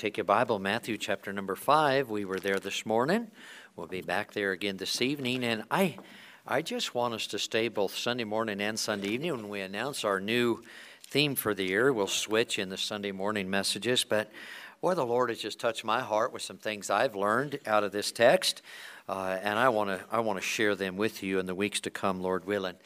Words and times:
take 0.00 0.16
your 0.16 0.24
Bible, 0.24 0.58
Matthew 0.58 0.96
chapter 0.96 1.30
number 1.30 1.54
five. 1.54 2.08
We 2.08 2.24
were 2.24 2.38
there 2.38 2.58
this 2.58 2.86
morning. 2.86 3.30
We'll 3.76 3.86
be 3.86 4.00
back 4.00 4.32
there 4.32 4.52
again 4.52 4.78
this 4.78 5.02
evening. 5.02 5.44
And 5.44 5.64
I, 5.70 5.98
I 6.46 6.62
just 6.62 6.94
want 6.94 7.12
us 7.12 7.26
to 7.26 7.38
stay 7.38 7.68
both 7.68 7.94
Sunday 7.94 8.24
morning 8.24 8.62
and 8.62 8.78
Sunday 8.78 9.08
evening 9.08 9.32
when 9.32 9.50
we 9.50 9.60
announce 9.60 10.02
our 10.02 10.18
new 10.18 10.62
theme 11.08 11.34
for 11.34 11.52
the 11.52 11.64
year. 11.64 11.92
We'll 11.92 12.06
switch 12.06 12.58
in 12.58 12.70
the 12.70 12.78
Sunday 12.78 13.12
morning 13.12 13.50
messages. 13.50 14.02
But 14.02 14.32
boy, 14.80 14.94
the 14.94 15.04
Lord 15.04 15.28
has 15.28 15.38
just 15.38 15.60
touched 15.60 15.84
my 15.84 16.00
heart 16.00 16.32
with 16.32 16.40
some 16.40 16.56
things 16.56 16.88
I've 16.88 17.14
learned 17.14 17.58
out 17.66 17.84
of 17.84 17.92
this 17.92 18.10
text. 18.10 18.62
Uh, 19.06 19.36
and 19.42 19.58
I 19.58 19.68
want 19.68 19.90
to 19.90 20.02
I 20.10 20.20
want 20.20 20.38
to 20.38 20.42
share 20.42 20.74
them 20.74 20.96
with 20.96 21.22
you 21.22 21.40
in 21.40 21.44
the 21.44 21.54
weeks 21.54 21.80
to 21.80 21.90
come, 21.90 22.22
Lord 22.22 22.46
willing. 22.46 22.76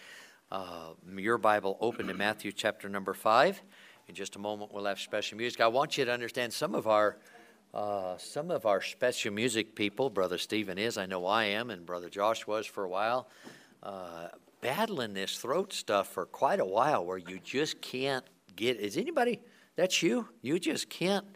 Uh, 0.51 0.95
your 1.17 1.39
Bible 1.39 1.79
open 1.81 2.09
to 2.09 2.15
Matthew 2.15 2.51
chapter 2.51 2.89
number 2.89 3.15
five. 3.15 3.63
In 4.07 4.15
just 4.15 4.37
a 4.37 4.39
moment, 4.39 4.73
we'll 4.73 4.85
have 4.85 5.01
special 5.01 5.39
music. 5.39 5.61
I 5.61 5.69
want 5.69 5.97
you 5.97 6.05
to 6.05 6.13
understand 6.13 6.53
some 6.53 6.75
of 6.75 6.87
our 6.87 7.17
uh, 7.73 8.17
some 8.19 8.53
of 8.53 8.67
our 8.67 8.81
special 8.81 9.33
music 9.33 9.75
people. 9.75 10.09
Brother 10.09 10.39
Stephen 10.39 10.79
is, 10.79 10.97
I 10.97 11.07
know 11.07 11.27
I 11.27 11.45
am, 11.45 11.71
and 11.71 11.85
Brother 11.85 12.09
Josh 12.09 12.47
was 12.47 12.67
for 12.67 12.85
a 12.85 12.89
while. 12.89 13.29
Uh, 13.83 14.29
battling 14.61 15.13
this 15.13 15.39
throat 15.39 15.73
stuff 15.73 16.07
for 16.09 16.25
quite 16.25 16.61
a 16.61 16.65
while, 16.65 17.05
where 17.05 17.19
you 17.19 17.41
just 17.43 17.81
can't 17.81 18.25
get. 18.55 18.79
Is 18.79 18.97
anybody? 18.97 19.41
That's 19.75 20.03
you. 20.03 20.29
You 20.41 20.61
just 20.61 20.89
can't. 20.89 21.27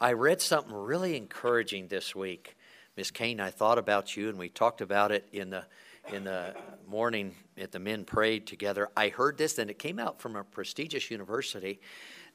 I 0.00 0.14
read 0.14 0.40
something 0.40 0.74
really 0.74 1.16
encouraging 1.16 1.88
this 1.88 2.14
week. 2.14 2.56
Miss 2.96 3.10
Kane, 3.12 3.38
I 3.38 3.50
thought 3.50 3.78
about 3.78 4.16
you, 4.16 4.28
and 4.28 4.38
we 4.38 4.48
talked 4.48 4.80
about 4.80 5.12
it 5.12 5.28
in 5.30 5.50
the 5.50 5.64
in 6.12 6.24
the 6.24 6.54
morning 6.86 7.34
at 7.56 7.72
the 7.72 7.78
men 7.78 8.04
prayed 8.04 8.46
together, 8.46 8.88
I 8.96 9.08
heard 9.08 9.38
this, 9.38 9.58
and 9.58 9.70
it 9.70 9.78
came 9.78 9.98
out 9.98 10.20
from 10.20 10.36
a 10.36 10.44
prestigious 10.44 11.10
university 11.10 11.80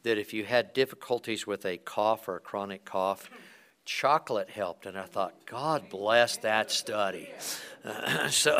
that 0.04 0.18
if 0.18 0.34
you 0.34 0.44
had 0.44 0.74
difficulties 0.74 1.48
with 1.48 1.66
a 1.66 1.78
cough 1.78 2.28
or 2.28 2.36
a 2.36 2.40
chronic 2.40 2.86
cough, 2.86 3.30
chocolate 3.86 4.50
helped. 4.50 4.86
And 4.86 4.98
I 4.98 5.06
thought, 5.06 5.46
God 5.46 5.90
bless 5.90 6.38
that 6.38 6.72
study. 6.72 7.30
Uh, 7.84 8.28
so, 8.30 8.60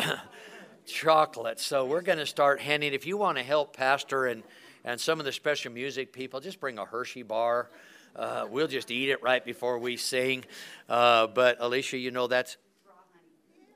chocolate. 0.86 1.60
So, 1.60 1.84
we're 1.84 2.02
going 2.02 2.18
to 2.18 2.26
start 2.26 2.60
handing, 2.60 2.92
if 2.92 3.06
you 3.06 3.16
want 3.16 3.38
to 3.38 3.44
help 3.44 3.76
Pastor 3.76 4.26
and, 4.26 4.42
and 4.84 5.00
some 5.00 5.18
of 5.18 5.26
the 5.26 5.32
special 5.32 5.72
music 5.72 6.12
people, 6.12 6.40
just 6.40 6.60
bring 6.60 6.78
a 6.78 6.84
Hershey 6.84 7.22
bar. 7.22 7.70
Uh, 8.16 8.46
we'll 8.48 8.68
just 8.68 8.90
eat 8.90 9.08
it 9.08 9.22
right 9.22 9.44
before 9.44 9.78
we 9.78 9.96
sing. 9.96 10.44
Uh, 10.88 11.26
but 11.26 11.56
Alicia, 11.58 11.98
you 11.98 12.10
know 12.12 12.26
that's 12.28 12.56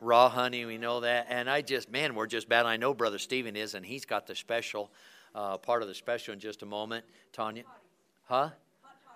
raw 0.01 0.29
honey, 0.29 0.65
we 0.65 0.79
know 0.79 1.01
that. 1.01 1.27
And 1.29 1.49
I 1.49 1.63
just, 1.63 1.91
man, 1.91 2.15
we're 2.15 2.27
just 2.27 2.49
bad. 2.49 2.67
I 2.67 2.77
know 2.77 2.95
Brother 2.95 3.19
Stephen 3.19 3.57
is, 3.57 3.75
and 3.75 3.85
he's 3.85 4.05
got 4.05 4.27
the 4.27 4.35
special, 4.35 4.91
uh, 5.35 5.59
part 5.59 5.83
of 5.83 5.89
the 5.89 5.95
special 5.95 6.35
in 6.35 6.41
just 6.41 6.63
a 6.63 6.67
moment. 6.67 7.05
Tanya? 7.33 7.65
Huh? 8.25 8.51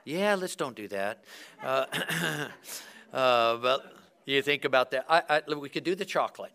Yeah, 0.05 0.35
let's 0.35 0.57
don't 0.57 0.77
do 0.77 0.89
that. 0.89 1.25
Uh, 1.63 1.87
uh, 3.13 3.57
but 3.57 3.95
you 4.25 4.43
think 4.43 4.65
about 4.65 4.91
that. 4.93 5.07
I, 5.09 5.23
I, 5.49 5.55
we 5.55 5.69
could 5.69 5.85
do 5.85 5.95
the 5.95 6.05
chocolate. 6.05 6.53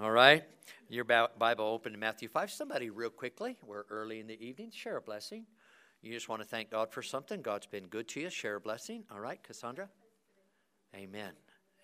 All 0.00 0.10
right? 0.10 0.44
Your 0.88 1.04
Bible 1.04 1.66
open 1.66 1.92
to 1.92 1.98
Matthew 1.98 2.28
5. 2.28 2.50
Somebody, 2.50 2.88
real 2.88 3.10
quickly, 3.10 3.56
we're 3.66 3.84
early 3.90 4.20
in 4.20 4.26
the 4.26 4.42
evening, 4.42 4.70
share 4.70 4.96
a 4.96 5.02
blessing. 5.02 5.44
You 6.00 6.12
just 6.12 6.28
want 6.28 6.40
to 6.40 6.48
thank 6.48 6.70
God 6.70 6.92
for 6.92 7.02
something. 7.02 7.42
God's 7.42 7.66
been 7.66 7.86
good 7.86 8.08
to 8.08 8.20
you. 8.20 8.30
Share 8.30 8.56
a 8.56 8.60
blessing. 8.60 9.04
All 9.10 9.20
right, 9.20 9.42
Cassandra? 9.42 9.88
Amen. 10.94 11.32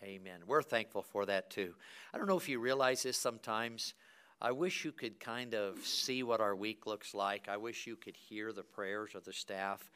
Amen. 0.05 0.41
We're 0.47 0.63
thankful 0.63 1.03
for 1.03 1.25
that 1.25 1.49
too. 1.49 1.73
I 2.13 2.19
don't 2.19 2.27
know 2.27 2.37
if 2.37 2.49
you 2.49 2.59
realize 2.59 3.05
this 3.05 3.17
sometimes. 3.17 3.95
I 4.39 4.53
wish 4.53 4.85
you 4.85 4.93
could 4.93 5.19
kind 5.19 5.55
of 5.55 5.79
see 5.79 6.23
what 6.23 6.43
our 6.43 6.55
week 6.55 6.87
looks 6.87 7.15
like. 7.15 7.49
I 7.49 7.57
wish 7.57 7.87
you 7.87 7.97
could 7.97 8.15
hear 8.15 8.53
the 8.53 8.65
prayers 8.65 9.15
of 9.15 9.25
the 9.25 9.33
staff. 9.33 9.91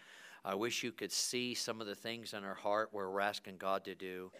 I 0.47 0.55
wish 0.55 0.83
you 0.83 0.93
could 0.93 1.13
see 1.13 1.53
some 1.53 1.83
of 1.83 1.87
the 1.87 1.95
things 1.95 2.33
in 2.33 2.43
our 2.43 2.55
heart 2.55 2.89
where 2.93 3.11
we're 3.11 3.21
asking 3.21 3.59
God 3.59 3.85
to 3.85 3.95
do. 3.95 4.33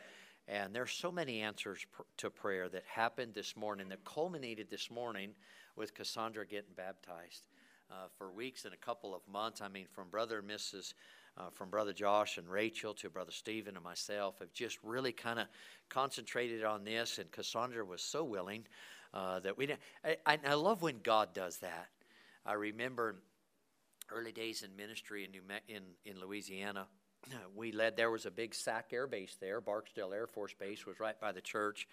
And 0.47 0.75
there's 0.75 0.93
so 0.93 1.13
many 1.13 1.43
answers 1.43 1.85
pr- 1.93 2.03
to 2.17 2.31
prayer 2.31 2.71
that 2.71 2.85
happened 2.91 3.35
this 3.35 3.55
morning 3.55 3.91
that 3.91 4.03
culminated 4.07 4.71
this 4.71 4.91
morning 4.91 5.33
with 5.77 5.93
Cassandra 5.93 6.47
getting 6.47 6.73
baptized. 6.75 7.49
Uh, 7.91 8.07
for 8.17 8.31
weeks 8.31 8.65
and 8.65 8.73
a 8.73 8.79
couple 8.79 9.15
of 9.15 9.21
months, 9.31 9.61
I 9.61 9.69
mean, 9.69 9.87
from 9.93 10.09
Brother 10.09 10.39
and 10.39 10.49
Mrs 10.49 10.95
uh, 11.39 11.51
from 11.55 11.71
Brother 11.71 11.93
Josh 11.93 12.37
and 12.37 12.49
Rachel 12.49 12.95
to 12.95 13.09
Brother 13.09 13.31
Stephen 13.31 13.77
and 13.77 13.85
myself 13.85 14.41
have 14.41 14.53
just 14.53 14.79
really 14.83 15.13
kind 15.13 15.39
of 15.39 15.47
concentrated 15.89 16.65
on 16.65 16.85
this. 16.85 17.19
And 17.19 17.31
Cassandra 17.31 17.85
was 17.85 18.03
so 18.03 18.25
willing 18.25 18.67
uh, 19.15 19.41
that 19.41 19.57
we. 19.57 19.73
I, 20.05 20.39
I, 20.45 20.55
love 20.55 20.83
when 20.83 21.01
God 21.03 21.33
does 21.35 21.59
that. 21.59 21.89
I 22.45 22.55
remember 22.55 23.17
early 24.11 24.33
days 24.33 24.63
in 24.63 24.75
ministry 24.77 25.25
in, 25.25 25.31
New 25.31 25.43
in, 25.69 25.83
in 26.05 26.21
Louisiana. 26.21 26.87
We 27.55 27.73
led, 27.73 27.97
there 27.97 28.11
was 28.11 28.27
a 28.27 28.31
big 28.31 28.55
SAC 28.55 28.93
air 28.93 29.07
base 29.07 29.37
there. 29.41 29.61
Barksdale 29.61 30.13
Air 30.13 30.27
Force 30.27 30.55
Base 30.55 30.87
was 30.87 31.01
right 31.01 31.21
by 31.21 31.33
the 31.33 31.41
church. 31.41 31.87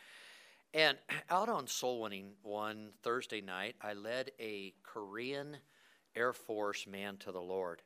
And 0.73 0.97
out 1.29 1.49
on 1.49 1.67
soul 1.67 2.01
winning 2.01 2.33
one 2.43 2.89
Thursday 3.03 3.41
night, 3.41 3.75
I 3.81 3.93
led 3.93 4.31
a 4.39 4.73
Korean 4.83 5.57
Air 6.15 6.33
Force 6.33 6.87
man 6.87 7.17
to 7.17 7.31
the 7.31 7.41
Lord. 7.41 7.81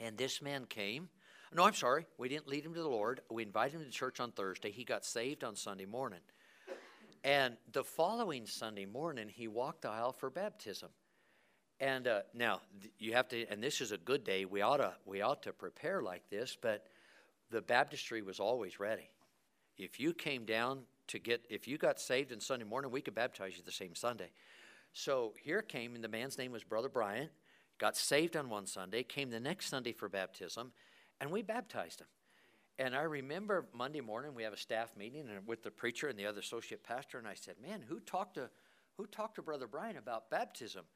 And 0.00 0.16
this 0.16 0.42
man 0.42 0.64
came. 0.66 1.08
No, 1.54 1.64
I'm 1.64 1.74
sorry. 1.74 2.06
We 2.16 2.28
didn't 2.28 2.48
lead 2.48 2.64
him 2.64 2.74
to 2.74 2.80
the 2.80 2.88
Lord. 2.88 3.20
We 3.30 3.42
invited 3.42 3.74
him 3.74 3.84
to 3.84 3.90
church 3.90 4.20
on 4.20 4.32
Thursday. 4.32 4.70
He 4.70 4.84
got 4.84 5.04
saved 5.04 5.44
on 5.44 5.54
Sunday 5.54 5.84
morning. 5.84 6.20
And 7.24 7.56
the 7.72 7.84
following 7.84 8.46
Sunday 8.46 8.86
morning, 8.86 9.28
he 9.28 9.48
walked 9.48 9.82
the 9.82 9.90
aisle 9.90 10.12
for 10.12 10.30
baptism. 10.30 10.88
And 11.78 12.06
uh, 12.08 12.20
now 12.34 12.60
you 12.98 13.12
have 13.12 13.28
to, 13.28 13.46
and 13.48 13.62
this 13.62 13.80
is 13.80 13.92
a 13.92 13.98
good 13.98 14.24
day. 14.24 14.44
We 14.44 14.62
ought 14.62 14.78
to, 14.78 14.94
we 15.04 15.20
ought 15.20 15.42
to 15.42 15.52
prepare 15.52 16.02
like 16.02 16.22
this. 16.30 16.56
But 16.60 16.86
the 17.50 17.60
baptistry 17.60 18.22
was 18.22 18.40
always 18.40 18.80
ready. 18.80 19.10
If 19.76 20.00
you 20.00 20.14
came 20.14 20.44
down 20.44 20.80
to 21.08 21.18
get, 21.18 21.44
if 21.50 21.68
you 21.68 21.76
got 21.76 22.00
saved 22.00 22.32
on 22.32 22.40
Sunday 22.40 22.64
morning, 22.64 22.90
we 22.90 23.02
could 23.02 23.14
baptize 23.14 23.56
you 23.56 23.62
the 23.64 23.72
same 23.72 23.94
Sunday. 23.94 24.30
So 24.94 25.34
here 25.42 25.62
came, 25.62 25.94
and 25.94 26.04
the 26.04 26.08
man's 26.08 26.38
name 26.38 26.52
was 26.52 26.64
Brother 26.64 26.88
Bryant 26.88 27.30
got 27.78 27.96
saved 27.96 28.36
on 28.36 28.48
one 28.48 28.66
Sunday, 28.66 29.02
came 29.02 29.30
the 29.30 29.40
next 29.40 29.68
Sunday 29.68 29.92
for 29.92 30.08
baptism, 30.08 30.72
and 31.20 31.30
we 31.30 31.42
baptized 31.42 32.00
him. 32.00 32.06
And 32.78 32.96
I 32.96 33.02
remember 33.02 33.68
Monday 33.72 34.00
morning 34.00 34.34
we 34.34 34.42
have 34.44 34.52
a 34.52 34.58
staff 34.58 34.96
meeting 34.96 35.28
and 35.28 35.46
with 35.46 35.62
the 35.62 35.70
preacher 35.70 36.08
and 36.08 36.18
the 36.18 36.26
other 36.26 36.40
associate 36.40 36.82
pastor, 36.82 37.18
and 37.18 37.28
I 37.28 37.34
said, 37.34 37.60
"Man, 37.60 37.82
who 37.82 38.00
talked 38.00 38.34
to 38.34 38.50
who 38.96 39.06
talked 39.06 39.36
to 39.36 39.42
Brother 39.42 39.66
Brian 39.66 39.96
about 39.96 40.30
baptism?" 40.30 40.86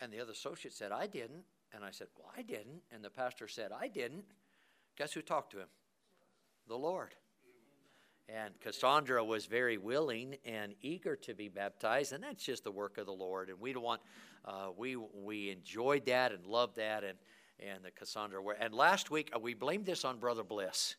And 0.00 0.12
the 0.12 0.20
other 0.20 0.32
associate 0.32 0.74
said, 0.74 0.92
"I 0.92 1.06
didn't." 1.06 1.44
And 1.72 1.84
I 1.84 1.90
said, 1.90 2.08
"Well, 2.16 2.32
I 2.36 2.42
didn't." 2.42 2.82
And 2.90 3.04
the 3.04 3.10
pastor 3.10 3.46
said, 3.48 3.70
"I 3.72 3.88
didn't." 3.88 4.24
Guess 4.96 5.12
who 5.12 5.22
talked 5.22 5.52
to 5.52 5.60
him? 5.60 5.68
The 6.66 6.78
Lord. 6.78 7.14
And 8.28 8.58
Cassandra 8.60 9.24
was 9.24 9.46
very 9.46 9.76
willing 9.78 10.36
and 10.44 10.76
eager 10.82 11.16
to 11.16 11.34
be 11.34 11.48
baptized, 11.48 12.12
and 12.12 12.22
that's 12.22 12.44
just 12.44 12.64
the 12.64 12.70
work 12.70 12.98
of 12.98 13.06
the 13.06 13.12
Lord. 13.12 13.50
And 13.50 13.58
we 13.60 13.72
don't 13.72 13.82
want, 13.82 14.02
uh, 14.44 14.68
we 14.76 14.96
we 14.96 15.50
enjoyed 15.50 16.06
that 16.06 16.32
and 16.32 16.44
loved 16.46 16.76
that, 16.76 17.04
and 17.04 17.18
and 17.58 17.84
the 17.84 17.90
Cassandra 17.90 18.42
were. 18.42 18.54
And 18.54 18.74
last 18.74 19.10
week 19.10 19.30
uh, 19.34 19.38
we 19.38 19.54
blamed 19.54 19.86
this 19.86 20.04
on 20.04 20.18
Brother 20.18 20.42
Bliss. 20.42 20.96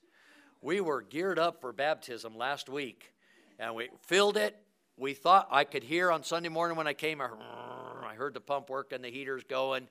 We 0.62 0.79
were 0.79 1.02
geared 1.02 1.40
up 1.40 1.59
for 1.59 1.74
baptism 1.74 2.38
last 2.38 2.69
week, 2.69 3.13
and 3.59 3.74
we 3.75 3.90
filled 4.06 4.38
it. 4.38 4.56
We 4.97 5.13
thought 5.13 5.47
I 5.50 5.63
could 5.63 5.84
hear 5.84 6.12
on 6.12 6.24
Sunday 6.24 6.50
morning 6.50 6.78
when 6.78 6.88
I 6.88 6.94
came. 6.94 7.22
I 7.22 8.13
heard 8.16 8.34
the 8.34 8.41
pump 8.41 8.69
working, 8.69 9.01
the 9.01 9.09
heaters 9.09 9.44
going, 9.44 9.88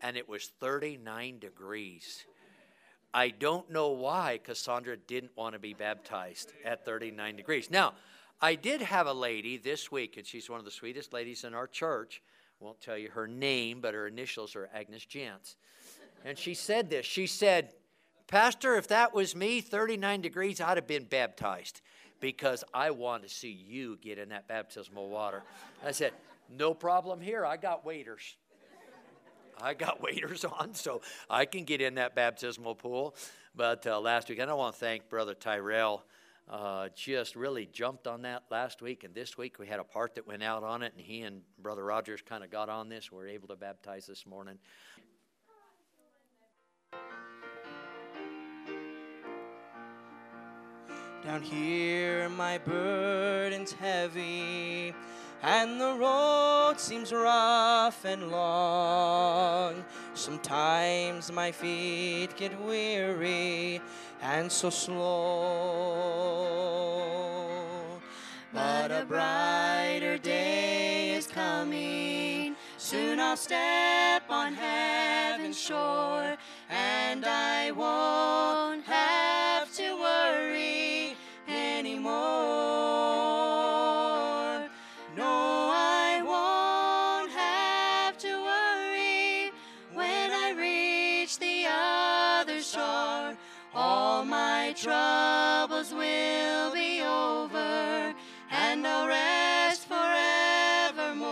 and 0.00 0.16
it 0.16 0.28
was 0.28 0.52
39 0.60 1.38
degrees. 1.38 2.24
I 3.12 3.28
don't 3.28 3.70
know 3.70 3.90
why 3.90 4.40
Cassandra 4.42 4.96
didn't 4.96 5.36
want 5.36 5.54
to 5.54 5.58
be 5.58 5.74
baptized 5.74 6.52
at 6.64 6.84
39 6.84 7.36
degrees. 7.36 7.70
Now, 7.70 7.94
I 8.40 8.54
did 8.54 8.82
have 8.82 9.06
a 9.06 9.12
lady 9.12 9.56
this 9.56 9.90
week, 9.90 10.16
and 10.16 10.26
she's 10.26 10.50
one 10.50 10.58
of 10.58 10.64
the 10.64 10.70
sweetest 10.70 11.12
ladies 11.12 11.44
in 11.44 11.54
our 11.54 11.66
church. 11.66 12.22
Won't 12.60 12.80
tell 12.80 12.96
you 12.96 13.10
her 13.10 13.26
name, 13.26 13.80
but 13.80 13.94
her 13.94 14.06
initials 14.06 14.56
are 14.56 14.68
Agnes 14.74 15.04
Jantz. 15.04 15.56
And 16.24 16.38
she 16.38 16.54
said 16.54 16.90
this. 16.90 17.04
She 17.04 17.26
said, 17.26 17.70
Pastor, 18.26 18.76
if 18.76 18.88
that 18.88 19.14
was 19.14 19.36
me, 19.36 19.60
39 19.60 20.20
degrees, 20.22 20.60
I'd 20.60 20.76
have 20.76 20.86
been 20.86 21.04
baptized 21.04 21.82
because 22.20 22.64
I 22.72 22.90
want 22.90 23.22
to 23.22 23.28
see 23.28 23.50
you 23.50 23.98
get 24.00 24.18
in 24.18 24.30
that 24.30 24.48
baptismal 24.48 25.08
water. 25.08 25.42
I 25.84 25.92
said, 25.92 26.12
No 26.50 26.74
problem 26.74 27.20
here. 27.20 27.44
I 27.44 27.56
got 27.56 27.84
waders. 27.84 28.36
I 29.60 29.74
got 29.74 30.02
waders 30.02 30.44
on, 30.44 30.74
so 30.74 31.02
I 31.30 31.44
can 31.44 31.64
get 31.64 31.80
in 31.80 31.94
that 31.96 32.14
baptismal 32.14 32.74
pool. 32.74 33.14
But 33.54 33.86
uh, 33.86 34.00
last 34.00 34.28
week, 34.28 34.38
and 34.38 34.50
I 34.50 34.54
want 34.54 34.74
to 34.74 34.80
thank 34.80 35.08
Brother 35.08 35.34
Tyrell. 35.34 36.04
Uh, 36.48 36.88
just 36.94 37.34
really 37.34 37.66
jumped 37.66 38.06
on 38.06 38.22
that 38.22 38.44
last 38.50 38.80
week, 38.80 39.02
and 39.02 39.14
this 39.14 39.36
week 39.36 39.58
we 39.58 39.66
had 39.66 39.80
a 39.80 39.84
part 39.84 40.14
that 40.14 40.26
went 40.28 40.44
out 40.44 40.62
on 40.62 40.82
it, 40.82 40.92
and 40.96 41.04
he 41.04 41.22
and 41.22 41.42
Brother 41.58 41.84
Rogers 41.84 42.22
kind 42.22 42.44
of 42.44 42.50
got 42.50 42.68
on 42.68 42.88
this. 42.88 43.10
We 43.10 43.18
are 43.18 43.26
able 43.26 43.48
to 43.48 43.56
baptize 43.56 44.06
this 44.06 44.24
morning. 44.24 44.58
Down 51.24 51.42
here, 51.42 52.28
my 52.28 52.58
burden's 52.58 53.72
heavy 53.72 54.94
and 55.42 55.80
the 55.80 55.94
road 55.94 56.74
seems 56.78 57.12
rough 57.12 58.04
and 58.04 58.30
long. 58.30 59.84
Sometimes 60.26 61.30
my 61.30 61.52
feet 61.52 62.36
get 62.36 62.60
weary, 62.60 63.80
and 64.20 64.50
so 64.50 64.70
slow. 64.70 65.06
But 68.52 68.90
a 68.90 69.04
brighter 69.06 70.18
day 70.18 71.14
is 71.14 71.28
coming. 71.28 72.56
Soon 72.76 73.20
I'll 73.20 73.36
step 73.36 74.24
on 74.28 74.54
heaven's 74.54 75.60
shore, 75.60 76.36
and 76.70 77.24
I 77.24 77.70
won't 77.70 78.84
have 78.84 79.72
to 79.74 79.94
worry 79.94 81.16
anymore. 81.46 83.35
Troubles 94.76 95.92
will 95.94 96.72
be 96.74 97.00
over, 97.00 98.14
and 98.50 98.86
I'll 98.86 99.08
rest 99.08 99.88
forevermore. 99.88 101.24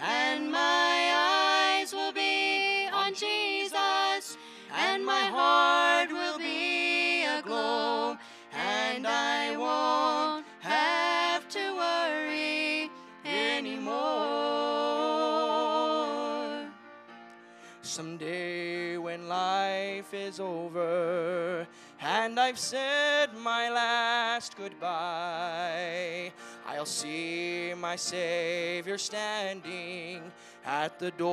And 0.00 0.52
my 0.52 1.12
eyes 1.16 1.94
will 1.94 2.12
be 2.12 2.88
on 2.92 3.14
Jesus, 3.14 4.36
and 4.70 5.04
my 5.04 5.24
heart 5.24 6.10
will 6.10 6.36
be 6.36 7.24
aglow, 7.24 8.18
and 8.52 9.06
I 9.06 9.56
won't 9.56 10.44
have 10.60 11.48
to 11.48 11.74
worry 11.74 12.90
anymore. 13.24 14.02
Someday 17.80 18.98
when 18.98 19.26
life 19.28 20.12
is 20.12 20.38
over 20.38 21.66
and 22.24 22.38
I've 22.38 22.58
said 22.58 23.34
my 23.34 23.68
last 23.68 24.56
goodbye, 24.56 26.30
I'll 26.64 26.86
see 26.86 27.74
my 27.76 27.96
Savior 27.96 28.96
standing 28.96 30.22
at 30.64 31.00
the 31.00 31.10
door. 31.10 31.32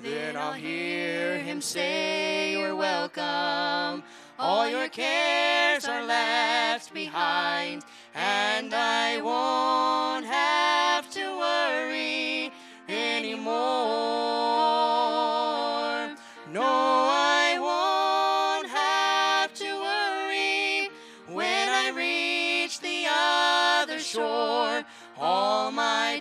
Then 0.00 0.36
I'll 0.36 0.52
hear 0.52 1.38
him 1.38 1.60
say, 1.60 2.52
You're 2.52 2.76
welcome. 2.76 4.04
All 4.38 4.68
your 4.68 4.88
cares 4.88 5.84
are 5.84 6.06
left 6.06 6.94
behind, 6.94 7.82
and 8.14 8.72
I 8.72 9.20
won't 9.20 10.26
have 10.26 11.10
to 11.10 11.38
worry 11.38 12.52
anymore. 12.88 13.72
No, 16.52 17.21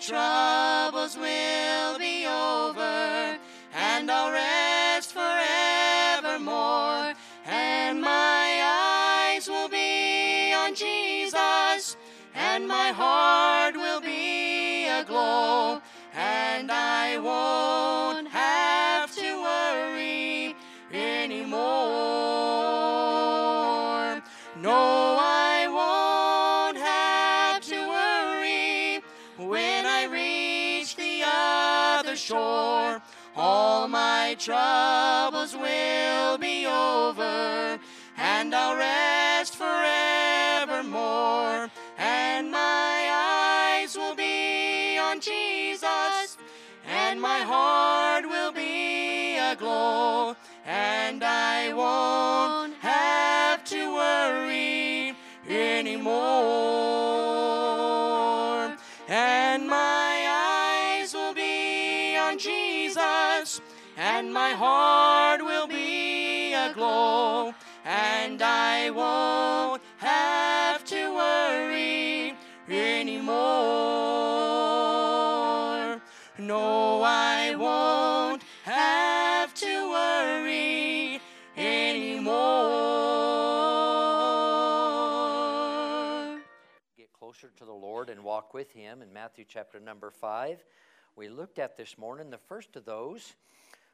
troubles 0.02 1.16
will 1.16 2.00
be 2.00 2.26
over, 2.26 3.38
and 3.76 4.10
I'll 4.10 4.32
rest 4.32 5.14
forevermore. 5.14 7.14
And 7.46 8.02
my 8.02 9.34
eyes 9.36 9.48
will 9.48 9.70
be 9.70 10.54
on 10.54 10.74
Jesus, 10.74 11.98
and 12.34 12.68
my 12.68 12.90
heart 12.90 13.76
will 13.76 14.02
be 14.02 14.88
aglow, 14.88 15.82
and 16.16 16.72
I 16.72 17.20
won't 17.20 18.30
shore. 32.32 33.02
All 33.36 33.90
my 33.90 34.38
troubles 34.40 35.54
will 35.54 36.38
be 36.38 36.66
over, 36.66 37.78
and 38.18 38.56
I'll 38.56 38.78
rest 38.78 39.58
forevermore. 39.58 41.70
And 41.98 42.52
my 42.52 43.10
eyes 43.12 43.98
will 43.98 44.16
be 44.16 44.98
on 44.98 45.20
Jesus, 45.20 46.38
and 46.88 47.22
my 47.22 47.40
heart 47.40 48.26
will 48.26 48.54
be 48.54 49.38
aglow, 49.38 50.38
and 50.66 51.22
I 51.24 51.74
won't 51.74 52.76
have 52.76 53.66
to 53.66 53.94
worry 53.94 55.14
anymore. 55.50 57.61
And 64.22 64.32
my 64.32 64.52
heart 64.52 65.42
will 65.42 65.66
be 65.66 66.54
aglow, 66.54 67.56
and 67.84 68.40
I 68.40 68.92
won't 68.92 69.82
have 69.98 70.86
to 70.86 71.16
worry 71.16 72.36
anymore. 72.70 73.32
No, 76.38 77.02
I 77.02 77.56
won't 77.56 78.44
have 78.64 79.56
to 79.56 79.90
worry 79.90 81.20
anymore. 81.58 82.30
Get 86.96 87.12
closer 87.12 87.50
to 87.58 87.66
the 87.66 87.74
Lord 87.74 88.12
and 88.12 88.24
walk 88.24 88.54
with 88.54 88.72
Him 88.72 89.02
in 89.02 89.12
Matthew 89.12 89.46
chapter 89.48 89.80
number 89.80 90.12
5. 90.12 90.64
We 91.16 91.28
looked 91.28 91.58
at 91.58 91.76
this 91.76 91.98
morning 91.98 92.30
the 92.30 92.38
first 92.38 92.76
of 92.76 92.86
those. 92.86 93.34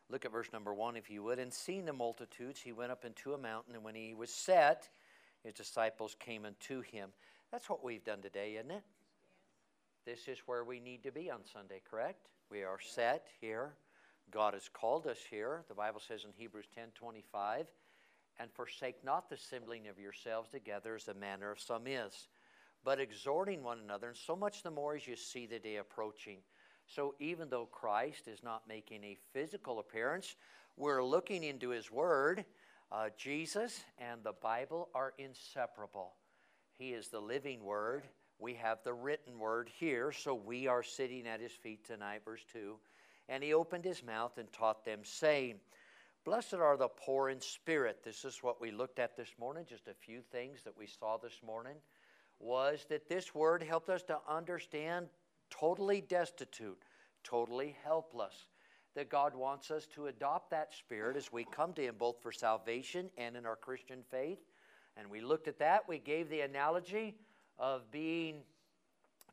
Look 0.10 0.26
at 0.26 0.32
verse 0.32 0.50
number 0.54 0.74
1, 0.74 0.96
if 0.96 1.10
you 1.10 1.24
would. 1.24 1.40
And 1.40 1.54
seeing 1.54 1.86
the 1.86 1.94
multitudes, 1.94 2.62
he 2.62 2.72
went 2.72 2.92
up 2.92 3.04
into 3.04 3.34
a 3.34 3.38
mountain, 3.38 3.76
and 3.76 3.84
when 3.84 3.96
he 3.96 4.14
was 4.14 4.30
set, 4.30 4.90
his 5.44 5.54
disciples 5.54 6.16
came 6.20 6.46
unto 6.46 6.82
him. 6.82 7.10
That's 7.52 7.70
what 7.70 7.84
we've 7.84 8.04
done 8.04 8.22
today, 8.22 8.56
isn't 8.56 8.72
it? 8.72 8.84
This 10.06 10.28
is 10.28 10.40
where 10.46 10.64
we 10.64 10.80
need 10.80 11.04
to 11.04 11.12
be 11.12 11.30
on 11.30 11.40
Sunday, 11.44 11.82
correct? 11.90 12.30
We 12.50 12.64
are 12.64 12.80
set 12.80 13.28
here. 13.42 13.74
God 14.32 14.54
has 14.54 14.70
called 14.70 15.08
us 15.08 15.20
here. 15.30 15.64
The 15.68 15.74
Bible 15.74 16.02
says 16.06 16.24
in 16.24 16.32
Hebrews 16.36 16.68
10 16.74 16.90
25, 16.96 17.68
and 18.40 18.52
forsake 18.52 19.04
not 19.04 19.30
the 19.30 19.36
assembling 19.36 19.88
of 19.88 20.00
yourselves 20.00 20.50
together 20.50 20.96
as 20.96 21.06
the 21.06 21.14
manner 21.14 21.52
of 21.52 21.60
some 21.60 21.88
is, 21.88 22.28
but 22.84 23.00
exhorting 23.00 23.64
one 23.64 23.80
another, 23.80 24.10
and 24.10 24.18
so 24.18 24.36
much 24.36 24.64
the 24.64 24.72
more 24.72 24.96
as 24.96 25.08
you 25.08 25.16
see 25.16 25.46
the 25.46 25.60
day 25.60 25.78
approaching. 25.78 26.38
So 26.88 27.16
even 27.20 27.50
though 27.50 27.66
Christ 27.66 28.28
is 28.28 28.44
not 28.44 28.68
making 28.68 29.04
a 29.04 29.18
physical 29.34 29.80
appearance, 29.80 30.36
we're 30.78 31.04
looking 31.04 31.44
into 31.44 31.70
his 31.70 31.92
word. 31.92 32.46
Uh, 32.92 33.10
Jesus 33.18 33.84
and 33.98 34.24
the 34.24 34.34
Bible 34.34 34.90
are 34.96 35.14
inseparable. 35.18 36.14
He 36.78 36.94
is 36.94 37.10
the 37.10 37.20
living 37.20 37.64
word. 37.64 38.04
We 38.40 38.54
have 38.54 38.80
the 38.84 38.94
written 38.94 39.40
word 39.40 39.70
here, 39.80 40.12
so 40.12 40.36
we 40.36 40.68
are 40.68 40.84
sitting 40.84 41.28
at 41.28 41.42
his 41.42 41.52
feet 41.52 41.86
tonight, 41.86 42.22
verse 42.24 42.46
2. 42.54 42.76
And 43.30 43.44
he 43.44 43.54
opened 43.54 43.84
his 43.84 44.04
mouth 44.04 44.38
and 44.38 44.52
taught 44.54 44.86
them, 44.86 45.00
saying, 45.04 45.56
Blessed 46.24 46.54
are 46.54 46.78
the 46.78 46.88
poor 46.88 47.30
in 47.30 47.42
spirit. 47.42 48.04
This 48.04 48.24
is 48.24 48.44
what 48.44 48.62
we 48.62 48.72
looked 48.72 49.00
at 49.00 49.18
this 49.18 49.34
morning, 49.40 49.66
just 49.68 49.88
a 49.88 49.94
few 49.94 50.22
things 50.22 50.60
that 50.64 50.78
we 50.78 50.86
saw 50.86 51.18
this 51.18 51.40
morning. 51.46 51.76
Was 52.40 52.86
that 52.90 53.10
this 53.10 53.34
word 53.34 53.64
helped 53.64 53.90
us 53.90 54.04
to 54.04 54.20
understand 54.30 55.08
totally 55.50 56.02
destitute, 56.02 56.82
totally 57.24 57.76
helpless. 57.84 58.48
That 58.96 59.10
God 59.10 59.36
wants 59.36 59.70
us 59.70 59.86
to 59.94 60.08
adopt 60.08 60.50
that 60.50 60.74
spirit 60.74 61.18
as 61.18 61.32
we 61.32 61.46
come 61.46 61.74
to 61.74 61.84
Him 61.84 61.96
both 62.00 62.22
for 62.22 62.32
salvation 62.32 63.12
and 63.18 63.38
in 63.38 63.46
our 63.46 63.56
Christian 63.56 64.00
faith. 64.10 64.40
And 64.98 65.10
we 65.12 65.22
looked 65.22 65.48
at 65.48 65.60
that. 65.60 65.88
We 65.88 66.00
gave 66.00 66.30
the 66.30 66.42
analogy 66.42 67.16
of 67.60 67.92
being 67.92 68.38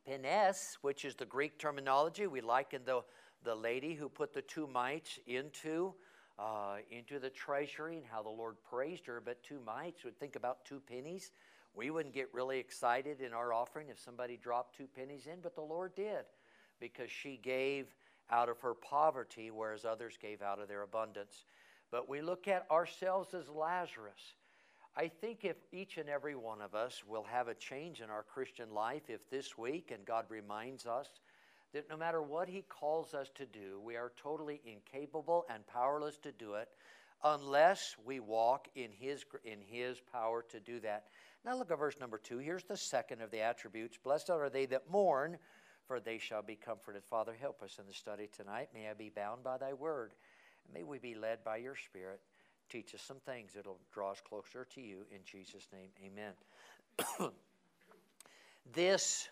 penes, 0.06 0.76
which 0.82 1.04
is 1.06 1.14
the 1.14 1.24
Greek 1.24 1.58
terminology. 1.58 2.26
We 2.26 2.42
likened 2.42 2.84
the, 2.84 3.02
the 3.42 3.54
lady 3.54 3.94
who 3.94 4.08
put 4.08 4.34
the 4.34 4.42
two 4.42 4.66
mites 4.66 5.18
into, 5.26 5.94
uh, 6.38 6.76
into 6.90 7.18
the 7.18 7.30
treasury 7.30 7.96
and 7.96 8.04
how 8.06 8.22
the 8.22 8.28
Lord 8.28 8.56
praised 8.68 9.06
her. 9.06 9.22
But 9.24 9.42
two 9.42 9.60
mites 9.64 10.04
would 10.04 10.18
think 10.18 10.36
about 10.36 10.64
two 10.66 10.80
pennies. 10.80 11.32
We 11.74 11.90
wouldn't 11.90 12.14
get 12.14 12.32
really 12.32 12.58
excited 12.58 13.20
in 13.20 13.32
our 13.32 13.52
offering 13.52 13.88
if 13.88 13.98
somebody 13.98 14.36
dropped 14.36 14.76
two 14.76 14.86
pennies 14.86 15.26
in, 15.26 15.40
but 15.42 15.54
the 15.54 15.60
Lord 15.60 15.94
did 15.94 16.24
because 16.80 17.10
she 17.10 17.38
gave 17.42 17.86
out 18.30 18.48
of 18.48 18.60
her 18.60 18.74
poverty, 18.74 19.50
whereas 19.50 19.84
others 19.84 20.16
gave 20.20 20.40
out 20.40 20.60
of 20.60 20.68
their 20.68 20.82
abundance. 20.82 21.44
But 21.90 22.08
we 22.08 22.20
look 22.20 22.48
at 22.48 22.66
ourselves 22.70 23.34
as 23.34 23.48
Lazarus. 23.48 24.34
I 24.96 25.08
think 25.08 25.44
if 25.44 25.56
each 25.72 25.98
and 25.98 26.08
every 26.08 26.36
one 26.36 26.62
of 26.62 26.74
us 26.74 27.02
will 27.06 27.24
have 27.24 27.48
a 27.48 27.54
change 27.54 28.00
in 28.00 28.10
our 28.10 28.22
Christian 28.22 28.72
life, 28.72 29.02
if 29.08 29.28
this 29.28 29.58
week, 29.58 29.90
and 29.92 30.04
God 30.04 30.26
reminds 30.28 30.86
us 30.86 31.08
that 31.72 31.90
no 31.90 31.96
matter 31.96 32.22
what 32.22 32.48
He 32.48 32.62
calls 32.62 33.14
us 33.14 33.30
to 33.34 33.46
do, 33.46 33.80
we 33.84 33.96
are 33.96 34.12
totally 34.16 34.60
incapable 34.64 35.44
and 35.52 35.66
powerless 35.66 36.16
to 36.18 36.30
do 36.30 36.54
it 36.54 36.68
unless 37.22 37.96
we 38.04 38.20
walk 38.20 38.68
in 38.74 38.90
his, 38.90 39.24
in 39.44 39.60
his 39.60 40.00
power 40.00 40.44
to 40.50 40.60
do 40.60 40.80
that. 40.80 41.04
Now 41.44 41.56
look 41.56 41.70
at 41.70 41.78
verse 41.78 41.96
number 42.00 42.18
two. 42.18 42.38
Here's 42.38 42.64
the 42.64 42.76
second 42.76 43.20
of 43.20 43.30
the 43.30 43.40
attributes. 43.40 43.98
Blessed 44.02 44.30
are 44.30 44.48
they 44.48 44.66
that 44.66 44.90
mourn, 44.90 45.38
for 45.86 46.00
they 46.00 46.18
shall 46.18 46.42
be 46.42 46.56
comforted. 46.56 47.02
Father, 47.04 47.34
help 47.38 47.62
us 47.62 47.78
in 47.78 47.86
the 47.86 47.92
study 47.92 48.28
tonight. 48.34 48.68
May 48.74 48.88
I 48.88 48.94
be 48.94 49.10
bound 49.10 49.44
by 49.44 49.58
thy 49.58 49.74
word. 49.74 50.14
May 50.72 50.82
we 50.82 50.98
be 50.98 51.14
led 51.14 51.44
by 51.44 51.58
your 51.58 51.76
spirit. 51.76 52.20
Teach 52.70 52.94
us 52.94 53.02
some 53.02 53.20
things 53.26 53.52
that'll 53.54 53.80
draw 53.92 54.12
us 54.12 54.22
closer 54.26 54.66
to 54.74 54.80
you. 54.80 55.04
In 55.10 55.20
Jesus' 55.24 55.68
name, 55.72 55.90
amen. 56.04 57.30
this, 58.72 59.28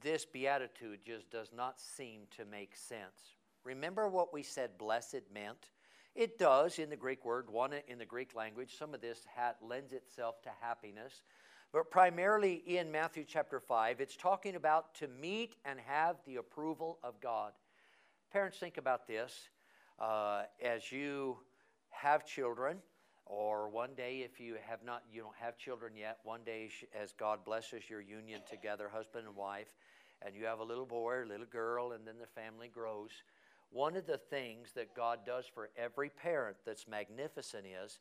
this 0.00 0.24
beatitude 0.24 1.00
just 1.04 1.30
does 1.30 1.50
not 1.54 1.78
seem 1.78 2.22
to 2.36 2.46
make 2.46 2.74
sense. 2.74 3.36
Remember 3.64 4.08
what 4.08 4.32
we 4.32 4.42
said 4.42 4.78
blessed 4.78 5.22
meant? 5.32 5.68
It 6.14 6.38
does 6.38 6.78
in 6.78 6.90
the 6.90 6.96
Greek 6.96 7.24
word, 7.24 7.50
one 7.50 7.72
in 7.88 7.98
the 7.98 8.04
Greek 8.04 8.34
language. 8.34 8.76
Some 8.78 8.92
of 8.92 9.00
this 9.00 9.20
hat 9.34 9.56
lends 9.62 9.92
itself 9.92 10.42
to 10.42 10.50
happiness. 10.60 11.22
But 11.72 11.90
primarily 11.90 12.62
in 12.66 12.92
Matthew 12.92 13.24
chapter 13.26 13.60
5, 13.60 14.00
it's 14.00 14.16
talking 14.16 14.56
about 14.56 14.94
to 14.96 15.08
meet 15.08 15.56
and 15.64 15.80
have 15.80 16.16
the 16.26 16.36
approval 16.36 16.98
of 17.02 17.18
God. 17.20 17.52
Parents, 18.30 18.58
think 18.58 18.76
about 18.76 19.06
this. 19.06 19.48
Uh, 19.98 20.42
as 20.62 20.92
you 20.92 21.38
have 21.90 22.26
children, 22.26 22.78
or 23.24 23.68
one 23.68 23.94
day 23.96 24.18
if 24.18 24.40
you 24.40 24.56
have 24.66 24.80
not 24.84 25.02
you 25.10 25.22
don't 25.22 25.36
have 25.38 25.56
children 25.56 25.92
yet 25.96 26.18
one 26.24 26.40
day 26.44 26.68
as 27.00 27.12
god 27.12 27.44
blesses 27.44 27.88
your 27.88 28.00
union 28.00 28.40
together 28.48 28.88
husband 28.92 29.26
and 29.26 29.36
wife 29.36 29.76
and 30.24 30.34
you 30.34 30.44
have 30.44 30.58
a 30.58 30.64
little 30.64 30.86
boy 30.86 31.12
or 31.12 31.26
little 31.26 31.46
girl 31.46 31.92
and 31.92 32.06
then 32.06 32.16
the 32.20 32.26
family 32.26 32.68
grows 32.68 33.10
one 33.72 33.96
of 33.96 34.06
the 34.06 34.18
things 34.18 34.72
that 34.74 34.94
God 34.94 35.20
does 35.26 35.46
for 35.46 35.70
every 35.76 36.10
parent 36.10 36.56
that's 36.64 36.86
magnificent 36.86 37.64
is 37.66 37.98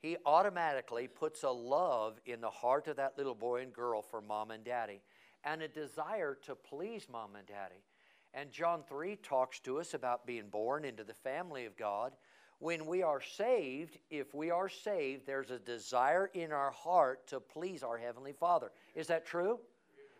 He 0.00 0.16
automatically 0.26 1.08
puts 1.08 1.42
a 1.42 1.50
love 1.50 2.20
in 2.26 2.40
the 2.40 2.50
heart 2.50 2.88
of 2.88 2.96
that 2.96 3.16
little 3.16 3.34
boy 3.34 3.62
and 3.62 3.72
girl 3.72 4.02
for 4.02 4.20
mom 4.20 4.50
and 4.50 4.64
daddy 4.64 5.00
and 5.44 5.62
a 5.62 5.68
desire 5.68 6.36
to 6.42 6.54
please 6.54 7.06
mom 7.10 7.36
and 7.36 7.46
daddy. 7.46 7.84
And 8.32 8.50
John 8.50 8.82
3 8.88 9.16
talks 9.16 9.60
to 9.60 9.78
us 9.78 9.94
about 9.94 10.26
being 10.26 10.48
born 10.48 10.84
into 10.84 11.04
the 11.04 11.14
family 11.14 11.66
of 11.66 11.76
God. 11.76 12.12
When 12.58 12.86
we 12.86 13.02
are 13.02 13.20
saved, 13.20 13.98
if 14.10 14.34
we 14.34 14.50
are 14.50 14.68
saved, 14.68 15.26
there's 15.26 15.50
a 15.50 15.58
desire 15.58 16.30
in 16.34 16.50
our 16.50 16.70
heart 16.70 17.26
to 17.28 17.38
please 17.38 17.82
our 17.82 17.98
Heavenly 17.98 18.32
Father. 18.32 18.72
Is 18.94 19.06
that 19.08 19.26
true? 19.26 19.60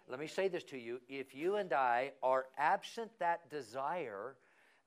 Let 0.08 0.20
me 0.20 0.26
say 0.26 0.48
this 0.48 0.64
to 0.64 0.78
you. 0.78 1.00
If 1.08 1.34
you 1.34 1.56
and 1.56 1.72
I 1.72 2.12
are 2.22 2.46
absent 2.58 3.10
that 3.18 3.48
desire, 3.50 4.36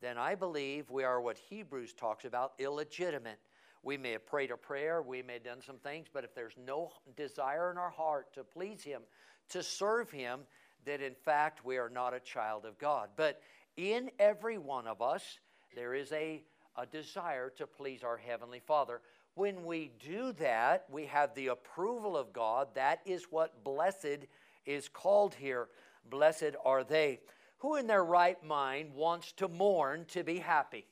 then 0.02 0.18
I 0.18 0.36
believe 0.36 0.90
we 0.90 1.04
are 1.04 1.22
what 1.22 1.38
Hebrews 1.38 1.94
talks 1.94 2.26
about 2.26 2.54
illegitimate. 2.60 3.40
We 3.84 3.98
may 3.98 4.12
have 4.12 4.26
prayed 4.26 4.52
a 4.52 4.58
prayer, 4.58 5.02
we 5.02 5.22
may 5.22 5.34
have 5.34 5.44
done 5.44 5.62
some 5.62 5.78
things, 5.78 6.08
but 6.12 6.24
if 6.24 6.36
there's 6.36 6.56
no 6.66 6.92
desire 7.16 7.72
in 7.72 7.78
our 7.78 7.90
heart 7.90 8.34
to 8.34 8.44
please 8.44 8.84
Him, 8.84 9.02
to 9.50 9.64
serve 9.64 10.12
Him, 10.12 10.42
that 10.86 11.02
in 11.02 11.14
fact 11.14 11.66
we 11.66 11.78
are 11.78 11.90
not 11.90 12.14
a 12.14 12.20
child 12.20 12.66
of 12.66 12.78
God. 12.78 13.10
But 13.16 13.42
in 13.76 14.10
every 14.20 14.58
one 14.58 14.88
of 14.88 15.02
us, 15.02 15.40
there 15.76 15.94
is 15.94 16.12
a, 16.12 16.44
a 16.76 16.86
desire 16.86 17.50
to 17.58 17.68
please 17.68 18.04
our 18.04 18.18
Heavenly 18.18 18.62
Father. 18.66 19.02
When 19.36 19.66
we 19.66 19.92
do 20.00 20.32
that, 20.34 20.86
we 20.90 21.06
have 21.06 21.34
the 21.36 21.48
approval 21.48 22.18
of 22.18 22.34
God. 22.34 22.70
That 22.74 23.02
is 23.06 23.26
what 23.30 23.64
blessed 23.64 24.26
is 24.66 24.90
called 24.90 25.36
here. 25.36 25.68
Blessed 26.10 26.56
are 26.66 26.84
they. 26.84 27.20
Who 27.60 27.76
in 27.76 27.88
their 27.88 28.04
right 28.04 28.42
mind 28.44 28.94
wants 28.94 29.32
to 29.34 29.48
mourn 29.48 30.06
to 30.10 30.24
be 30.24 30.38
happy? 30.38 30.86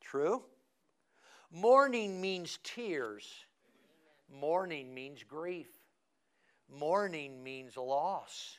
True? 0.00 0.42
Mourning 1.50 2.20
means 2.20 2.58
tears. 2.62 3.44
Mourning 4.32 4.94
means 4.94 5.22
grief. 5.22 5.68
Mourning 6.68 7.42
means 7.42 7.76
loss. 7.76 8.58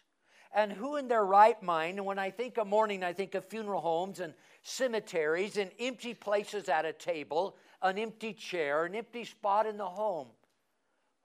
And 0.54 0.72
who 0.72 0.96
in 0.96 1.08
their 1.08 1.26
right 1.26 1.62
mind, 1.62 2.04
when 2.04 2.20
I 2.20 2.32
think 2.32 2.58
of 2.58 2.68
mourning, 2.68 3.04
I 3.04 3.14
think 3.14 3.36
of 3.36 3.46
funeral 3.46 3.82
homes 3.82 4.20
and 4.20 4.34
cemeteries 4.64 5.58
and 5.58 5.72
empty 5.80 6.14
places 6.14 6.70
at 6.70 6.86
a 6.86 6.94
table, 6.94 7.58
an 7.82 7.98
empty 7.98 8.34
chair, 8.34 8.86
an 8.86 8.96
empty 8.96 9.26
spot 9.26 9.66
in 9.66 9.78
the 9.78 9.86
home. 9.86 10.28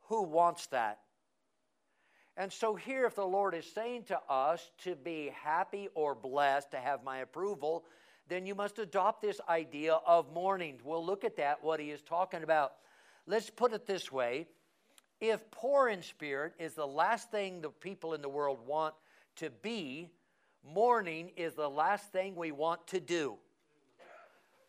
Who 0.09 0.23
wants 0.23 0.67
that? 0.69 0.99
And 2.37 2.51
so, 2.51 2.75
here, 2.75 3.05
if 3.05 3.15
the 3.15 3.27
Lord 3.27 3.55
is 3.55 3.71
saying 3.71 4.05
to 4.05 4.19
us 4.29 4.71
to 4.85 4.97
be 4.97 5.31
happy 5.43 5.89
or 5.95 6.15
blessed, 6.15 6.71
to 6.71 6.79
have 6.79 7.05
my 7.05 7.19
approval, 7.19 7.85
then 8.29 8.47
you 8.47 8.55
must 8.55 8.79
adopt 8.79 9.21
this 9.21 9.41
idea 9.49 9.99
of 10.07 10.33
mourning. 10.33 10.79
We'll 10.83 11.05
look 11.05 11.25
at 11.25 11.37
that, 11.37 11.63
what 11.63 11.79
he 11.79 11.91
is 11.91 12.01
talking 12.01 12.43
about. 12.43 12.73
Let's 13.27 13.51
put 13.51 13.73
it 13.73 13.87
this 13.87 14.11
way 14.11 14.47
if 15.23 15.49
poor 15.53 15.89
in 15.89 16.03
spirit 16.03 16.53
is 16.59 16.75
the 16.75 16.87
last 16.87 17.31
thing 17.31 17.61
the 17.61 17.71
people 17.71 18.15
in 18.15 18.23
the 18.23 18.29
world 18.29 18.59
want 18.67 18.95
to 19.37 19.51
be, 19.63 20.11
mourning 20.65 21.31
is 21.37 21.55
the 21.55 21.71
last 21.71 22.11
thing 22.11 22.35
we 22.35 22.51
want 22.51 22.85
to 22.89 22.99
do. 22.99 23.37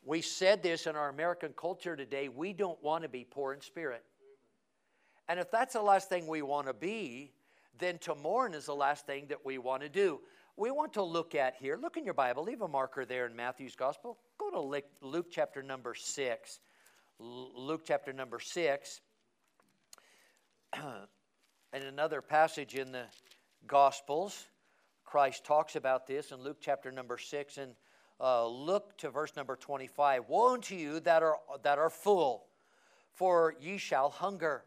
We 0.05 0.21
said 0.21 0.61
this 0.61 0.85
in 0.85 0.95
our 0.95 1.09
American 1.09 1.53
culture 1.57 1.95
today 1.95 2.27
we 2.27 2.53
don't 2.53 2.81
want 2.83 3.01
to 3.01 3.09
be 3.09 3.23
poor 3.23 3.53
in 3.53 3.61
spirit. 3.61 4.03
And 5.27 5.39
if 5.39 5.49
that's 5.49 5.73
the 5.73 5.81
last 5.81 6.07
thing 6.07 6.27
we 6.27 6.43
want 6.43 6.67
to 6.67 6.73
be, 6.73 7.31
then 7.79 7.97
to 7.99 8.15
mourn 8.15 8.53
is 8.53 8.65
the 8.65 8.75
last 8.75 9.05
thing 9.05 9.25
that 9.27 9.45
we 9.45 9.57
want 9.57 9.81
to 9.81 9.89
do. 9.89 10.19
We 10.55 10.69
want 10.69 10.93
to 10.93 11.03
look 11.03 11.33
at 11.33 11.55
here, 11.55 11.77
look 11.77 11.97
in 11.97 12.05
your 12.05 12.13
Bible, 12.13 12.43
leave 12.43 12.61
a 12.61 12.67
marker 12.67 13.05
there 13.05 13.25
in 13.25 13.35
Matthew's 13.35 13.75
Gospel. 13.75 14.19
Go 14.37 14.51
to 14.51 14.83
Luke 15.01 15.27
chapter 15.31 15.63
number 15.63 15.95
6. 15.95 16.59
Luke 17.19 17.81
chapter 17.85 18.13
number 18.13 18.39
6. 18.39 19.01
and 20.73 20.83
another 21.73 22.21
passage 22.21 22.75
in 22.75 22.91
the 22.91 23.05
Gospels, 23.65 24.45
Christ 25.05 25.43
talks 25.43 25.75
about 25.75 26.05
this 26.05 26.31
in 26.31 26.41
Luke 26.41 26.57
chapter 26.61 26.91
number 26.91 27.17
6. 27.17 27.57
And 27.57 27.73
uh, 28.19 28.47
look 28.47 28.95
to 28.99 29.09
verse 29.09 29.35
number 29.35 29.55
25. 29.55 30.29
Woe 30.29 30.53
unto 30.53 30.75
you 30.75 30.99
that 31.01 31.23
are, 31.23 31.37
that 31.63 31.79
are 31.79 31.89
full, 31.89 32.45
for 33.11 33.55
ye 33.59 33.77
shall 33.77 34.09
hunger. 34.09 34.63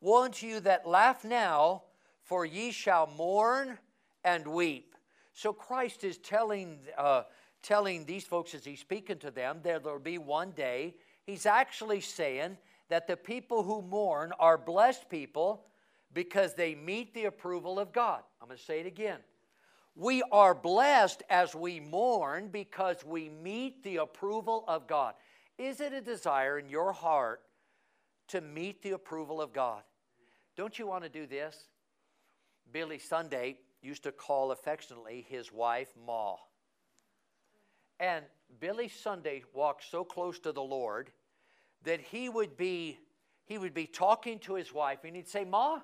Woe 0.00 0.24
unto 0.24 0.46
you 0.46 0.60
that 0.60 0.86
laugh 0.86 1.24
now, 1.24 1.82
for 2.24 2.44
ye 2.44 2.72
shall 2.72 3.06
mourn 3.16 3.78
and 4.24 4.46
weep. 4.46 4.94
So 5.34 5.52
Christ 5.52 6.04
is 6.04 6.18
telling, 6.18 6.78
uh, 6.96 7.24
telling 7.62 8.04
these 8.04 8.24
folks 8.24 8.54
as 8.54 8.64
he's 8.64 8.80
speaking 8.80 9.18
to 9.18 9.30
them 9.30 9.60
that 9.62 9.84
there'll 9.84 9.98
be 9.98 10.18
one 10.18 10.52
day. 10.52 10.94
He's 11.24 11.46
actually 11.46 12.00
saying 12.00 12.56
that 12.88 13.06
the 13.06 13.16
people 13.16 13.62
who 13.62 13.82
mourn 13.82 14.32
are 14.38 14.58
blessed 14.58 15.08
people 15.08 15.66
because 16.12 16.54
they 16.54 16.74
meet 16.74 17.12
the 17.14 17.24
approval 17.26 17.78
of 17.78 17.92
God. 17.92 18.22
I'm 18.40 18.48
going 18.48 18.58
to 18.58 18.64
say 18.64 18.80
it 18.80 18.86
again. 18.86 19.18
We 19.96 20.22
are 20.32 20.54
blessed 20.54 21.22
as 21.28 21.54
we 21.54 21.78
mourn 21.78 22.48
because 22.48 23.04
we 23.04 23.28
meet 23.28 23.82
the 23.84 23.96
approval 23.96 24.64
of 24.66 24.86
God. 24.86 25.14
Is 25.58 25.80
it 25.80 25.92
a 25.92 26.00
desire 26.00 26.58
in 26.58 26.68
your 26.68 26.92
heart 26.92 27.42
to 28.28 28.40
meet 28.40 28.82
the 28.82 28.92
approval 28.92 29.40
of 29.40 29.52
God? 29.52 29.82
Don't 30.56 30.78
you 30.78 30.86
want 30.86 31.04
to 31.04 31.10
do 31.10 31.26
this? 31.26 31.68
Billy 32.72 32.98
Sunday 32.98 33.58
used 33.82 34.04
to 34.04 34.12
call 34.12 34.50
affectionately 34.52 35.26
his 35.28 35.52
wife 35.52 35.88
Ma. 36.06 36.36
And 38.00 38.24
Billy 38.60 38.88
Sunday 38.88 39.44
walked 39.52 39.84
so 39.90 40.04
close 40.04 40.38
to 40.40 40.52
the 40.52 40.62
Lord 40.62 41.10
that 41.84 42.00
he 42.00 42.28
would 42.28 42.56
be 42.56 42.98
he 43.46 43.58
would 43.58 43.74
be 43.74 43.86
talking 43.86 44.38
to 44.40 44.54
his 44.54 44.72
wife 44.72 45.00
and 45.04 45.14
he'd 45.14 45.28
say, 45.28 45.44
Ma, 45.44 45.80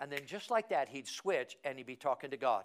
and 0.00 0.10
then 0.10 0.26
just 0.26 0.50
like 0.50 0.70
that, 0.70 0.88
he'd 0.88 1.06
switch 1.06 1.56
and 1.64 1.78
he'd 1.78 1.86
be 1.86 1.94
talking 1.94 2.30
to 2.30 2.36
God. 2.36 2.64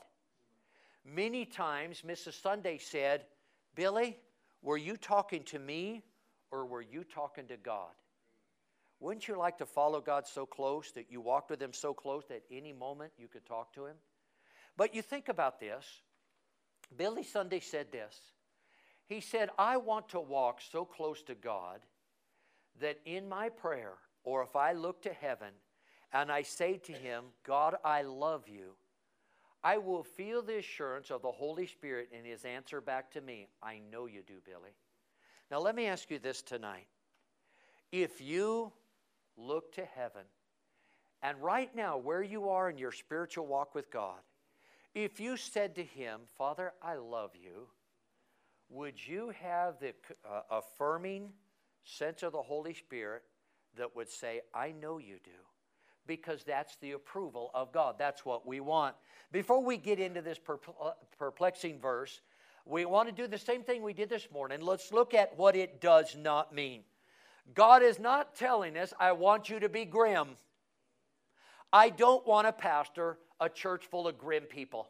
Many 1.05 1.45
times, 1.45 2.01
Mrs. 2.01 2.41
Sunday 2.41 2.79
said, 2.79 3.25
Billy, 3.75 4.17
were 4.63 4.77
you 4.77 4.97
talking 4.97 5.43
to 5.43 5.59
me 5.59 6.01
or 6.49 6.65
were 6.65 6.81
you 6.81 7.03
talking 7.03 7.45
to 7.47 7.57
God? 7.57 7.91
Wouldn't 8.99 9.27
you 9.27 9.37
like 9.37 9.57
to 9.57 9.65
follow 9.65 10.01
God 10.01 10.25
so 10.25 10.45
close 10.45 10.91
that 10.91 11.11
you 11.11 11.21
walked 11.21 11.49
with 11.49 11.61
Him 11.61 11.73
so 11.73 11.93
close 11.93 12.25
that 12.29 12.43
any 12.49 12.73
moment 12.73 13.11
you 13.17 13.27
could 13.27 13.45
talk 13.45 13.73
to 13.73 13.85
Him? 13.85 13.95
But 14.77 14.95
you 14.95 15.01
think 15.01 15.29
about 15.29 15.59
this. 15.59 15.85
Billy 16.95 17.23
Sunday 17.23 17.59
said 17.59 17.91
this. 17.91 18.19
He 19.07 19.19
said, 19.19 19.49
I 19.57 19.77
want 19.77 20.09
to 20.09 20.19
walk 20.19 20.61
so 20.61 20.85
close 20.85 21.21
to 21.23 21.35
God 21.35 21.81
that 22.79 22.99
in 23.05 23.29
my 23.29 23.49
prayer, 23.49 23.93
or 24.23 24.43
if 24.43 24.55
I 24.55 24.73
look 24.73 25.01
to 25.03 25.13
heaven 25.13 25.51
and 26.11 26.31
I 26.31 26.41
say 26.41 26.77
to 26.77 26.91
Him, 26.91 27.25
God, 27.45 27.75
I 27.83 28.01
love 28.01 28.47
you, 28.47 28.71
I 29.63 29.77
will 29.77 30.03
feel 30.03 30.41
the 30.41 30.57
assurance 30.57 31.11
of 31.11 31.21
the 31.21 31.31
Holy 31.31 31.67
Spirit 31.67 32.09
in 32.11 32.25
His 32.25 32.45
answer 32.45 32.81
back 32.81 33.11
to 33.11 33.21
me. 33.21 33.47
I 33.61 33.81
know 33.91 34.05
you 34.05 34.21
do, 34.25 34.35
Billy. 34.45 34.75
Now, 35.51 35.59
let 35.59 35.75
me 35.75 35.85
ask 35.85 36.09
you 36.09 36.19
this 36.19 36.41
tonight. 36.41 36.87
If 37.91 38.19
you 38.21 38.73
look 39.37 39.73
to 39.73 39.85
heaven. 39.85 40.23
And 41.21 41.41
right 41.41 41.73
now, 41.75 41.97
where 41.97 42.21
you 42.21 42.49
are 42.49 42.69
in 42.69 42.77
your 42.77 42.91
spiritual 42.91 43.47
walk 43.47 43.73
with 43.73 43.91
God, 43.91 44.19
if 44.93 45.19
you 45.19 45.37
said 45.37 45.75
to 45.75 45.83
Him, 45.83 46.21
Father, 46.37 46.73
I 46.81 46.95
love 46.95 47.31
you, 47.33 47.67
would 48.69 48.95
you 49.05 49.31
have 49.41 49.79
the 49.79 49.93
uh, 50.29 50.41
affirming 50.51 51.31
sense 51.83 52.23
of 52.23 52.31
the 52.31 52.41
Holy 52.41 52.73
Spirit 52.73 53.23
that 53.77 53.95
would 53.95 54.09
say, 54.09 54.41
I 54.53 54.71
know 54.71 54.97
you 54.97 55.17
do? 55.23 55.31
Because 56.07 56.43
that's 56.43 56.75
the 56.77 56.91
approval 56.91 57.51
of 57.53 57.71
God. 57.71 57.95
That's 57.97 58.25
what 58.25 58.47
we 58.47 58.59
want. 58.59 58.95
Before 59.31 59.63
we 59.63 59.77
get 59.77 59.99
into 59.99 60.21
this 60.21 60.39
uh, 60.47 60.91
perplexing 61.17 61.79
verse, 61.79 62.21
we 62.65 62.85
want 62.85 63.09
to 63.09 63.15
do 63.15 63.27
the 63.27 63.37
same 63.37 63.63
thing 63.63 63.83
we 63.83 63.93
did 63.93 64.09
this 64.09 64.27
morning. 64.31 64.61
Let's 64.61 64.91
look 64.91 65.13
at 65.13 65.37
what 65.37 65.55
it 65.55 65.81
does 65.81 66.15
not 66.15 66.53
mean. 66.53 66.81
God 67.53 67.83
is 67.83 67.99
not 67.99 68.35
telling 68.35 68.77
us, 68.77 68.93
I 68.99 69.11
want 69.11 69.49
you 69.49 69.59
to 69.59 69.69
be 69.69 69.85
grim. 69.85 70.29
I 71.71 71.89
don't 71.89 72.25
want 72.25 72.47
to 72.47 72.53
pastor 72.53 73.17
a 73.39 73.49
church 73.49 73.85
full 73.85 74.07
of 74.07 74.17
grim 74.17 74.43
people. 74.43 74.87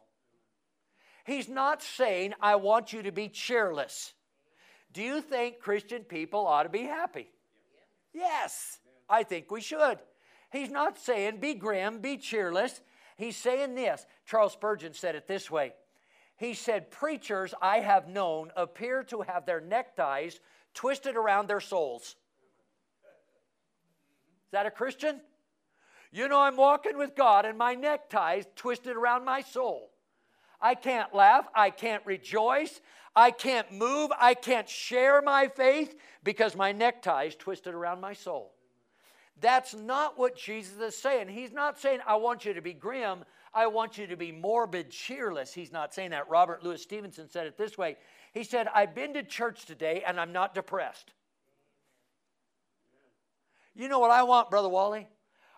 He's 1.24 1.48
not 1.48 1.82
saying, 1.82 2.34
I 2.40 2.56
want 2.56 2.92
you 2.92 3.02
to 3.02 3.12
be 3.12 3.28
cheerless. 3.28 4.14
Do 4.92 5.02
you 5.02 5.20
think 5.20 5.58
Christian 5.58 6.04
people 6.04 6.46
ought 6.46 6.62
to 6.62 6.68
be 6.68 6.84
happy? 6.84 7.28
Yes, 8.14 8.78
I 9.08 9.24
think 9.24 9.50
we 9.50 9.60
should. 9.60 9.98
He's 10.50 10.70
not 10.70 10.98
saying 10.98 11.40
be 11.40 11.54
grim, 11.54 12.00
be 12.00 12.16
cheerless. 12.16 12.80
He's 13.16 13.36
saying 13.36 13.74
this. 13.74 14.06
Charles 14.24 14.52
Spurgeon 14.52 14.94
said 14.94 15.14
it 15.14 15.26
this 15.26 15.50
way. 15.50 15.74
He 16.36 16.54
said, 16.54 16.90
Preachers 16.90 17.54
I 17.60 17.80
have 17.80 18.08
known 18.08 18.52
appear 18.56 19.02
to 19.04 19.22
have 19.22 19.46
their 19.46 19.60
neckties 19.60 20.38
twisted 20.74 21.16
around 21.16 21.48
their 21.48 21.60
souls. 21.60 22.14
Is 24.46 24.52
that 24.52 24.66
a 24.66 24.70
Christian? 24.70 25.20
You 26.12 26.28
know, 26.28 26.40
I'm 26.40 26.56
walking 26.56 26.96
with 26.96 27.14
God 27.16 27.44
and 27.44 27.58
my 27.58 27.74
necktie 27.74 28.36
is 28.36 28.46
twisted 28.54 28.96
around 28.96 29.24
my 29.24 29.40
soul. 29.40 29.90
I 30.60 30.74
can't 30.74 31.14
laugh. 31.14 31.46
I 31.54 31.70
can't 31.70 32.04
rejoice. 32.06 32.80
I 33.14 33.30
can't 33.30 33.70
move. 33.72 34.10
I 34.18 34.34
can't 34.34 34.68
share 34.68 35.20
my 35.20 35.48
faith 35.48 35.96
because 36.22 36.54
my 36.56 36.72
necktie 36.72 37.24
is 37.24 37.34
twisted 37.34 37.74
around 37.74 38.00
my 38.00 38.12
soul. 38.12 38.52
That's 39.40 39.74
not 39.74 40.18
what 40.18 40.36
Jesus 40.36 40.78
is 40.80 40.96
saying. 40.96 41.28
He's 41.28 41.52
not 41.52 41.78
saying, 41.78 42.00
I 42.06 42.16
want 42.16 42.44
you 42.44 42.54
to 42.54 42.62
be 42.62 42.72
grim. 42.72 43.24
I 43.52 43.66
want 43.66 43.98
you 43.98 44.06
to 44.06 44.16
be 44.16 44.32
morbid, 44.32 44.90
cheerless. 44.90 45.52
He's 45.52 45.72
not 45.72 45.92
saying 45.92 46.10
that. 46.10 46.28
Robert 46.28 46.62
Louis 46.62 46.80
Stevenson 46.80 47.28
said 47.28 47.46
it 47.46 47.58
this 47.58 47.76
way 47.76 47.96
He 48.32 48.44
said, 48.44 48.68
I've 48.74 48.94
been 48.94 49.14
to 49.14 49.22
church 49.22 49.66
today 49.66 50.02
and 50.06 50.20
I'm 50.20 50.32
not 50.32 50.54
depressed. 50.54 51.12
You 53.76 53.88
know 53.88 53.98
what 53.98 54.10
I 54.10 54.22
want, 54.22 54.48
Brother 54.48 54.70
Wally? 54.70 55.06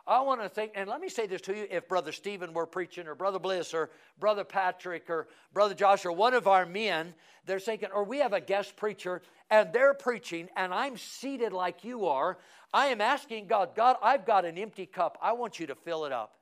I 0.04 0.22
want 0.22 0.40
to 0.40 0.48
think, 0.48 0.72
and 0.74 0.88
let 0.88 1.00
me 1.00 1.08
say 1.08 1.26
this 1.26 1.42
to 1.42 1.56
you 1.56 1.68
if 1.70 1.86
Brother 1.86 2.10
Stephen 2.12 2.52
were 2.52 2.66
preaching, 2.66 3.06
or 3.06 3.14
Brother 3.14 3.38
Bliss, 3.38 3.72
or 3.74 3.90
Brother 4.18 4.42
Patrick, 4.42 5.08
or 5.08 5.28
Brother 5.52 5.74
Josh, 5.74 6.04
or 6.04 6.12
one 6.12 6.34
of 6.34 6.48
our 6.48 6.66
men, 6.66 7.14
they're 7.46 7.60
thinking, 7.60 7.90
or 7.94 8.02
we 8.02 8.18
have 8.18 8.32
a 8.32 8.40
guest 8.40 8.74
preacher, 8.74 9.22
and 9.50 9.72
they're 9.72 9.94
preaching, 9.94 10.48
and 10.56 10.74
I'm 10.74 10.96
seated 10.96 11.52
like 11.52 11.84
you 11.84 12.06
are. 12.06 12.38
I 12.72 12.86
am 12.86 13.00
asking 13.00 13.46
God, 13.46 13.76
God, 13.76 13.96
I've 14.02 14.26
got 14.26 14.44
an 14.44 14.58
empty 14.58 14.86
cup. 14.86 15.16
I 15.22 15.32
want 15.32 15.60
you 15.60 15.68
to 15.68 15.74
fill 15.76 16.04
it 16.04 16.12
up. 16.12 16.34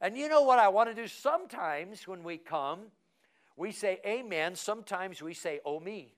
And 0.00 0.16
you 0.16 0.28
know 0.28 0.42
what 0.42 0.58
I 0.58 0.68
want 0.68 0.90
to 0.90 0.94
do? 0.94 1.08
Sometimes 1.08 2.06
when 2.06 2.22
we 2.22 2.36
come, 2.36 2.80
we 3.56 3.72
say 3.72 4.00
amen. 4.04 4.56
Sometimes 4.56 5.22
we 5.22 5.32
say, 5.32 5.60
oh 5.64 5.80
me. 5.80 6.12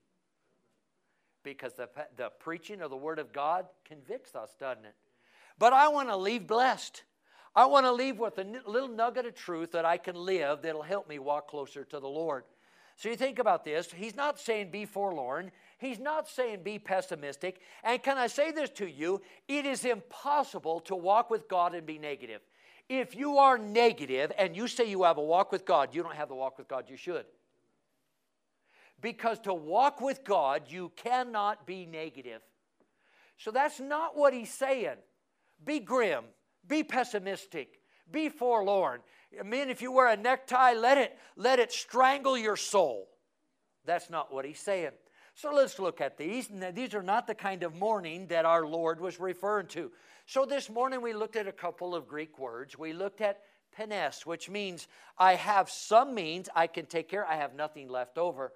Because 1.42 1.75
the, 1.75 1.88
the 2.16 2.30
preaching 2.40 2.83
of 2.83 2.90
the 2.90 2.97
Word 2.97 3.18
of 3.18 3.33
God 3.33 3.66
convicts 3.85 4.35
us, 4.35 4.54
doesn't 4.59 4.85
it? 4.85 4.95
But 5.59 5.73
I 5.73 5.88
want 5.88 6.09
to 6.09 6.16
leave 6.16 6.47
blessed. 6.47 7.02
I 7.54 7.66
want 7.66 7.87
to 7.87 7.92
leave 7.92 8.18
with 8.18 8.38
a 8.38 8.45
little 8.66 8.88
nugget 8.88 9.26
of 9.26 9.35
truth 9.35 9.73
that 9.73 9.85
I 9.85 9.97
can 9.97 10.14
live 10.14 10.62
that'll 10.62 10.83
help 10.83 11.09
me 11.09 11.18
walk 11.18 11.49
closer 11.49 11.85
to 11.85 12.00
the 12.00 12.09
Lord. 12.09 12.45
So 12.97 13.09
you 13.09 13.16
think 13.16 13.38
about 13.38 13.64
this. 13.64 13.90
He's 13.92 14.16
not 14.16 14.40
saying 14.40 14.70
be 14.70 14.85
forlorn. 14.85 15.53
He's 15.79 16.01
not 16.01 16.29
saying 16.29 16.64
be 16.64 16.81
pessimistic. 16.81 17.61
And 17.85 18.03
can 18.03 18.18
I 18.18 18.27
say 18.27 18.51
this 18.51 18.70
to 18.70 18.88
you? 18.88 19.22
It 19.46 19.66
is 19.66 19.85
impossible 19.85 20.81
to 20.81 20.96
walk 20.96 21.31
with 21.31 21.48
God 21.48 21.74
and 21.74 21.87
be 21.87 21.98
negative. 21.98 22.40
If 22.88 23.14
you 23.14 23.38
are 23.38 23.57
negative 23.57 24.33
and 24.37 24.57
you 24.57 24.66
say 24.66 24.90
you 24.90 25.05
have 25.05 25.18
a 25.18 25.22
walk 25.22 25.53
with 25.53 25.64
God, 25.64 25.94
you 25.94 26.03
don't 26.03 26.16
have 26.16 26.29
the 26.29 26.35
walk 26.35 26.59
with 26.59 26.66
God 26.66 26.87
you 26.88 26.96
should. 26.96 27.27
Because 29.01 29.39
to 29.41 29.55
walk 29.55 30.01
with 30.01 30.25
God, 30.25 30.63
you 30.69 30.93
cannot 30.97 31.67
be 31.67 31.87
negative. 31.87 32.43
So 33.37 33.51
that's 33.51 33.79
not 33.79 34.17
what 34.17 34.33
he's 34.33 34.53
saying 34.53 34.97
be 35.65 35.81
grim, 35.81 36.25
be 36.67 36.85
pessimistic, 36.85 37.81
be 38.11 38.29
forlorn. 38.29 39.01
I 39.39 39.43
mean, 39.43 39.71
if 39.71 39.83
you 39.83 39.93
wear 39.93 40.09
a 40.09 40.17
necktie, 40.17 40.75
let 40.75 40.99
it, 40.99 41.19
let 41.37 41.59
it 41.59 41.73
strangle 41.73 42.39
your 42.39 42.57
soul. 42.57 43.09
That's 43.85 44.09
not 44.09 44.33
what 44.33 44.45
he's 44.45 44.61
saying. 44.61 44.93
So 45.35 45.53
let's 45.53 45.79
look 45.79 46.01
at 46.01 46.19
these. 46.19 46.49
These 46.75 46.95
are 46.95 47.03
not 47.03 47.27
the 47.27 47.35
kind 47.35 47.63
of 47.63 47.75
mourning 47.75 48.27
that 48.29 48.45
our 48.45 48.67
Lord 48.67 49.01
was 49.01 49.21
referring 49.21 49.67
to. 49.69 49.91
So 50.27 50.45
this 50.45 50.69
morning 50.69 51.01
we 51.01 51.13
looked 51.13 51.37
at 51.37 51.47
a 51.47 51.53
couple 51.53 51.95
of 51.95 52.09
Greek 52.09 52.39
words. 52.39 52.79
We 52.79 52.93
looked 52.93 53.21
at 53.21 53.41
penes, 53.77 54.27
which 54.27 54.51
means 54.51 54.89
I 55.17 55.35
have 55.35 55.71
some 55.71 56.15
means 56.15 56.49
I 56.55 56.67
can 56.67 56.87
take 56.87 57.09
care, 57.09 57.27
I 57.27 57.37
have 57.37 57.55
nothing 57.55 57.89
left 57.89 58.19
over. 58.19 58.53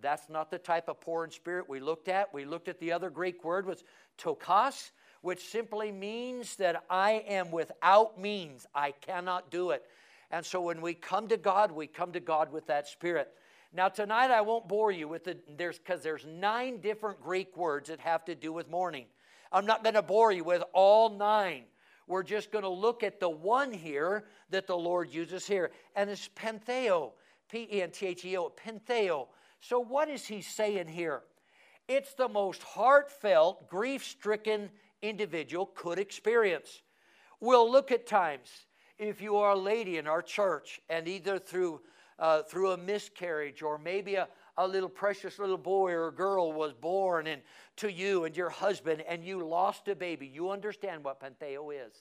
That's 0.00 0.28
not 0.28 0.50
the 0.50 0.58
type 0.58 0.88
of 0.88 1.00
poor 1.00 1.24
in 1.24 1.30
spirit 1.30 1.68
we 1.68 1.80
looked 1.80 2.08
at. 2.08 2.32
We 2.32 2.44
looked 2.44 2.68
at 2.68 2.80
the 2.80 2.92
other 2.92 3.10
Greek 3.10 3.44
word 3.44 3.66
was 3.66 3.84
ptochos, 4.18 4.90
which 5.20 5.48
simply 5.48 5.92
means 5.92 6.56
that 6.56 6.84
I 6.90 7.24
am 7.28 7.50
without 7.50 8.20
means. 8.20 8.66
I 8.74 8.92
cannot 8.92 9.50
do 9.50 9.70
it. 9.70 9.84
And 10.30 10.44
so 10.44 10.60
when 10.62 10.80
we 10.80 10.94
come 10.94 11.28
to 11.28 11.36
God, 11.36 11.70
we 11.70 11.86
come 11.86 12.12
to 12.12 12.20
God 12.20 12.50
with 12.50 12.66
that 12.66 12.88
spirit. 12.88 13.28
Now 13.72 13.88
tonight 13.88 14.30
I 14.30 14.40
won't 14.40 14.68
bore 14.68 14.90
you 14.90 15.08
with 15.08 15.24
the 15.24 15.38
there's 15.56 15.78
because 15.78 16.02
there's 16.02 16.26
nine 16.26 16.80
different 16.80 17.20
Greek 17.22 17.56
words 17.56 17.88
that 17.88 18.00
have 18.00 18.24
to 18.26 18.34
do 18.34 18.52
with 18.52 18.68
mourning. 18.68 19.06
I'm 19.52 19.66
not 19.66 19.82
going 19.82 19.94
to 19.94 20.02
bore 20.02 20.32
you 20.32 20.44
with 20.44 20.62
all 20.72 21.10
nine. 21.10 21.64
We're 22.06 22.22
just 22.22 22.50
going 22.50 22.64
to 22.64 22.68
look 22.68 23.02
at 23.02 23.20
the 23.20 23.30
one 23.30 23.72
here 23.72 24.24
that 24.50 24.66
the 24.66 24.76
Lord 24.76 25.10
uses 25.10 25.46
here, 25.46 25.70
and 25.94 26.10
it's 26.10 26.28
pentheo, 26.28 27.12
P 27.50 27.68
E 27.72 27.82
N 27.82 27.90
T 27.90 28.06
H 28.06 28.24
E 28.24 28.36
O, 28.36 28.50
pentheo. 28.50 29.28
So 29.62 29.78
what 29.78 30.08
is 30.08 30.26
he 30.26 30.42
saying 30.42 30.88
here? 30.88 31.22
It's 31.86 32.14
the 32.14 32.28
most 32.28 32.62
heartfelt, 32.64 33.68
grief-stricken 33.68 34.70
individual 35.02 35.66
could 35.66 36.00
experience. 36.00 36.82
We'll 37.40 37.70
look 37.70 37.92
at 37.92 38.06
times 38.06 38.50
if 38.98 39.22
you 39.22 39.36
are 39.36 39.52
a 39.52 39.58
lady 39.58 39.98
in 39.98 40.08
our 40.08 40.20
church 40.20 40.80
and 40.90 41.06
either 41.06 41.38
through, 41.38 41.80
uh, 42.18 42.42
through 42.42 42.72
a 42.72 42.76
miscarriage 42.76 43.62
or 43.62 43.78
maybe 43.78 44.16
a, 44.16 44.28
a 44.56 44.66
little 44.66 44.88
precious 44.88 45.38
little 45.38 45.56
boy 45.56 45.92
or 45.92 46.10
girl 46.10 46.52
was 46.52 46.72
born 46.72 47.28
and 47.28 47.40
to 47.76 47.90
you 47.90 48.24
and 48.24 48.36
your 48.36 48.50
husband 48.50 49.04
and 49.08 49.24
you 49.24 49.46
lost 49.46 49.86
a 49.86 49.94
baby, 49.94 50.26
you 50.26 50.50
understand 50.50 51.04
what 51.04 51.20
pentheo 51.20 51.70
is. 51.72 51.94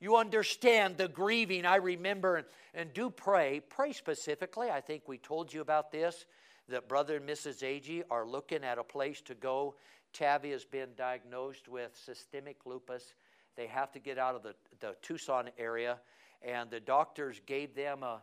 You 0.00 0.16
understand 0.16 0.96
the 0.96 1.08
grieving. 1.08 1.66
I 1.66 1.76
remember 1.76 2.36
and, 2.36 2.46
and 2.72 2.92
do 2.92 3.10
pray. 3.10 3.62
Pray 3.68 3.92
specifically. 3.92 4.70
I 4.70 4.80
think 4.80 5.08
we 5.08 5.18
told 5.18 5.52
you 5.52 5.60
about 5.60 5.90
this 5.90 6.24
that 6.68 6.88
brother 6.88 7.16
and 7.16 7.28
Mrs. 7.28 7.62
Agee 7.62 8.02
are 8.10 8.26
looking 8.26 8.64
at 8.64 8.78
a 8.78 8.84
place 8.84 9.20
to 9.22 9.34
go 9.34 9.74
Tavi 10.12 10.50
has 10.50 10.64
been 10.64 10.90
diagnosed 10.96 11.68
with 11.68 11.96
systemic 11.96 12.64
lupus. 12.64 13.14
They 13.56 13.66
have 13.66 13.92
to 13.92 13.98
get 13.98 14.18
out 14.18 14.34
of 14.34 14.42
the, 14.42 14.54
the 14.80 14.96
Tucson 15.02 15.50
area, 15.58 15.98
and 16.42 16.70
the 16.70 16.80
doctors 16.80 17.40
gave 17.46 17.74
them 17.74 18.02
a, 18.02 18.22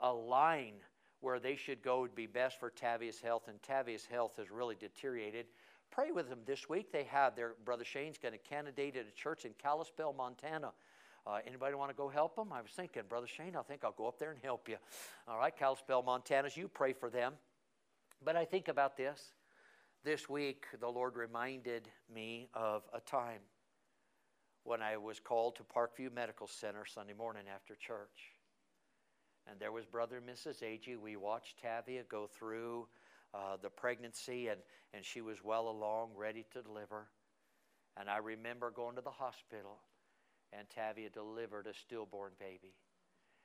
a, 0.00 0.12
line 0.12 0.74
where 1.20 1.38
they 1.38 1.56
should 1.56 1.82
go 1.82 2.00
would 2.00 2.14
be 2.14 2.26
best 2.26 2.58
for 2.58 2.70
Tavia's 2.70 3.20
health, 3.20 3.48
and 3.48 3.62
Tavia's 3.62 4.06
health 4.06 4.36
has 4.36 4.50
really 4.50 4.74
deteriorated. 4.74 5.46
Pray 5.90 6.10
with 6.10 6.28
them 6.28 6.40
this 6.46 6.68
week. 6.68 6.90
They 6.90 7.04
have 7.04 7.36
their 7.36 7.54
brother 7.64 7.84
Shane's 7.84 8.18
going 8.18 8.32
to 8.32 8.38
candidate 8.38 8.96
at 8.96 9.06
a 9.06 9.14
church 9.14 9.44
in 9.44 9.52
Kalispell, 9.62 10.12
Montana. 10.12 10.72
Uh, 11.26 11.38
anybody 11.46 11.74
want 11.74 11.90
to 11.90 11.96
go 11.96 12.08
help 12.08 12.34
them? 12.36 12.52
I 12.52 12.60
was 12.60 12.70
thinking, 12.72 13.02
Brother 13.08 13.28
Shane, 13.28 13.54
I 13.56 13.62
think 13.62 13.84
I'll 13.84 13.92
go 13.92 14.08
up 14.08 14.18
there 14.18 14.30
and 14.32 14.40
help 14.42 14.68
you. 14.68 14.76
All 15.28 15.38
right, 15.38 15.56
Kalispell, 15.56 16.02
Montana, 16.02 16.48
you 16.54 16.68
pray 16.68 16.92
for 16.92 17.10
them. 17.10 17.34
But 18.24 18.36
I 18.36 18.44
think 18.44 18.68
about 18.68 18.96
this 18.96 19.32
this 20.04 20.28
week, 20.28 20.64
the 20.80 20.88
Lord 20.88 21.16
reminded 21.16 21.88
me 22.12 22.48
of 22.54 22.82
a 22.92 23.00
time 23.00 23.38
when 24.64 24.82
I 24.82 24.96
was 24.96 25.20
called 25.20 25.56
to 25.56 25.62
Parkview 25.62 26.12
Medical 26.12 26.48
Center 26.48 26.84
Sunday 26.84 27.12
morning 27.12 27.44
after 27.52 27.76
church. 27.76 28.34
And 29.48 29.60
there 29.60 29.70
was 29.70 29.86
Brother 29.86 30.16
and 30.16 30.26
Mrs. 30.26 30.62
Agee. 30.62 30.96
We 30.96 31.16
watched 31.16 31.60
Tavia 31.60 32.02
go 32.08 32.26
through 32.26 32.88
uh, 33.32 33.56
the 33.62 33.70
pregnancy, 33.70 34.48
and, 34.48 34.60
and 34.92 35.04
she 35.04 35.20
was 35.20 35.44
well 35.44 35.68
along, 35.68 36.10
ready 36.16 36.44
to 36.52 36.62
deliver. 36.62 37.06
And 37.96 38.10
I 38.10 38.18
remember 38.18 38.70
going 38.70 38.96
to 38.96 39.02
the 39.02 39.10
hospital, 39.10 39.78
and 40.56 40.68
Tavia 40.70 41.10
delivered 41.10 41.66
a 41.66 41.74
stillborn 41.74 42.32
baby. 42.38 42.74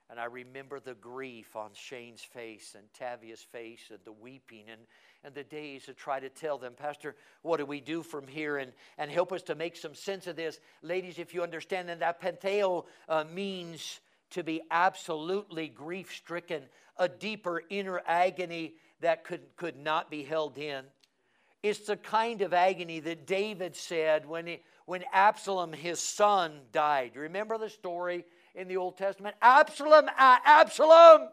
And 0.10 0.20
I 0.20 0.26
remember 0.26 0.80
the 0.80 0.94
grief 0.94 1.56
on 1.56 1.72
Shane's 1.74 2.22
face 2.22 2.76
and 2.78 2.86
Tavia's 2.94 3.42
face 3.42 3.82
and 3.90 4.00
the 4.06 4.14
weeping 4.14 4.64
and, 4.72 4.82
and 5.24 5.36
the 5.36 5.44
days 5.44 5.86
to 5.86 5.94
try 5.94 6.20
to 6.20 6.30
tell 6.30 6.58
them, 6.58 6.74
Pastor, 6.78 7.16
what 7.42 7.58
do 7.58 7.66
we 7.66 7.82
do 7.82 8.02
from 8.04 8.26
here? 8.26 8.58
And, 8.58 8.72
and 8.98 9.12
help 9.12 9.34
us 9.34 9.44
to 9.44 9.56
make 9.56 9.76
some 9.76 9.96
sense 9.96 10.26
of 10.28 10.38
this. 10.38 10.60
Ladies, 10.82 11.20
if 11.20 11.34
you 11.34 11.44
understand 11.44 11.90
that 11.90 12.00
that 12.00 12.22
pentheo 12.22 12.86
uh, 13.10 13.26
means 13.34 14.00
to 14.30 14.44
be 14.44 14.62
absolutely 14.72 15.68
grief 15.68 16.14
stricken, 16.14 16.64
a 16.98 17.10
deeper 17.10 17.62
inner 17.70 18.02
agony 18.08 18.76
that 19.02 19.26
could, 19.26 19.42
could 19.58 19.78
not 19.78 20.10
be 20.10 20.24
held 20.24 20.58
in. 20.58 20.86
It's 21.64 21.80
the 21.80 21.98
kind 21.98 22.42
of 22.42 22.54
agony 22.54 23.02
that 23.02 23.28
David 23.28 23.76
said 23.76 24.26
when, 24.26 24.48
he, 24.48 24.60
when 24.88 25.04
Absalom, 25.12 25.74
his 25.74 26.00
son, 26.00 26.62
died. 26.72 27.18
Remember 27.18 27.58
the 27.58 27.70
story 27.70 28.24
in 28.56 28.70
the 28.70 28.78
Old 28.78 28.98
Testament? 28.98 29.36
Absalom, 29.42 30.06
ah, 30.18 30.42
Absalom! 30.46 31.28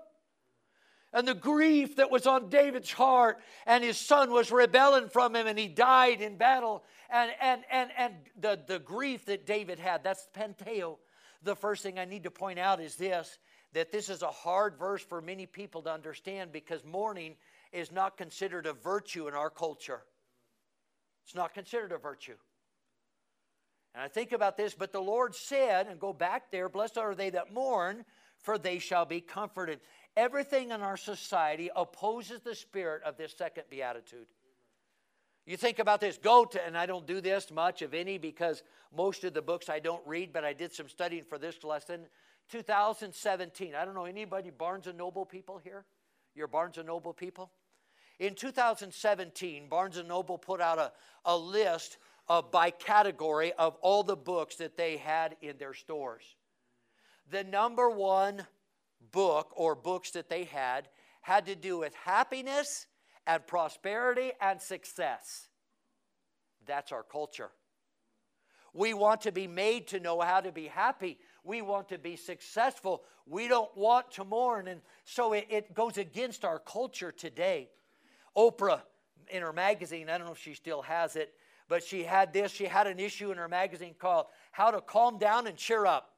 And 1.12 1.26
the 1.26 1.34
grief 1.34 1.94
that 1.96 2.10
was 2.10 2.26
on 2.26 2.48
David's 2.48 2.90
heart, 2.90 3.38
and 3.64 3.84
his 3.84 3.96
son 3.96 4.32
was 4.32 4.50
rebelling 4.50 5.08
from 5.08 5.36
him, 5.36 5.46
and 5.46 5.56
he 5.56 5.68
died 5.68 6.20
in 6.20 6.36
battle. 6.36 6.82
And, 7.08 7.30
and, 7.40 7.62
and, 7.70 7.90
and 7.96 8.14
the, 8.40 8.58
the 8.66 8.80
grief 8.80 9.26
that 9.26 9.46
David 9.46 9.78
had, 9.78 10.02
that's 10.02 10.26
pentheo. 10.36 10.98
The 11.44 11.54
first 11.54 11.84
thing 11.84 11.96
I 11.96 12.06
need 12.06 12.24
to 12.24 12.32
point 12.32 12.58
out 12.58 12.80
is 12.80 12.96
this 12.96 13.38
that 13.72 13.92
this 13.92 14.08
is 14.08 14.22
a 14.22 14.30
hard 14.30 14.76
verse 14.78 15.02
for 15.02 15.20
many 15.20 15.46
people 15.46 15.82
to 15.82 15.92
understand 15.92 16.52
because 16.52 16.84
mourning 16.84 17.34
is 17.72 17.90
not 17.90 18.16
considered 18.16 18.66
a 18.66 18.72
virtue 18.72 19.26
in 19.26 19.34
our 19.34 19.50
culture. 19.50 20.02
It's 21.24 21.34
not 21.34 21.54
considered 21.54 21.90
a 21.90 21.98
virtue. 21.98 22.36
And 23.94 24.02
I 24.02 24.08
think 24.08 24.32
about 24.32 24.56
this, 24.56 24.74
but 24.74 24.92
the 24.92 25.00
Lord 25.00 25.34
said, 25.34 25.86
and 25.86 26.00
go 26.00 26.12
back 26.12 26.50
there, 26.50 26.68
blessed 26.68 26.98
are 26.98 27.14
they 27.14 27.30
that 27.30 27.52
mourn, 27.52 28.04
for 28.38 28.58
they 28.58 28.78
shall 28.78 29.04
be 29.04 29.20
comforted. 29.20 29.80
Everything 30.16 30.72
in 30.72 30.82
our 30.82 30.96
society 30.96 31.70
opposes 31.74 32.40
the 32.40 32.54
spirit 32.54 33.02
of 33.04 33.16
this 33.16 33.34
second 33.36 33.64
beatitude. 33.70 34.26
You 35.46 35.56
think 35.56 35.78
about 35.78 36.00
this, 36.00 36.16
go 36.16 36.44
to, 36.46 36.66
and 36.66 36.76
I 36.76 36.86
don't 36.86 37.06
do 37.06 37.20
this 37.20 37.50
much 37.50 37.82
of 37.82 37.94
any 37.94 38.18
because 38.18 38.62
most 38.96 39.24
of 39.24 39.34
the 39.34 39.42
books 39.42 39.68
I 39.68 39.78
don't 39.78 40.04
read, 40.06 40.32
but 40.32 40.44
I 40.44 40.54
did 40.54 40.72
some 40.72 40.88
studying 40.88 41.22
for 41.22 41.38
this 41.38 41.62
lesson. 41.62 42.06
2017, 42.50 43.74
I 43.74 43.84
don't 43.84 43.94
know 43.94 44.06
anybody 44.06 44.50
Barnes 44.50 44.86
and 44.86 44.98
Noble 44.98 45.26
people 45.26 45.60
here? 45.62 45.84
You're 46.34 46.48
Barnes 46.48 46.78
and 46.78 46.86
Noble 46.86 47.12
people? 47.12 47.50
In 48.18 48.34
2017, 48.34 49.68
Barnes 49.68 50.00
& 50.04 50.06
Noble 50.06 50.38
put 50.38 50.60
out 50.60 50.78
a, 50.78 50.92
a 51.24 51.36
list 51.36 51.98
of, 52.28 52.50
by 52.50 52.70
category 52.70 53.52
of 53.52 53.76
all 53.80 54.02
the 54.02 54.16
books 54.16 54.56
that 54.56 54.76
they 54.76 54.96
had 54.96 55.36
in 55.42 55.58
their 55.58 55.74
stores. 55.74 56.24
The 57.30 57.44
number 57.44 57.88
one 57.90 58.46
book 59.12 59.52
or 59.56 59.74
books 59.74 60.10
that 60.12 60.28
they 60.28 60.44
had 60.44 60.88
had 61.20 61.46
to 61.46 61.54
do 61.54 61.78
with 61.78 61.94
happiness 61.94 62.86
and 63.26 63.46
prosperity 63.46 64.32
and 64.40 64.60
success. 64.60 65.48
That's 66.66 66.92
our 66.92 67.02
culture. 67.02 67.50
We 68.72 68.92
want 68.92 69.22
to 69.22 69.32
be 69.32 69.46
made 69.46 69.86
to 69.88 70.00
know 70.00 70.20
how 70.20 70.40
to 70.40 70.50
be 70.50 70.66
happy. 70.66 71.18
We 71.44 71.62
want 71.62 71.88
to 71.90 71.98
be 71.98 72.16
successful. 72.16 73.04
We 73.26 73.46
don't 73.48 73.74
want 73.76 74.10
to 74.12 74.24
mourn. 74.24 74.66
And 74.68 74.80
so 75.04 75.32
it, 75.32 75.46
it 75.48 75.74
goes 75.74 75.96
against 75.96 76.44
our 76.44 76.58
culture 76.58 77.12
today. 77.12 77.70
Oprah, 78.36 78.80
in 79.30 79.42
her 79.42 79.52
magazine, 79.52 80.10
I 80.10 80.18
don't 80.18 80.26
know 80.26 80.32
if 80.32 80.42
she 80.42 80.54
still 80.54 80.82
has 80.82 81.16
it, 81.16 81.32
but 81.68 81.82
she 81.82 82.04
had 82.04 82.32
this. 82.32 82.52
She 82.52 82.66
had 82.66 82.86
an 82.86 82.98
issue 82.98 83.30
in 83.30 83.38
her 83.38 83.48
magazine 83.48 83.94
called 83.98 84.26
How 84.52 84.70
to 84.70 84.80
Calm 84.80 85.18
Down 85.18 85.46
and 85.46 85.56
Cheer 85.56 85.86
Up. 85.86 86.10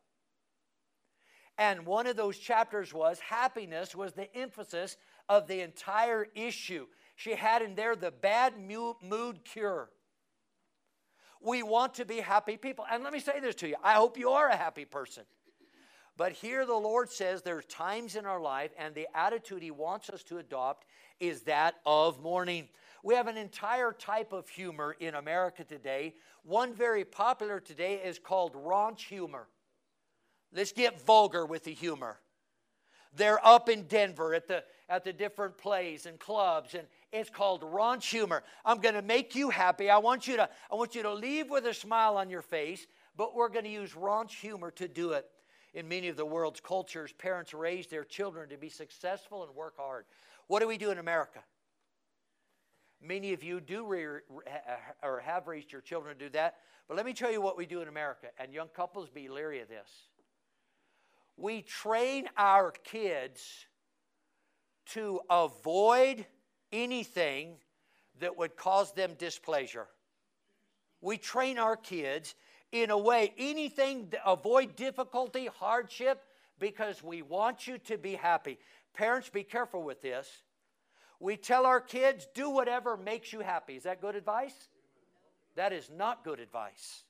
And 1.59 1.87
one 1.87 2.07
of 2.07 2.17
those 2.17 2.39
chapters 2.39 2.93
was 2.93 3.19
happiness 3.21 3.95
was 3.95 4.13
the 4.13 4.35
emphasis 4.37 4.97
of 5.29 5.47
the 5.47 5.61
entire 5.61 6.27
issue. 6.35 6.87
She 7.15 7.35
had 7.35 7.63
in 7.63 7.75
there 7.75 7.97
the 7.97 8.11
bad 8.11 8.55
mood 8.59 9.45
cure. 9.45 9.91
We 11.41 11.63
want 11.63 11.95
to 11.95 12.05
be 12.05 12.21
happy 12.21 12.57
people. 12.57 12.85
And 12.91 13.03
let 13.03 13.13
me 13.13 13.21
say 13.21 13.41
this 13.41 13.55
to 13.57 13.69
you 13.69 13.77
I 13.83 13.95
hope 13.95 14.19
you 14.19 14.31
are 14.31 14.49
a 14.49 14.57
happy 14.57 14.85
person. 14.85 15.25
But 16.17 16.33
here 16.33 16.65
the 16.65 16.75
Lord 16.75 17.11
says 17.11 17.43
there 17.43 17.59
are 17.59 17.63
times 17.63 18.17
in 18.17 18.25
our 18.25 18.41
life, 18.41 18.71
and 18.79 18.95
the 18.95 19.07
attitude 19.15 19.63
He 19.63 19.71
wants 19.71 20.09
us 20.09 20.23
to 20.25 20.39
adopt 20.39 20.87
is 21.21 21.43
that 21.43 21.77
of 21.85 22.21
mourning. 22.21 22.69
We 23.07 23.15
have 23.15 23.29
an 23.29 23.37
entire 23.37 23.93
type 23.93 24.33
of 24.33 24.49
humor 24.49 24.97
in 24.99 25.15
America 25.15 25.63
today. 25.63 26.17
One 26.43 26.75
very 26.75 27.05
popular 27.05 27.61
today 27.61 28.01
is 28.05 28.19
called 28.19 28.55
raunch 28.55 29.07
humor. 29.07 29.47
Let's 30.53 30.73
get 30.73 31.01
vulgar 31.07 31.47
with 31.47 31.63
the 31.63 31.73
humor. 31.73 32.19
They're 33.15 33.39
up 33.47 33.69
in 33.69 33.85
Denver 33.85 34.35
at 34.35 34.49
the, 34.49 34.65
at 34.89 35.05
the 35.05 35.13
different 35.13 35.57
plays 35.57 36.07
and 36.07 36.19
clubs, 36.19 36.75
and 36.75 36.89
it's 37.13 37.31
called 37.31 37.63
raunch 37.63 38.11
humor. 38.11 38.43
I'm 38.65 38.81
going 38.81 38.97
to 38.97 39.03
make 39.03 39.37
you 39.37 39.51
happy. 39.51 39.89
I 39.89 39.99
want 39.99 40.27
you 40.27 40.39
to, 40.39 40.51
I 40.69 40.75
want 40.75 40.97
you 40.97 41.05
to 41.05 41.15
leave 41.15 41.49
with 41.49 41.65
a 41.67 41.75
smile 41.75 42.17
on 42.17 42.29
your 42.29 42.43
face, 42.43 42.89
but 43.17 43.37
we're 43.37 43.51
going 43.51 43.67
to 43.67 43.71
use 43.71 43.93
raunch 43.93 44.33
humor 44.33 44.73
to 44.73 44.89
do 44.89 45.13
it. 45.13 45.27
In 45.75 45.87
many 45.87 46.09
of 46.09 46.17
the 46.17 46.27
world's 46.27 46.59
cultures, 46.59 47.13
parents 47.13 47.55
raise 47.55 47.87
their 47.87 48.03
children 48.03 48.49
to 48.49 48.57
be 48.57 48.69
successful 48.69 49.45
and 49.45 49.55
work 49.55 49.77
hard. 49.77 50.07
What 50.49 50.59
do 50.59 50.67
we 50.67 50.77
do 50.77 50.91
in 50.91 50.99
America? 50.99 51.45
Many 53.03 53.33
of 53.33 53.43
you 53.43 53.61
do 53.61 53.87
re- 53.87 54.21
or 55.03 55.21
have 55.21 55.47
raised 55.47 55.73
your 55.73 55.81
children 55.81 56.19
to 56.19 56.25
do 56.25 56.31
that. 56.31 56.57
But 56.89 56.97
let 56.97 57.07
me 57.07 57.13
tell 57.13 57.31
you 57.31 57.41
what 57.41 57.57
we 57.57 57.67
do 57.67 57.83
in 57.83 57.89
America, 57.89 58.29
and 58.39 58.53
young 58.53 58.69
couples 58.69 59.09
be 59.11 59.29
leery 59.29 59.61
of 59.61 59.69
this. 59.69 59.89
We 61.37 61.63
train 61.63 62.29
our 62.37 62.71
kids 62.71 63.67
to 64.87 65.21
avoid 65.29 66.25
anything 66.73 67.57
that 68.21 68.39
would 68.39 68.57
cause 68.57 68.93
them 68.93 69.15
displeasure. 69.19 69.89
We 71.01 71.19
train 71.19 71.59
our 71.59 71.77
kids 71.77 72.35
in 72.73 72.91
a 72.91 72.99
way, 72.99 73.35
anything, 73.37 74.13
avoid 74.25 74.77
difficulty, 74.77 75.49
hardship, 75.59 76.23
because 76.59 77.03
we 77.03 77.23
want 77.23 77.67
you 77.67 77.79
to 77.79 77.99
be 77.99 78.15
happy. 78.15 78.59
Parents, 78.95 79.29
be 79.29 79.43
careful 79.43 79.83
with 79.83 80.01
this. 80.01 80.29
We 81.21 81.37
tell 81.37 81.67
our 81.67 81.81
kids, 81.81 82.27
do 82.35 82.51
whatever 82.51 82.97
makes 82.97 83.33
you 83.33 83.41
happy. 83.41 83.77
Is 83.77 83.85
that 83.85 84.01
good 84.01 84.17
advice? 84.17 84.69
That 85.55 85.73
is 85.73 85.91
not 85.91 86.25
good 86.25 86.41
advice. 86.41 87.05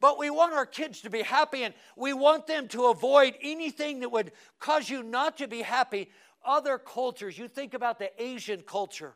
But 0.00 0.18
we 0.18 0.30
want 0.30 0.54
our 0.54 0.66
kids 0.66 1.02
to 1.02 1.10
be 1.10 1.22
happy 1.22 1.64
and 1.64 1.74
we 1.96 2.12
want 2.12 2.46
them 2.46 2.68
to 2.68 2.86
avoid 2.86 3.34
anything 3.42 4.00
that 4.00 4.10
would 4.10 4.32
cause 4.58 4.88
you 4.88 5.02
not 5.02 5.38
to 5.38 5.48
be 5.48 5.62
happy. 5.62 6.08
Other 6.44 6.78
cultures, 6.78 7.36
you 7.36 7.48
think 7.48 7.74
about 7.74 7.98
the 7.98 8.10
Asian 8.22 8.62
culture, 8.62 9.14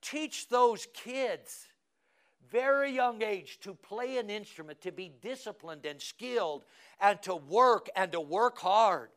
teach 0.00 0.48
those 0.48 0.86
kids 0.94 1.66
very 2.50 2.92
young 2.92 3.22
age 3.22 3.58
to 3.60 3.74
play 3.74 4.18
an 4.18 4.30
instrument, 4.30 4.80
to 4.82 4.92
be 4.92 5.12
disciplined 5.20 5.84
and 5.84 6.00
skilled, 6.00 6.64
and 7.00 7.20
to 7.22 7.34
work 7.36 7.88
and 7.94 8.12
to 8.12 8.20
work 8.20 8.58
hard. 8.58 9.10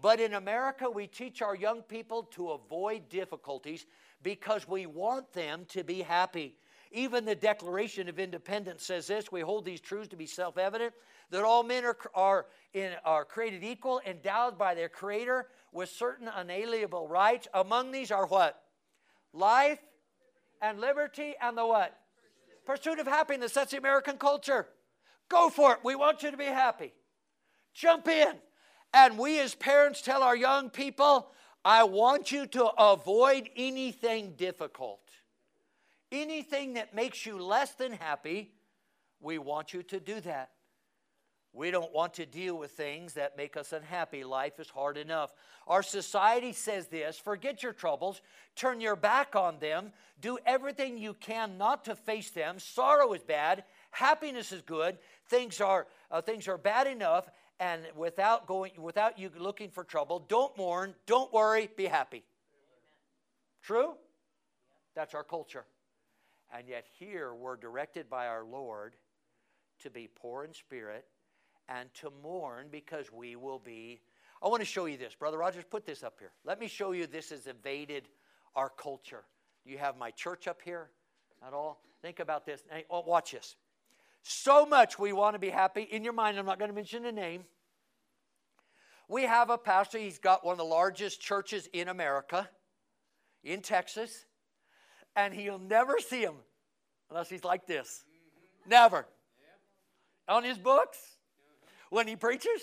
But 0.00 0.20
in 0.20 0.34
America, 0.34 0.88
we 0.88 1.06
teach 1.06 1.42
our 1.42 1.56
young 1.56 1.82
people 1.82 2.24
to 2.34 2.50
avoid 2.50 3.08
difficulties 3.08 3.86
because 4.22 4.68
we 4.68 4.86
want 4.86 5.32
them 5.32 5.64
to 5.70 5.82
be 5.82 6.02
happy. 6.02 6.56
Even 6.90 7.24
the 7.24 7.34
Declaration 7.34 8.08
of 8.08 8.18
Independence 8.18 8.84
says 8.84 9.08
this 9.08 9.30
we 9.30 9.40
hold 9.40 9.64
these 9.64 9.80
truths 9.80 10.08
to 10.08 10.16
be 10.16 10.26
self 10.26 10.56
evident 10.56 10.94
that 11.30 11.44
all 11.44 11.62
men 11.62 11.84
are, 11.84 11.96
are, 12.14 12.46
in, 12.72 12.92
are 13.04 13.24
created 13.24 13.62
equal, 13.62 14.00
endowed 14.06 14.56
by 14.56 14.74
their 14.74 14.88
Creator 14.88 15.48
with 15.72 15.90
certain 15.90 16.28
unalienable 16.28 17.06
rights. 17.06 17.46
Among 17.52 17.90
these 17.90 18.10
are 18.10 18.26
what? 18.26 18.62
Life 19.34 19.80
and 20.62 20.80
liberty 20.80 21.34
and 21.42 21.58
the 21.58 21.66
what? 21.66 21.94
Pursuit 22.64 22.98
of 22.98 23.06
happiness. 23.06 23.52
That's 23.52 23.72
the 23.72 23.78
American 23.78 24.16
culture. 24.16 24.66
Go 25.28 25.50
for 25.50 25.72
it. 25.72 25.80
We 25.84 25.94
want 25.94 26.22
you 26.22 26.30
to 26.30 26.36
be 26.36 26.44
happy. 26.44 26.94
Jump 27.74 28.08
in. 28.08 28.34
And 28.92 29.18
we 29.18 29.40
as 29.40 29.54
parents 29.54 30.00
tell 30.00 30.22
our 30.22 30.36
young 30.36 30.70
people, 30.70 31.30
I 31.64 31.84
want 31.84 32.32
you 32.32 32.46
to 32.46 32.66
avoid 32.78 33.50
anything 33.56 34.34
difficult. 34.36 35.00
Anything 36.10 36.74
that 36.74 36.94
makes 36.94 37.26
you 37.26 37.38
less 37.38 37.72
than 37.74 37.92
happy, 37.92 38.52
we 39.20 39.38
want 39.38 39.74
you 39.74 39.82
to 39.84 40.00
do 40.00 40.20
that. 40.20 40.50
We 41.52 41.70
don't 41.70 41.92
want 41.92 42.14
to 42.14 42.26
deal 42.26 42.56
with 42.56 42.72
things 42.72 43.14
that 43.14 43.36
make 43.36 43.56
us 43.56 43.72
unhappy. 43.72 44.22
Life 44.22 44.60
is 44.60 44.68
hard 44.68 44.96
enough. 44.96 45.32
Our 45.66 45.82
society 45.82 46.52
says 46.52 46.86
this 46.86 47.18
forget 47.18 47.62
your 47.62 47.72
troubles, 47.72 48.20
turn 48.54 48.80
your 48.80 48.96
back 48.96 49.34
on 49.34 49.58
them, 49.58 49.92
do 50.20 50.38
everything 50.46 50.98
you 50.98 51.14
can 51.14 51.58
not 51.58 51.84
to 51.86 51.96
face 51.96 52.30
them. 52.30 52.58
Sorrow 52.58 53.12
is 53.12 53.22
bad, 53.22 53.64
happiness 53.90 54.52
is 54.52 54.62
good. 54.62 54.98
Things 55.28 55.60
are, 55.60 55.86
uh, 56.10 56.20
things 56.20 56.48
are 56.48 56.58
bad 56.58 56.86
enough, 56.86 57.28
and 57.60 57.82
without 57.96 58.46
going 58.46 58.72
without 58.78 59.18
you 59.18 59.30
looking 59.36 59.70
for 59.70 59.84
trouble 59.84 60.24
don't 60.28 60.56
mourn 60.56 60.94
don't 61.06 61.32
worry 61.32 61.68
be 61.76 61.86
happy. 61.86 62.24
True? 63.62 63.94
That's 64.94 65.14
our 65.14 65.24
culture. 65.24 65.64
And 66.52 66.68
yet 66.68 66.86
here 66.98 67.34
we're 67.34 67.56
directed 67.56 68.08
by 68.08 68.26
our 68.26 68.44
lord 68.44 68.96
to 69.80 69.90
be 69.90 70.08
poor 70.14 70.44
in 70.44 70.54
spirit 70.54 71.04
and 71.68 71.92
to 71.94 72.10
mourn 72.22 72.66
because 72.70 73.12
we 73.12 73.36
will 73.36 73.58
be. 73.58 74.00
I 74.42 74.48
want 74.48 74.60
to 74.60 74.66
show 74.66 74.86
you 74.86 74.96
this. 74.96 75.14
Brother 75.14 75.38
rogers 75.38 75.64
put 75.68 75.84
this 75.84 76.02
up 76.02 76.14
here. 76.18 76.30
Let 76.44 76.60
me 76.60 76.68
show 76.68 76.92
you 76.92 77.06
this 77.06 77.30
has 77.30 77.46
evaded 77.46 78.08
our 78.54 78.70
culture. 78.70 79.24
You 79.64 79.78
have 79.78 79.98
my 79.98 80.10
church 80.12 80.48
up 80.48 80.60
here? 80.64 80.90
At 81.46 81.52
all? 81.52 81.82
Think 82.02 82.20
about 82.20 82.46
this. 82.46 82.62
Oh, 82.90 83.00
watch 83.00 83.32
this 83.32 83.56
so 84.22 84.66
much 84.66 84.98
we 84.98 85.12
want 85.12 85.34
to 85.34 85.38
be 85.38 85.50
happy. 85.50 85.82
In 85.82 86.04
your 86.04 86.12
mind, 86.12 86.38
I'm 86.38 86.46
not 86.46 86.58
going 86.58 86.70
to 86.70 86.74
mention 86.74 87.04
a 87.06 87.12
name. 87.12 87.44
We 89.08 89.22
have 89.22 89.48
a 89.50 89.56
pastor, 89.56 89.98
he's 89.98 90.18
got 90.18 90.44
one 90.44 90.52
of 90.52 90.58
the 90.58 90.64
largest 90.64 91.20
churches 91.20 91.68
in 91.72 91.88
America. 91.88 92.48
in 93.44 93.60
Texas, 93.62 94.26
and 95.16 95.32
he'll 95.32 95.58
never 95.58 95.98
see 95.98 96.20
him 96.20 96.34
unless 97.10 97.28
he's 97.28 97.44
like 97.44 97.66
this. 97.66 98.04
Never. 98.66 99.06
On 100.28 100.44
his 100.44 100.58
books, 100.58 100.98
when 101.90 102.06
he 102.06 102.16
preaches, 102.16 102.60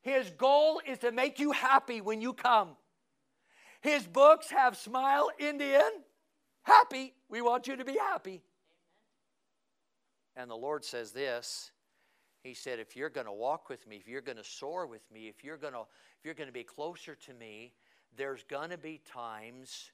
his 0.00 0.30
goal 0.30 0.80
is 0.86 0.98
to 0.98 1.10
make 1.10 1.40
you 1.40 1.52
happy 1.52 2.00
when 2.00 2.20
you 2.20 2.32
come. 2.32 2.76
His 3.80 4.06
books 4.06 4.50
have 4.50 4.76
smile 4.76 5.28
Indian, 5.38 5.90
happy. 6.62 7.14
We 7.28 7.42
want 7.42 7.66
you 7.66 7.76
to 7.76 7.84
be 7.84 7.94
happy. 7.94 8.42
And 10.36 10.50
the 10.50 10.56
Lord 10.56 10.84
says 10.84 11.12
this. 11.12 11.70
He 12.42 12.54
said, 12.54 12.80
if 12.80 12.96
you're 12.96 13.10
going 13.10 13.26
to 13.26 13.32
walk 13.32 13.68
with 13.68 13.86
me, 13.86 13.96
if 13.96 14.08
you're 14.08 14.20
going 14.20 14.38
to 14.38 14.44
soar 14.44 14.86
with 14.86 15.02
me, 15.12 15.28
if 15.28 15.44
you're 15.44 15.56
going 15.56 15.74
to 15.74 15.80
if 16.22 16.26
you're 16.26 16.34
going 16.34 16.48
to 16.48 16.52
be 16.52 16.64
closer 16.64 17.14
to 17.14 17.34
me, 17.34 17.72
there's 18.16 18.44
going 18.44 18.70
to 18.70 18.78
be 18.78 19.00
times 19.12 19.90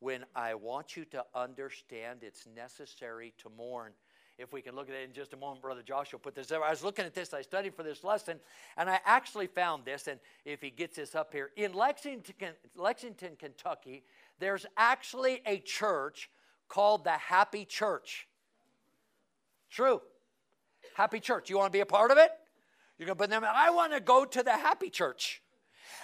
when 0.00 0.24
I 0.34 0.54
want 0.54 0.96
you 0.96 1.04
to 1.06 1.24
understand 1.34 2.20
it's 2.22 2.46
necessary 2.54 3.34
to 3.38 3.50
mourn. 3.56 3.92
If 4.38 4.52
we 4.52 4.62
can 4.62 4.76
look 4.76 4.88
at 4.88 4.94
it 4.94 5.08
in 5.08 5.12
just 5.12 5.34
a 5.34 5.36
moment, 5.36 5.62
Brother 5.62 5.82
Joshua 5.82 6.20
put 6.20 6.36
this 6.36 6.46
there. 6.46 6.62
I 6.62 6.70
was 6.70 6.84
looking 6.84 7.04
at 7.04 7.14
this, 7.14 7.34
I 7.34 7.42
studied 7.42 7.74
for 7.74 7.82
this 7.82 8.04
lesson, 8.04 8.38
and 8.76 8.88
I 8.88 9.00
actually 9.04 9.48
found 9.48 9.84
this. 9.84 10.06
And 10.06 10.20
if 10.44 10.60
he 10.60 10.70
gets 10.70 10.94
this 10.94 11.16
up 11.16 11.32
here, 11.32 11.50
in 11.56 11.72
Lexington, 11.72 12.52
Lexington, 12.76 13.32
Kentucky, 13.36 14.04
there's 14.38 14.64
actually 14.76 15.42
a 15.44 15.58
church 15.58 16.30
called 16.68 17.02
the 17.02 17.10
Happy 17.10 17.64
Church. 17.64 18.27
True. 19.70 20.00
Happy 20.94 21.20
Church. 21.20 21.50
You 21.50 21.58
want 21.58 21.72
to 21.72 21.76
be 21.76 21.80
a 21.80 21.86
part 21.86 22.10
of 22.10 22.18
it? 22.18 22.30
You're 22.98 23.06
going 23.06 23.16
to 23.16 23.22
put 23.22 23.30
them, 23.30 23.44
I 23.44 23.70
want 23.70 23.92
to 23.92 24.00
go 24.00 24.24
to 24.24 24.42
the 24.42 24.52
Happy 24.52 24.90
Church. 24.90 25.40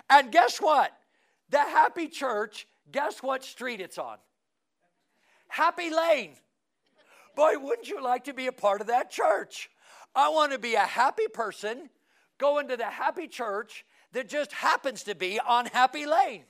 And 0.08 0.30
guess 0.30 0.58
what? 0.58 0.92
The 1.50 1.58
Happy 1.58 2.08
Church, 2.08 2.66
guess 2.90 3.22
what 3.22 3.44
street 3.44 3.80
it's 3.80 3.98
on? 3.98 4.18
Happy 5.48 5.90
Lane. 5.90 6.32
Boy, 7.36 7.54
wouldn't 7.58 7.88
you 7.88 8.02
like 8.02 8.24
to 8.24 8.34
be 8.34 8.46
a 8.46 8.52
part 8.52 8.80
of 8.80 8.86
that 8.86 9.10
church? 9.10 9.68
I 10.14 10.28
want 10.28 10.52
to 10.52 10.58
be 10.58 10.74
a 10.74 10.80
happy 10.80 11.26
person, 11.26 11.90
go 12.38 12.58
into 12.58 12.76
the 12.76 12.84
happy 12.84 13.26
church 13.26 13.84
that 14.12 14.28
just 14.28 14.52
happens 14.52 15.02
to 15.04 15.14
be 15.16 15.40
on 15.40 15.66
Happy 15.66 16.06
Lane. 16.06 16.44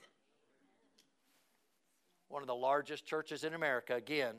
One 2.27 2.43
of 2.43 2.47
the 2.47 2.55
largest 2.55 3.05
churches 3.05 3.43
in 3.43 3.55
America, 3.55 3.95
again, 3.95 4.35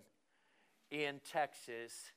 in 0.91 1.21
Texas. 1.33 2.13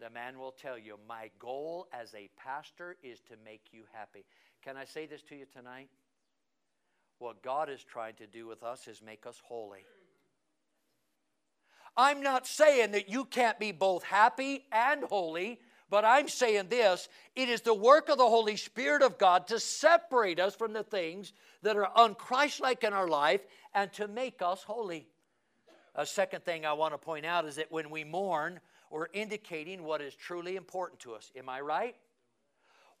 The 0.00 0.10
man 0.10 0.38
will 0.38 0.52
tell 0.52 0.78
you, 0.78 0.98
My 1.08 1.30
goal 1.38 1.86
as 1.92 2.14
a 2.14 2.28
pastor 2.36 2.96
is 3.02 3.20
to 3.28 3.34
make 3.44 3.62
you 3.72 3.82
happy. 3.92 4.24
Can 4.62 4.76
I 4.76 4.84
say 4.84 5.06
this 5.06 5.22
to 5.24 5.36
you 5.36 5.46
tonight? 5.52 5.88
What 7.18 7.42
God 7.42 7.70
is 7.70 7.84
trying 7.84 8.14
to 8.14 8.26
do 8.26 8.46
with 8.46 8.62
us 8.62 8.88
is 8.88 9.00
make 9.00 9.26
us 9.26 9.40
holy. 9.44 9.84
I'm 11.96 12.22
not 12.22 12.46
saying 12.46 12.90
that 12.90 13.08
you 13.08 13.24
can't 13.24 13.58
be 13.60 13.70
both 13.70 14.02
happy 14.02 14.64
and 14.72 15.04
holy, 15.04 15.60
but 15.90 16.04
I'm 16.04 16.28
saying 16.28 16.68
this 16.68 17.08
it 17.36 17.48
is 17.48 17.60
the 17.60 17.74
work 17.74 18.08
of 18.08 18.18
the 18.18 18.28
Holy 18.28 18.56
Spirit 18.56 19.02
of 19.02 19.16
God 19.16 19.46
to 19.48 19.60
separate 19.60 20.40
us 20.40 20.56
from 20.56 20.72
the 20.72 20.82
things 20.82 21.32
that 21.62 21.76
are 21.76 21.90
unchristlike 21.96 22.82
in 22.82 22.92
our 22.92 23.08
life 23.08 23.42
and 23.74 23.92
to 23.92 24.08
make 24.08 24.42
us 24.42 24.64
holy. 24.64 25.06
A 25.94 26.04
second 26.04 26.44
thing 26.44 26.66
I 26.66 26.72
want 26.72 26.94
to 26.94 26.98
point 26.98 27.24
out 27.24 27.44
is 27.44 27.56
that 27.56 27.70
when 27.70 27.90
we 27.90 28.02
mourn, 28.02 28.58
we're 28.90 29.08
indicating 29.12 29.82
what 29.82 30.00
is 30.00 30.14
truly 30.14 30.56
important 30.56 31.00
to 31.00 31.14
us. 31.14 31.30
Am 31.36 31.48
I 31.48 31.60
right? 31.60 31.96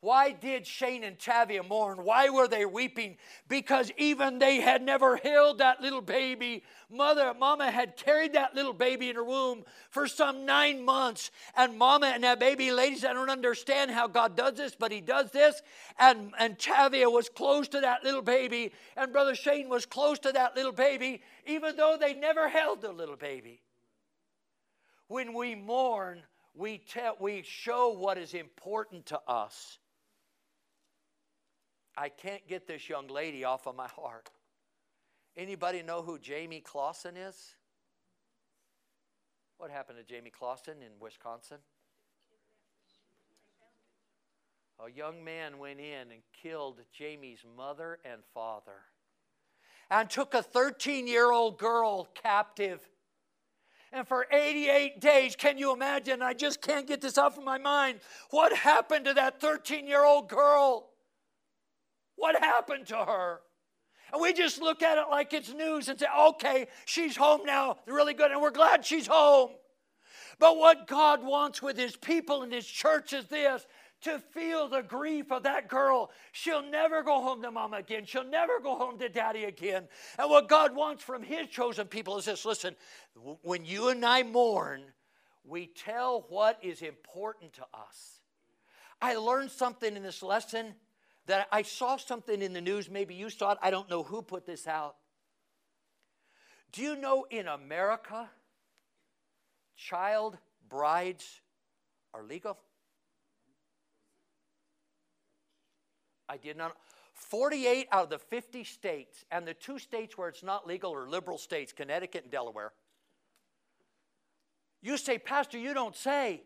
Why 0.04 0.32
did 0.32 0.66
Shane 0.66 1.02
and 1.02 1.18
Tavia 1.18 1.62
mourn? 1.62 2.04
Why 2.04 2.28
were 2.28 2.46
they 2.46 2.66
weeping? 2.66 3.16
Because 3.48 3.90
even 3.96 4.38
they 4.38 4.60
had 4.60 4.82
never 4.82 5.16
held 5.16 5.58
that 5.58 5.80
little 5.80 6.02
baby. 6.02 6.62
Mother, 6.90 7.32
mama 7.32 7.70
had 7.70 7.96
carried 7.96 8.34
that 8.34 8.54
little 8.54 8.74
baby 8.74 9.08
in 9.08 9.16
her 9.16 9.24
womb 9.24 9.64
for 9.88 10.06
some 10.06 10.44
nine 10.44 10.84
months. 10.84 11.30
And 11.56 11.78
mama 11.78 12.08
and 12.08 12.22
that 12.22 12.38
baby, 12.38 12.70
ladies, 12.70 13.02
I 13.02 13.14
don't 13.14 13.30
understand 13.30 13.92
how 13.92 14.06
God 14.06 14.36
does 14.36 14.58
this, 14.58 14.76
but 14.78 14.92
he 14.92 15.00
does 15.00 15.30
this. 15.30 15.62
And, 15.98 16.34
and 16.38 16.58
Tavia 16.58 17.08
was 17.08 17.30
close 17.30 17.66
to 17.68 17.80
that 17.80 18.04
little 18.04 18.20
baby, 18.20 18.72
and 18.98 19.10
Brother 19.10 19.34
Shane 19.34 19.70
was 19.70 19.86
close 19.86 20.18
to 20.18 20.32
that 20.32 20.54
little 20.54 20.72
baby, 20.72 21.22
even 21.46 21.76
though 21.76 21.96
they 21.98 22.12
never 22.12 22.50
held 22.50 22.82
the 22.82 22.92
little 22.92 23.16
baby. 23.16 23.63
When 25.08 25.34
we 25.34 25.54
mourn, 25.54 26.22
we, 26.54 26.78
tell, 26.78 27.16
we 27.20 27.42
show 27.42 27.90
what 27.90 28.18
is 28.18 28.34
important 28.34 29.06
to 29.06 29.20
us. 29.28 29.78
I 31.96 32.08
can't 32.08 32.46
get 32.48 32.66
this 32.66 32.88
young 32.88 33.08
lady 33.08 33.44
off 33.44 33.66
of 33.66 33.76
my 33.76 33.88
heart. 33.88 34.30
Anybody 35.36 35.82
know 35.82 36.02
who 36.02 36.18
Jamie 36.18 36.60
Clausen 36.60 37.16
is? 37.16 37.54
What 39.58 39.70
happened 39.70 39.98
to 39.98 40.04
Jamie 40.04 40.30
Clausen 40.30 40.82
in 40.82 40.92
Wisconsin? 41.00 41.58
A 44.84 44.90
young 44.90 45.22
man 45.22 45.58
went 45.58 45.78
in 45.78 46.10
and 46.10 46.22
killed 46.42 46.80
Jamie's 46.92 47.44
mother 47.56 47.98
and 48.04 48.22
father 48.32 48.82
and 49.90 50.10
took 50.10 50.34
a 50.34 50.42
13 50.42 51.06
year 51.06 51.30
old 51.30 51.58
girl 51.58 52.08
captive. 52.14 52.80
And 53.94 54.08
for 54.08 54.26
88 54.32 55.00
days, 55.00 55.36
can 55.36 55.56
you 55.56 55.72
imagine? 55.72 56.20
I 56.20 56.32
just 56.32 56.60
can't 56.60 56.84
get 56.84 57.00
this 57.00 57.16
off 57.16 57.38
of 57.38 57.44
my 57.44 57.58
mind. 57.58 58.00
What 58.30 58.52
happened 58.52 59.04
to 59.04 59.14
that 59.14 59.40
13 59.40 59.86
year 59.86 60.04
old 60.04 60.28
girl? 60.28 60.90
What 62.16 62.36
happened 62.42 62.88
to 62.88 62.96
her? 62.96 63.40
And 64.12 64.20
we 64.20 64.32
just 64.32 64.60
look 64.60 64.82
at 64.82 64.98
it 64.98 65.04
like 65.10 65.32
it's 65.32 65.52
news 65.54 65.88
and 65.88 65.98
say, 65.98 66.06
okay, 66.18 66.66
she's 66.86 67.16
home 67.16 67.42
now, 67.44 67.76
really 67.86 68.14
good, 68.14 68.32
and 68.32 68.42
we're 68.42 68.50
glad 68.50 68.84
she's 68.84 69.06
home. 69.06 69.50
But 70.40 70.56
what 70.56 70.88
God 70.88 71.24
wants 71.24 71.62
with 71.62 71.76
His 71.76 71.96
people 71.96 72.42
and 72.42 72.52
His 72.52 72.66
church 72.66 73.12
is 73.12 73.26
this 73.26 73.64
to 74.04 74.18
feel 74.32 74.68
the 74.68 74.82
grief 74.82 75.30
of 75.30 75.42
that 75.42 75.68
girl. 75.68 76.10
She'll 76.32 76.62
never 76.62 77.02
go 77.02 77.20
home 77.20 77.42
to 77.42 77.50
mama 77.50 77.78
again. 77.78 78.04
She'll 78.06 78.24
never 78.24 78.60
go 78.60 78.76
home 78.76 78.98
to 78.98 79.08
daddy 79.08 79.44
again. 79.44 79.88
And 80.18 80.30
what 80.30 80.48
God 80.48 80.74
wants 80.74 81.02
from 81.02 81.22
His 81.22 81.48
chosen 81.48 81.86
people 81.86 82.16
is 82.18 82.24
this 82.24 82.44
listen, 82.44 82.76
when 83.42 83.64
you 83.64 83.88
and 83.88 84.04
I 84.04 84.22
mourn, 84.22 84.82
we 85.44 85.66
tell 85.66 86.24
what 86.28 86.58
is 86.62 86.82
important 86.82 87.52
to 87.54 87.62
us. 87.74 88.20
I 89.00 89.16
learned 89.16 89.50
something 89.50 89.96
in 89.96 90.02
this 90.02 90.22
lesson 90.22 90.74
that 91.26 91.48
I 91.50 91.62
saw 91.62 91.96
something 91.96 92.42
in 92.42 92.52
the 92.52 92.60
news, 92.60 92.90
maybe 92.90 93.14
you 93.14 93.30
saw 93.30 93.52
it, 93.52 93.58
I 93.62 93.70
don't 93.70 93.88
know 93.88 94.02
who 94.02 94.22
put 94.22 94.46
this 94.46 94.66
out. 94.66 94.96
Do 96.72 96.82
you 96.82 96.96
know 96.96 97.26
in 97.30 97.48
America, 97.48 98.28
child 99.76 100.36
brides 100.68 101.40
are 102.12 102.22
legal? 102.22 102.58
I 106.34 106.36
did 106.36 106.56
not. 106.56 106.76
48 107.12 107.86
out 107.92 108.04
of 108.04 108.10
the 108.10 108.18
50 108.18 108.64
states, 108.64 109.24
and 109.30 109.46
the 109.46 109.54
two 109.54 109.78
states 109.78 110.18
where 110.18 110.28
it's 110.28 110.42
not 110.42 110.66
legal 110.66 110.92
are 110.92 111.08
liberal 111.08 111.38
states, 111.38 111.72
Connecticut 111.72 112.24
and 112.24 112.32
Delaware. 112.32 112.72
You 114.82 114.96
say, 114.96 115.18
Pastor, 115.18 115.56
you 115.56 115.72
don't 115.74 115.94
say 115.94 116.42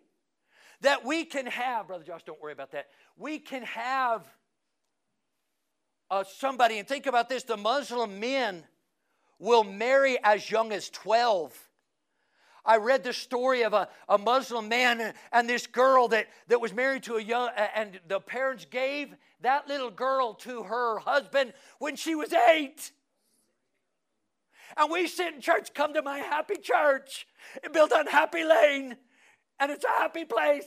that 0.83 1.07
we 1.07 1.25
can 1.25 1.47
have, 1.47 1.89
Brother 1.89 2.05
Josh, 2.05 2.23
don't 2.25 2.41
worry 2.41 2.53
about 2.53 2.73
that. 2.73 2.89
We 3.17 3.39
can 3.39 3.63
have 3.63 4.27
uh, 6.11 6.25
somebody, 6.25 6.79
and 6.79 6.87
think 6.87 7.07
about 7.07 7.31
this 7.31 7.45
the 7.45 7.57
Muslim 7.57 8.21
men 8.21 8.65
will 9.39 9.65
marry 9.65 10.19
as 10.23 10.51
young 10.51 10.71
as 10.71 10.91
12. 10.91 11.68
I 12.69 12.77
read 12.77 13.03
the 13.03 13.15
story 13.15 13.63
of 13.63 13.73
a, 13.73 13.89
a 14.11 14.19
Muslim 14.19 14.69
man 14.69 15.15
and 15.33 15.49
this 15.49 15.67
girl 15.67 16.07
that, 16.09 16.27
that 16.49 16.61
was 16.61 16.75
married 16.75 17.05
to 17.05 17.17
a 17.17 17.23
young, 17.23 17.49
and 17.75 17.99
the 18.07 18.21
parents 18.21 18.67
gave 18.67 19.15
that 19.41 19.69
little 19.69 19.91
girl 19.91 20.35
to 20.35 20.65
her 20.65 20.99
husband 20.99 21.55
when 21.79 21.97
she 21.97 22.15
was 22.15 22.31
eight. 22.33 22.93
And 24.77 24.93
we 24.93 25.09
sit 25.09 25.35
in 25.35 25.41
church, 25.41 25.73
come 25.73 25.95
to 25.95 26.03
my 26.03 26.19
happy 26.19 26.57
church, 26.57 27.27
built 27.73 27.91
on 27.91 28.07
Happy 28.07 28.45
Lane, 28.45 28.99
and 29.59 29.73
it's 29.73 29.85
a 29.85 29.89
happy 29.89 30.27
place. 30.27 30.67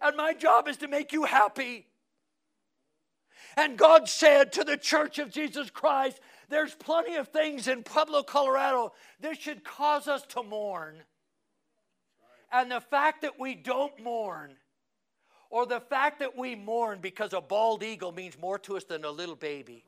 And 0.00 0.16
my 0.16 0.34
job 0.34 0.68
is 0.68 0.76
to 0.78 0.88
make 0.88 1.12
you 1.12 1.24
happy. 1.24 1.88
And 3.56 3.76
God 3.76 4.08
said 4.08 4.52
to 4.52 4.62
the 4.62 4.76
church 4.76 5.18
of 5.18 5.30
Jesus 5.30 5.68
Christ, 5.68 6.20
there's 6.48 6.74
plenty 6.74 7.16
of 7.16 7.28
things 7.28 7.68
in 7.68 7.82
Pueblo, 7.82 8.22
Colorado 8.22 8.92
that 9.20 9.40
should 9.40 9.64
cause 9.64 10.08
us 10.08 10.22
to 10.28 10.42
mourn. 10.42 10.96
And 12.50 12.70
the 12.70 12.80
fact 12.80 13.22
that 13.22 13.38
we 13.38 13.54
don't 13.54 14.02
mourn, 14.02 14.54
or 15.50 15.66
the 15.66 15.80
fact 15.80 16.20
that 16.20 16.36
we 16.36 16.54
mourn 16.54 16.98
because 17.00 17.32
a 17.32 17.40
bald 17.40 17.82
eagle 17.82 18.12
means 18.12 18.38
more 18.38 18.58
to 18.60 18.76
us 18.76 18.84
than 18.84 19.04
a 19.04 19.10
little 19.10 19.36
baby. 19.36 19.84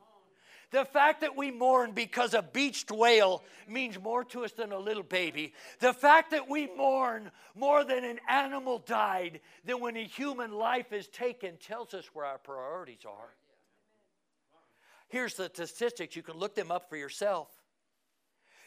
The 0.71 0.85
fact 0.85 1.21
that 1.21 1.35
we 1.35 1.51
mourn 1.51 1.91
because 1.91 2.33
a 2.33 2.41
beached 2.41 2.91
whale 2.91 3.43
means 3.67 3.99
more 3.99 4.23
to 4.25 4.45
us 4.45 4.53
than 4.53 4.71
a 4.71 4.79
little 4.79 5.03
baby. 5.03 5.53
The 5.79 5.93
fact 5.93 6.31
that 6.31 6.49
we 6.49 6.67
mourn 6.77 7.29
more 7.55 7.83
than 7.83 8.05
an 8.05 8.19
animal 8.29 8.79
died 8.79 9.41
than 9.65 9.81
when 9.81 9.97
a 9.97 10.03
human 10.03 10.53
life 10.53 10.93
is 10.93 11.09
taken 11.09 11.57
tells 11.57 11.93
us 11.93 12.05
where 12.13 12.25
our 12.25 12.37
priorities 12.37 13.05
are. 13.05 13.35
Here's 15.11 15.33
the 15.33 15.49
statistics. 15.53 16.15
You 16.15 16.23
can 16.23 16.37
look 16.37 16.55
them 16.55 16.71
up 16.71 16.89
for 16.89 16.95
yourself. 16.95 17.49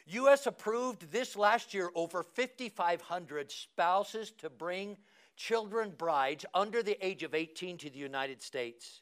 U.S. 0.06 0.46
approved 0.46 1.10
this 1.10 1.36
last 1.36 1.72
year 1.72 1.90
over 1.94 2.22
5,500 2.22 3.50
spouses 3.50 4.30
to 4.38 4.50
bring 4.50 4.98
children 5.36 5.94
brides 5.96 6.44
under 6.52 6.82
the 6.82 7.04
age 7.04 7.22
of 7.22 7.34
18 7.34 7.78
to 7.78 7.88
the 7.90 7.98
United 7.98 8.42
States. 8.42 9.00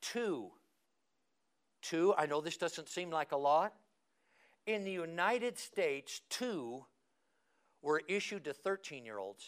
Two. 0.00 0.52
Two, 1.82 2.14
I 2.16 2.26
know 2.26 2.40
this 2.40 2.56
doesn't 2.56 2.88
seem 2.88 3.10
like 3.10 3.32
a 3.32 3.36
lot. 3.36 3.74
In 4.64 4.84
the 4.84 4.92
United 4.92 5.58
States, 5.58 6.20
two 6.30 6.84
were 7.82 8.00
issued 8.06 8.44
to 8.44 8.52
13 8.52 9.04
year 9.04 9.18
olds. 9.18 9.44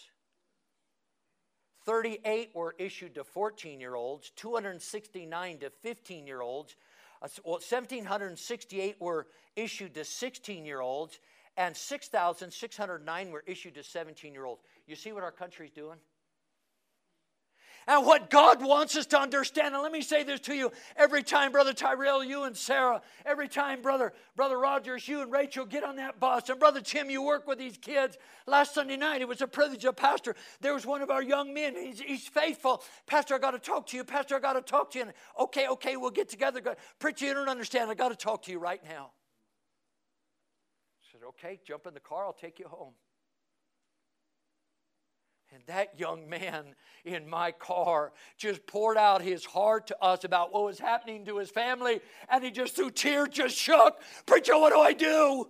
38 1.86 2.50
were 2.52 2.74
issued 2.78 3.14
to 3.14 3.22
14 3.22 3.78
year 3.78 3.94
olds, 3.94 4.30
269 4.30 5.58
to 5.58 5.70
15 5.70 6.26
year 6.26 6.40
olds, 6.40 6.74
uh, 7.22 7.28
1,768 7.44 9.00
were 9.00 9.26
issued 9.56 9.94
to 9.94 10.04
16 10.04 10.64
year 10.64 10.80
olds, 10.80 11.18
and 11.56 11.76
6,609 11.76 13.30
were 13.30 13.44
issued 13.46 13.74
to 13.74 13.82
17 13.82 14.32
year 14.32 14.44
olds. 14.44 14.62
You 14.86 14.96
see 14.96 15.12
what 15.12 15.24
our 15.24 15.32
country's 15.32 15.72
doing? 15.72 15.98
And 17.86 18.04
what 18.04 18.28
God 18.28 18.62
wants 18.62 18.96
us 18.96 19.06
to 19.06 19.18
understand, 19.18 19.74
and 19.74 19.82
let 19.82 19.92
me 19.92 20.02
say 20.02 20.22
this 20.22 20.40
to 20.40 20.54
you 20.54 20.70
every 20.96 21.22
time, 21.22 21.52
Brother 21.52 21.72
Tyrell, 21.72 22.22
you 22.22 22.44
and 22.44 22.54
Sarah, 22.54 23.00
every 23.24 23.48
time, 23.48 23.80
Brother, 23.80 24.12
Brother 24.36 24.58
Rogers, 24.58 25.08
you 25.08 25.22
and 25.22 25.32
Rachel 25.32 25.64
get 25.64 25.84
on 25.84 25.96
that 25.96 26.20
bus, 26.20 26.50
and 26.50 26.60
Brother 26.60 26.82
Tim, 26.82 27.08
you 27.08 27.22
work 27.22 27.46
with 27.46 27.58
these 27.58 27.78
kids. 27.78 28.18
Last 28.46 28.74
Sunday 28.74 28.96
night, 28.96 29.22
it 29.22 29.28
was 29.28 29.40
a 29.40 29.46
privilege 29.46 29.86
of 29.86 29.96
pastor. 29.96 30.36
There 30.60 30.74
was 30.74 30.84
one 30.84 31.00
of 31.00 31.10
our 31.10 31.22
young 31.22 31.54
men, 31.54 31.74
he's, 31.76 32.00
he's 32.00 32.28
faithful. 32.28 32.82
Pastor, 33.06 33.36
I 33.36 33.38
got 33.38 33.52
to 33.52 33.58
talk 33.58 33.86
to 33.88 33.96
you. 33.96 34.04
Pastor, 34.04 34.36
I 34.36 34.40
got 34.40 34.54
to 34.54 34.60
talk 34.62 34.90
to 34.90 34.98
you. 34.98 35.04
And, 35.04 35.14
okay, 35.38 35.68
okay, 35.68 35.96
we'll 35.96 36.10
get 36.10 36.28
together. 36.28 36.60
Preacher, 36.98 37.26
you 37.26 37.34
don't 37.34 37.48
understand. 37.48 37.90
I 37.90 37.94
got 37.94 38.10
to 38.10 38.16
talk 38.16 38.42
to 38.42 38.52
you 38.52 38.58
right 38.58 38.82
now. 38.84 39.12
I 41.00 41.12
said, 41.12 41.20
okay, 41.28 41.58
jump 41.66 41.86
in 41.86 41.94
the 41.94 42.00
car, 42.00 42.26
I'll 42.26 42.32
take 42.32 42.58
you 42.58 42.68
home. 42.68 42.92
And 45.52 45.62
that 45.66 45.98
young 45.98 46.28
man 46.28 46.74
in 47.04 47.28
my 47.28 47.52
car 47.52 48.12
just 48.36 48.66
poured 48.66 48.98
out 48.98 49.22
his 49.22 49.44
heart 49.44 49.86
to 49.86 50.02
us 50.02 50.24
about 50.24 50.52
what 50.52 50.64
was 50.64 50.78
happening 50.78 51.24
to 51.24 51.38
his 51.38 51.50
family. 51.50 52.00
And 52.28 52.44
he 52.44 52.50
just, 52.50 52.76
through 52.76 52.90
tears, 52.90 53.28
just 53.30 53.56
shook. 53.56 53.98
Preacher, 54.26 54.58
what 54.58 54.72
do 54.72 54.80
I 54.80 54.92
do? 54.92 55.48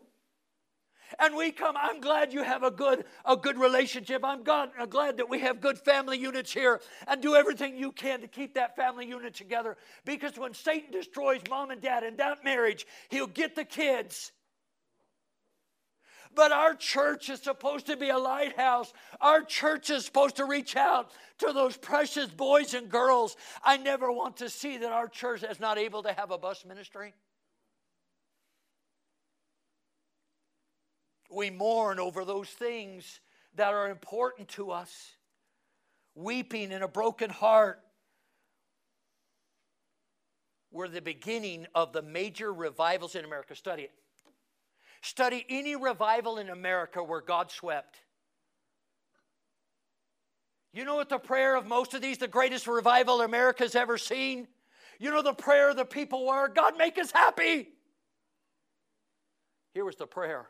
And 1.19 1.35
we 1.35 1.51
come, 1.51 1.75
I'm 1.77 2.01
glad 2.01 2.33
you 2.33 2.43
have 2.43 2.63
a 2.63 2.71
good, 2.71 3.05
a 3.25 3.37
good 3.37 3.59
relationship. 3.59 4.25
I'm, 4.25 4.43
God, 4.43 4.71
I'm 4.79 4.89
glad 4.89 5.17
that 5.17 5.29
we 5.29 5.41
have 5.41 5.61
good 5.61 5.79
family 5.79 6.19
units 6.19 6.53
here 6.53 6.81
and 7.07 7.23
do 7.23 7.35
everything 7.35 7.77
you 7.77 7.93
can 7.93 8.21
to 8.21 8.29
keep 8.29 8.55
that 8.55 8.77
family 8.77 9.07
unit 9.07 9.35
together. 9.35 9.77
Because 10.05 10.39
when 10.39 10.55
Satan 10.55 10.93
destroys 10.93 11.41
mom 11.49 11.71
and 11.71 11.81
dad 11.81 12.05
in 12.05 12.17
that 12.17 12.45
marriage, 12.45 12.87
he'll 13.09 13.27
get 13.27 13.57
the 13.57 13.65
kids 13.65 14.33
but 16.39 16.53
our 16.53 16.73
church 16.73 17.31
is 17.31 17.43
supposed 17.43 17.87
to 17.87 17.97
be 17.97 18.11
a 18.11 18.17
lighthouse. 18.17 18.93
Our 19.21 19.43
church 19.43 19.91
is 19.91 20.05
supposed 20.05 20.37
to 20.37 20.45
reach 20.45 20.77
out 20.77 21.11
to 21.39 21.53
those 21.53 21.77
precious 21.77 22.29
boys 22.29 22.75
and 22.75 22.89
girls. 22.89 23.37
I 23.65 23.77
never 23.77 24.13
want 24.13 24.37
to 24.37 24.49
see 24.49 24.79
that 24.79 24.93
our 24.93 25.09
church 25.09 25.43
is 25.43 25.59
not 25.59 25.79
able 25.79 26.05
to 26.05 26.13
have 26.13 26.31
a 26.31 26.39
bus 26.39 26.65
ministry. 26.65 27.13
We 31.29 31.51
mourn 31.51 31.99
over 31.99 32.25
those 32.25 32.49
things 32.49 33.19
that 33.57 33.75
are 33.75 33.91
important 33.91 34.47
to 34.51 34.71
us, 34.71 35.17
weeping 36.15 36.71
in 36.71 36.83
a 36.83 36.89
broken 36.89 37.31
heart. 37.31 37.81
We're 40.71 40.87
the 40.87 41.03
beginning 41.03 41.67
of 41.75 41.93
the 41.93 42.03
major 42.03 42.53
revivals 42.53 43.17
in 43.17 43.25
America. 43.25 43.57
Study 43.57 43.83
it. 43.83 43.93
Study 45.01 45.45
any 45.49 45.77
revival 45.77 46.39
in 46.39 46.49
America 46.49 47.03
where 47.03 47.21
God 47.21 47.51
swept. 47.51 47.99
You 50.73 50.85
know 50.85 50.97
what 50.97 51.09
the 51.09 51.19
prayer 51.19 51.57
of 51.57 51.67
most 51.67 51.95
of 51.95 52.03
these, 52.03 52.19
the 52.19 52.29
greatest 52.29 52.67
revival 52.67 53.23
America's 53.23 53.75
ever 53.75 53.97
seen? 53.99 54.49
You 54.99 55.11
know 55.11 55.23
the 55.23 55.33
prayer 55.33 55.71
of 55.71 55.77
the 55.77 55.85
people 55.85 56.27
were 56.27 56.49
God, 56.49 56.77
make 56.77 56.99
us 56.99 57.11
happy. 57.11 57.69
Here 59.75 59.85
was 59.85 59.97
the 59.97 60.07
prayer 60.07 60.49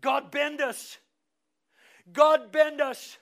God, 0.00 0.30
bend 0.30 0.60
us. 0.60 0.98
God, 2.12 2.52
bend 2.52 2.80
us. 2.80 3.18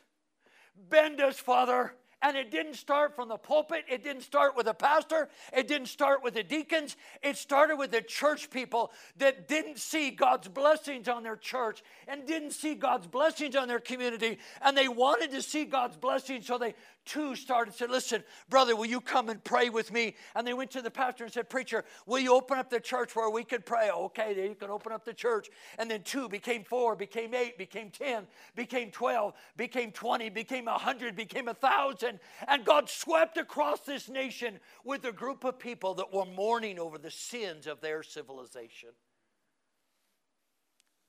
Bend 0.88 1.20
us, 1.20 1.38
Father. 1.38 1.94
And 2.20 2.36
it 2.36 2.50
didn't 2.50 2.74
start 2.74 3.14
from 3.14 3.28
the 3.28 3.36
pulpit. 3.36 3.84
It 3.88 4.02
didn't 4.02 4.22
start 4.22 4.56
with 4.56 4.66
a 4.66 4.74
pastor. 4.74 5.28
It 5.56 5.68
didn't 5.68 5.86
start 5.86 6.22
with 6.22 6.34
the 6.34 6.42
deacons. 6.42 6.96
It 7.22 7.36
started 7.36 7.76
with 7.76 7.92
the 7.92 8.02
church 8.02 8.50
people 8.50 8.90
that 9.18 9.46
didn't 9.46 9.78
see 9.78 10.10
God's 10.10 10.48
blessings 10.48 11.08
on 11.08 11.22
their 11.22 11.36
church 11.36 11.82
and 12.08 12.26
didn't 12.26 12.52
see 12.52 12.74
God's 12.74 13.06
blessings 13.06 13.54
on 13.54 13.68
their 13.68 13.78
community. 13.78 14.38
And 14.62 14.76
they 14.76 14.88
wanted 14.88 15.30
to 15.30 15.42
see 15.42 15.64
God's 15.64 15.96
blessings, 15.96 16.46
so 16.46 16.58
they 16.58 16.74
two 17.08 17.34
started 17.34 17.74
said, 17.74 17.90
Listen, 17.90 18.22
brother, 18.48 18.76
will 18.76 18.86
you 18.86 19.00
come 19.00 19.28
and 19.28 19.42
pray 19.42 19.70
with 19.70 19.92
me? 19.92 20.14
And 20.36 20.46
they 20.46 20.54
went 20.54 20.70
to 20.72 20.82
the 20.82 20.90
pastor 20.90 21.24
and 21.24 21.32
said, 21.32 21.48
Preacher, 21.48 21.84
will 22.06 22.20
you 22.20 22.34
open 22.34 22.58
up 22.58 22.70
the 22.70 22.78
church 22.78 23.16
where 23.16 23.30
we 23.30 23.42
can 23.42 23.62
pray? 23.62 23.90
Okay, 23.90 24.34
then 24.34 24.50
you 24.50 24.54
can 24.54 24.70
open 24.70 24.92
up 24.92 25.04
the 25.04 25.14
church. 25.14 25.48
And 25.78 25.90
then 25.90 26.02
two 26.02 26.28
became 26.28 26.62
four, 26.62 26.94
became 26.94 27.34
eight, 27.34 27.58
became 27.58 27.90
10, 27.90 28.26
became 28.54 28.90
12, 28.90 29.32
became 29.56 29.90
20, 29.90 30.28
became 30.28 30.68
a 30.68 30.72
100, 30.72 31.16
became 31.16 31.48
a 31.48 31.56
1,000. 31.58 32.20
And 32.46 32.64
God 32.64 32.88
swept 32.88 33.38
across 33.38 33.80
this 33.80 34.08
nation 34.08 34.60
with 34.84 35.04
a 35.06 35.12
group 35.12 35.44
of 35.44 35.58
people 35.58 35.94
that 35.94 36.12
were 36.12 36.26
mourning 36.26 36.78
over 36.78 36.98
the 36.98 37.10
sins 37.10 37.66
of 37.66 37.80
their 37.80 38.02
civilization. 38.02 38.90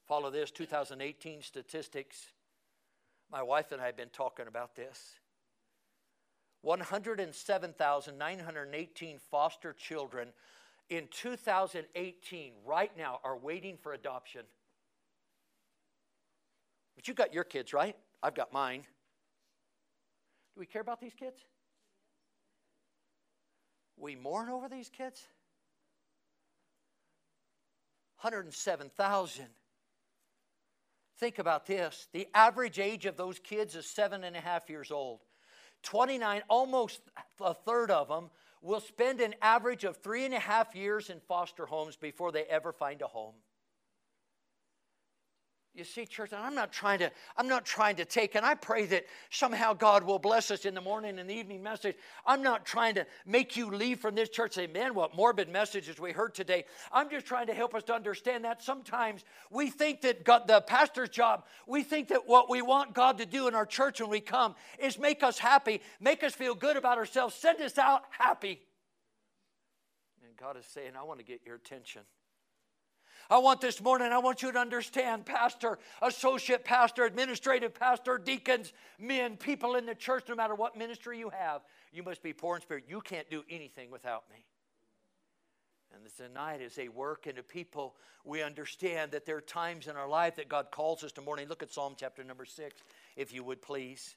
Follow 0.08 0.32
this 0.32 0.50
2018 0.50 1.44
statistics. 1.44 2.32
My 3.32 3.44
wife 3.44 3.72
and 3.72 3.80
I 3.80 3.86
have 3.86 3.98
been 3.98 4.10
talking 4.10 4.48
about 4.48 4.76
this. 4.76 5.19
107,918 6.62 9.20
foster 9.32 9.74
children 9.74 10.30
in 10.90 11.08
2018, 11.12 12.54
right 12.66 12.92
now, 12.98 13.20
are 13.24 13.38
waiting 13.38 13.78
for 13.78 13.94
adoption. 13.94 14.42
But 16.96 17.08
you 17.08 17.14
got 17.14 17.34
your 17.34 17.44
kids, 17.44 17.74
right? 17.74 17.96
I've 18.24 18.36
got 18.36 18.52
mine. 18.52 18.82
Do 18.82 20.60
we 20.60 20.66
care 20.66 20.82
about 20.82 21.00
these 21.00 21.14
kids? 21.14 21.40
We 23.96 24.16
mourn 24.16 24.50
over 24.50 24.68
these 24.68 24.90
kids? 24.90 25.28
107,000. 28.22 29.46
Think 31.20 31.40
about 31.40 31.66
this. 31.66 32.08
The 32.14 32.28
average 32.34 32.80
age 32.80 33.06
of 33.06 33.16
those 33.16 33.40
kids 33.40 33.76
is 33.76 33.86
seven 33.86 34.24
and 34.24 34.36
a 34.36 34.42
half 34.42 34.70
years 34.70 34.92
old. 34.92 35.20
29, 35.84 36.42
almost 36.50 37.02
a 37.42 37.54
third 37.54 37.92
of 37.92 38.08
them, 38.08 38.30
will 38.62 38.82
spend 38.82 39.22
an 39.22 39.36
average 39.42 39.84
of 39.84 39.98
three 39.98 40.26
and 40.26 40.34
a 40.34 40.40
half 40.40 40.76
years 40.76 41.10
in 41.10 41.20
foster 41.22 41.66
homes 41.66 41.96
before 41.96 42.32
they 42.32 42.44
ever 42.44 42.74
find 42.74 43.02
a 43.02 43.08
home. 43.08 43.36
You 45.80 45.86
see, 45.86 46.06
church, 46.06 46.34
and 46.34 46.44
I'm 46.44 46.56
not 46.56 46.74
trying 46.74 47.00
to, 47.00 47.10
I'm 47.38 47.48
not 47.48 47.64
trying 47.66 47.96
to 47.96 48.06
take, 48.06 48.36
and 48.36 48.46
I 48.46 48.54
pray 48.54 48.86
that 48.88 49.06
somehow 49.30 49.72
God 49.72 50.04
will 50.04 50.20
bless 50.20 50.52
us 50.52 50.66
in 50.66 50.74
the 50.74 50.82
morning 50.82 51.20
and 51.20 51.30
the 51.30 51.34
evening 51.34 51.64
message. 51.64 51.96
I'm 52.26 52.44
not 52.44 52.66
trying 52.66 52.96
to 52.96 53.06
make 53.26 53.56
you 53.56 53.74
leave 53.74 54.02
from 54.02 54.14
this 54.14 54.28
church 54.28 54.56
say, 54.56 54.68
man, 54.68 54.94
what 54.94 55.16
morbid 55.16 55.48
messages 55.48 55.98
we 55.98 56.12
heard 56.12 56.36
today. 56.36 56.66
I'm 56.92 57.10
just 57.10 57.26
trying 57.26 57.48
to 57.48 57.54
help 57.54 57.74
us 57.74 57.84
to 57.84 57.94
understand 57.94 58.44
that 58.44 58.62
sometimes 58.62 59.24
we 59.50 59.70
think 59.70 60.02
that 60.02 60.26
God, 60.26 60.50
the 60.50 60.60
pastor's 60.60 61.08
job, 61.08 61.46
we 61.66 61.82
think 61.82 62.10
that 62.10 62.28
what 62.28 62.50
we 62.50 62.62
want 62.62 62.94
God 62.94 63.18
to 63.20 63.26
do 63.26 63.48
in 63.48 63.56
our 63.56 63.66
church 63.66 64.02
when 64.02 64.10
we 64.10 64.20
come 64.20 64.56
is 64.80 65.00
make 65.00 65.24
us 65.24 65.40
happy, 65.40 65.80
make 66.02 66.26
us 66.26 66.34
feel 66.34 66.56
good 66.56 66.76
about 66.76 66.98
ourselves, 66.98 67.36
send 67.36 67.62
us 67.62 67.78
out 67.78 68.02
happy. 68.10 68.60
And 70.28 70.36
God 70.36 70.58
is 70.58 70.66
saying, 70.66 70.92
I 71.00 71.04
want 71.04 71.20
to 71.20 71.26
get 71.26 71.40
your 71.46 71.56
attention. 71.56 72.02
I 73.30 73.38
want 73.38 73.62
this 73.62 73.80
mourning, 73.82 74.12
I 74.12 74.18
want 74.18 74.42
you 74.42 74.52
to 74.52 74.58
understand, 74.58 75.26
pastor, 75.26 75.78
associate 76.02 76.66
pastor, 76.66 77.06
administrative 77.06 77.76
pastor, 77.76 78.18
deacons, 78.18 78.74
men, 78.98 79.38
people 79.38 79.76
in 79.76 79.86
the 79.86 79.94
church, 79.94 80.24
no 80.28 80.36
matter 80.36 80.56
what 80.56 80.76
ministry 80.76 81.20
you 81.20 81.30
have, 81.30 81.62
you 81.94 82.02
must 82.02 82.24
be 82.24 82.34
poor 82.34 82.56
in 82.56 82.62
spirit. 82.62 82.86
You 82.88 83.02
can't 83.02 83.30
do 83.30 83.44
anything 83.50 83.92
without 83.92 84.24
me. 84.32 84.46
And 85.94 86.04
tonight, 86.16 86.62
as 86.62 86.76
they 86.76 86.88
work 86.88 87.28
into 87.28 87.44
people, 87.44 87.96
we 88.24 88.42
understand 88.42 89.12
that 89.12 89.26
there 89.26 89.38
are 89.38 89.42
times 89.42 89.88
in 89.88 89.96
our 89.96 90.08
life 90.08 90.36
that 90.38 90.50
God 90.50 90.68
calls 90.72 91.04
us 91.04 91.12
to 91.14 91.22
morning. 91.22 91.48
Look 91.48 91.64
at 91.64 91.72
Psalm 91.72 91.94
chapter 91.98 92.24
number 92.24 92.46
six, 92.46 92.82
if 93.16 93.34
you 93.34 93.44
would 93.44 93.62
please. 93.62 94.16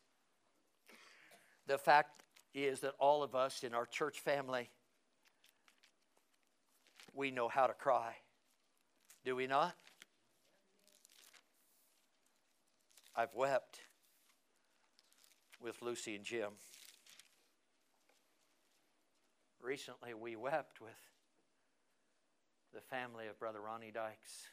The 1.67 1.79
fact 1.79 2.25
is 2.55 2.81
that 2.81 2.93
all 2.99 3.23
of 3.23 3.35
us 3.35 3.63
in 3.63 3.75
our 3.75 3.87
church 3.87 4.21
family, 4.21 4.71
we 7.15 7.31
know 7.31 7.49
how 7.49 7.67
to 7.67 7.75
cry. 7.75 8.15
Do 9.25 9.37
we 9.37 9.47
not? 9.47 9.77
I've 13.15 13.35
wept 13.37 13.79
with 15.63 15.81
Lucy 15.81 16.17
and 16.17 16.25
Jim. 16.25 16.51
Recently, 19.63 20.13
we 20.13 20.35
wept 20.35 20.81
with 20.81 20.91
the 22.75 22.81
family 22.81 23.29
of 23.29 23.39
Brother 23.39 23.61
Ronnie 23.61 23.93
Dykes. 23.93 24.49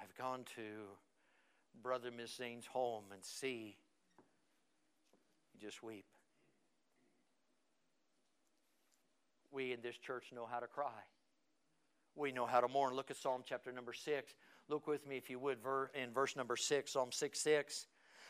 I've 0.00 0.14
gone 0.14 0.44
to 0.54 0.62
Brother 1.82 2.10
Miss 2.16 2.36
Zane's 2.36 2.66
home 2.66 3.04
and 3.12 3.24
see 3.24 3.76
you 5.52 5.60
just 5.60 5.82
weep. 5.82 6.04
We 9.50 9.72
in 9.72 9.80
this 9.82 9.96
church 9.96 10.26
know 10.32 10.46
how 10.48 10.60
to 10.60 10.68
cry. 10.68 11.02
We 12.20 12.32
know 12.32 12.44
how 12.44 12.60
to 12.60 12.68
mourn. 12.68 12.94
Look 12.94 13.10
at 13.10 13.16
Psalm 13.16 13.42
chapter 13.48 13.72
number 13.72 13.94
six. 13.94 14.34
Look 14.68 14.86
with 14.86 15.06
me, 15.06 15.16
if 15.16 15.30
you 15.30 15.38
would, 15.38 15.56
in 15.94 16.12
verse 16.12 16.36
number 16.36 16.54
six, 16.54 16.92
Psalm 16.92 17.10
6 17.10 17.40
6. 17.40 17.86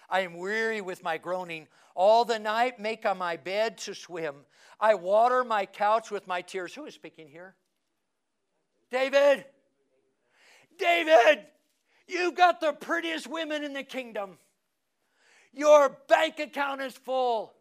I 0.08 0.20
am 0.20 0.34
weary 0.34 0.80
with 0.80 1.02
my 1.02 1.18
groaning. 1.18 1.66
All 1.96 2.24
the 2.24 2.38
night 2.38 2.78
make 2.78 3.04
on 3.04 3.18
my 3.18 3.36
bed 3.36 3.78
to 3.78 3.94
swim. 3.94 4.36
I 4.78 4.94
water 4.94 5.42
my 5.42 5.66
couch 5.66 6.12
with 6.12 6.28
my 6.28 6.40
tears. 6.40 6.72
Who 6.72 6.86
is 6.86 6.94
speaking 6.94 7.28
here? 7.28 7.56
David. 8.92 9.44
David, 10.78 11.46
you've 12.06 12.36
got 12.36 12.60
the 12.60 12.72
prettiest 12.72 13.26
women 13.26 13.64
in 13.64 13.72
the 13.72 13.82
kingdom. 13.82 14.38
Your 15.52 15.98
bank 16.08 16.38
account 16.38 16.80
is 16.80 16.94
full. 16.94 17.52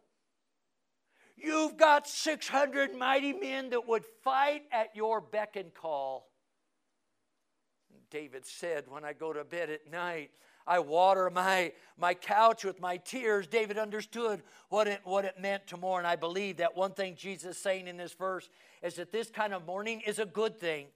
You've 1.42 1.76
got 1.76 2.06
600 2.06 2.94
mighty 2.94 3.32
men 3.32 3.70
that 3.70 3.86
would 3.88 4.04
fight 4.22 4.62
at 4.72 4.94
your 4.94 5.20
beck 5.20 5.56
and 5.56 5.72
call. 5.72 6.28
David 8.10 8.44
said, 8.44 8.84
When 8.88 9.04
I 9.04 9.12
go 9.12 9.32
to 9.32 9.44
bed 9.44 9.70
at 9.70 9.90
night, 9.90 10.30
I 10.66 10.78
water 10.80 11.30
my, 11.30 11.72
my 11.98 12.14
couch 12.14 12.64
with 12.64 12.80
my 12.80 12.96
tears. 12.98 13.46
David 13.46 13.78
understood 13.78 14.42
what 14.68 14.86
it, 14.86 15.00
what 15.04 15.24
it 15.24 15.40
meant 15.40 15.66
to 15.68 15.76
mourn. 15.76 16.04
I 16.04 16.16
believe 16.16 16.58
that 16.58 16.76
one 16.76 16.92
thing 16.92 17.16
Jesus 17.16 17.56
is 17.56 17.62
saying 17.62 17.88
in 17.88 17.96
this 17.96 18.12
verse 18.12 18.48
is 18.82 18.94
that 18.94 19.12
this 19.12 19.30
kind 19.30 19.54
of 19.54 19.66
mourning 19.66 20.00
is 20.02 20.18
a 20.18 20.26
good 20.26 20.58
thing. 20.58 20.86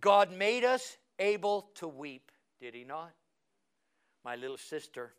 God 0.00 0.32
made 0.32 0.64
us 0.64 0.96
able 1.18 1.70
to 1.76 1.86
weep, 1.86 2.32
did 2.60 2.74
He 2.74 2.84
not? 2.84 3.12
My 4.24 4.36
little 4.36 4.58
sister, 4.58 5.12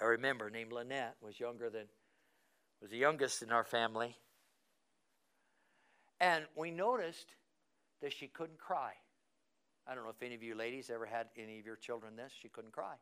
I 0.00 0.04
remember, 0.04 0.50
named 0.50 0.72
Lynette, 0.72 1.16
was 1.20 1.40
younger 1.40 1.70
than, 1.70 1.86
was 2.82 2.90
the 2.90 2.98
youngest 2.98 3.42
in 3.42 3.52
our 3.52 3.62
family. 3.62 4.16
And 6.20 6.44
we 6.56 6.72
noticed 6.72 7.28
that 8.02 8.12
she 8.12 8.26
couldn't 8.26 8.58
cry. 8.58 8.92
I 9.86 9.94
don't 9.94 10.02
know 10.02 10.10
if 10.10 10.22
any 10.22 10.34
of 10.34 10.42
you 10.42 10.56
ladies 10.56 10.90
ever 10.90 11.06
had 11.06 11.28
any 11.38 11.60
of 11.60 11.64
your 11.64 11.76
children 11.76 12.16
this. 12.16 12.32
She 12.40 12.48
couldn't 12.48 12.72
cry. 12.72 12.94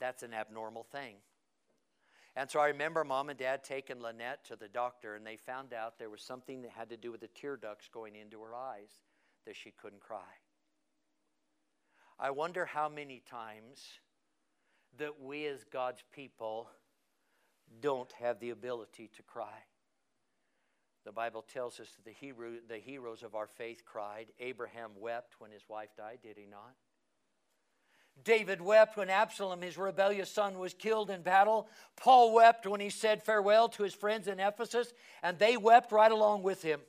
That's 0.00 0.24
an 0.24 0.34
abnormal 0.34 0.82
thing. 0.82 1.16
And 2.34 2.50
so 2.50 2.60
I 2.60 2.68
remember 2.68 3.04
mom 3.04 3.28
and 3.28 3.38
dad 3.38 3.62
taking 3.62 4.00
Lynette 4.00 4.44
to 4.46 4.56
the 4.56 4.68
doctor, 4.68 5.14
and 5.14 5.26
they 5.26 5.36
found 5.36 5.72
out 5.72 5.98
there 5.98 6.10
was 6.10 6.22
something 6.22 6.62
that 6.62 6.70
had 6.72 6.90
to 6.90 6.96
do 6.96 7.12
with 7.12 7.20
the 7.20 7.28
tear 7.28 7.56
ducts 7.56 7.88
going 7.92 8.16
into 8.16 8.40
her 8.40 8.54
eyes 8.54 8.90
that 9.46 9.56
she 9.56 9.70
couldn't 9.70 10.00
cry. 10.00 10.18
I 12.18 12.30
wonder 12.30 12.66
how 12.66 12.88
many 12.88 13.22
times 13.28 13.84
that 14.98 15.20
we 15.20 15.46
as 15.46 15.64
God's 15.64 16.02
people 16.14 16.68
don't 17.80 18.12
have 18.20 18.40
the 18.40 18.50
ability 18.50 19.10
to 19.16 19.22
cry. 19.22 19.64
The 21.04 21.12
Bible 21.12 21.42
tells 21.42 21.80
us 21.80 21.88
that 21.96 22.04
the, 22.04 22.12
hero, 22.12 22.52
the 22.68 22.76
heroes 22.76 23.22
of 23.22 23.34
our 23.34 23.46
faith 23.46 23.84
cried. 23.84 24.26
Abraham 24.38 24.90
wept 24.98 25.36
when 25.38 25.50
his 25.50 25.62
wife 25.68 25.90
died, 25.96 26.18
did 26.22 26.36
he 26.36 26.46
not? 26.46 26.74
David 28.22 28.60
wept 28.60 28.96
when 28.96 29.08
Absalom, 29.08 29.62
his 29.62 29.78
rebellious 29.78 30.30
son, 30.30 30.58
was 30.58 30.74
killed 30.74 31.10
in 31.10 31.22
battle. 31.22 31.68
Paul 31.96 32.34
wept 32.34 32.66
when 32.66 32.80
he 32.80 32.90
said 32.90 33.22
farewell 33.22 33.68
to 33.70 33.82
his 33.82 33.94
friends 33.94 34.28
in 34.28 34.40
Ephesus, 34.40 34.92
and 35.22 35.38
they 35.38 35.56
wept 35.56 35.90
right 35.90 36.12
along 36.12 36.42
with 36.42 36.62
him. 36.62 36.80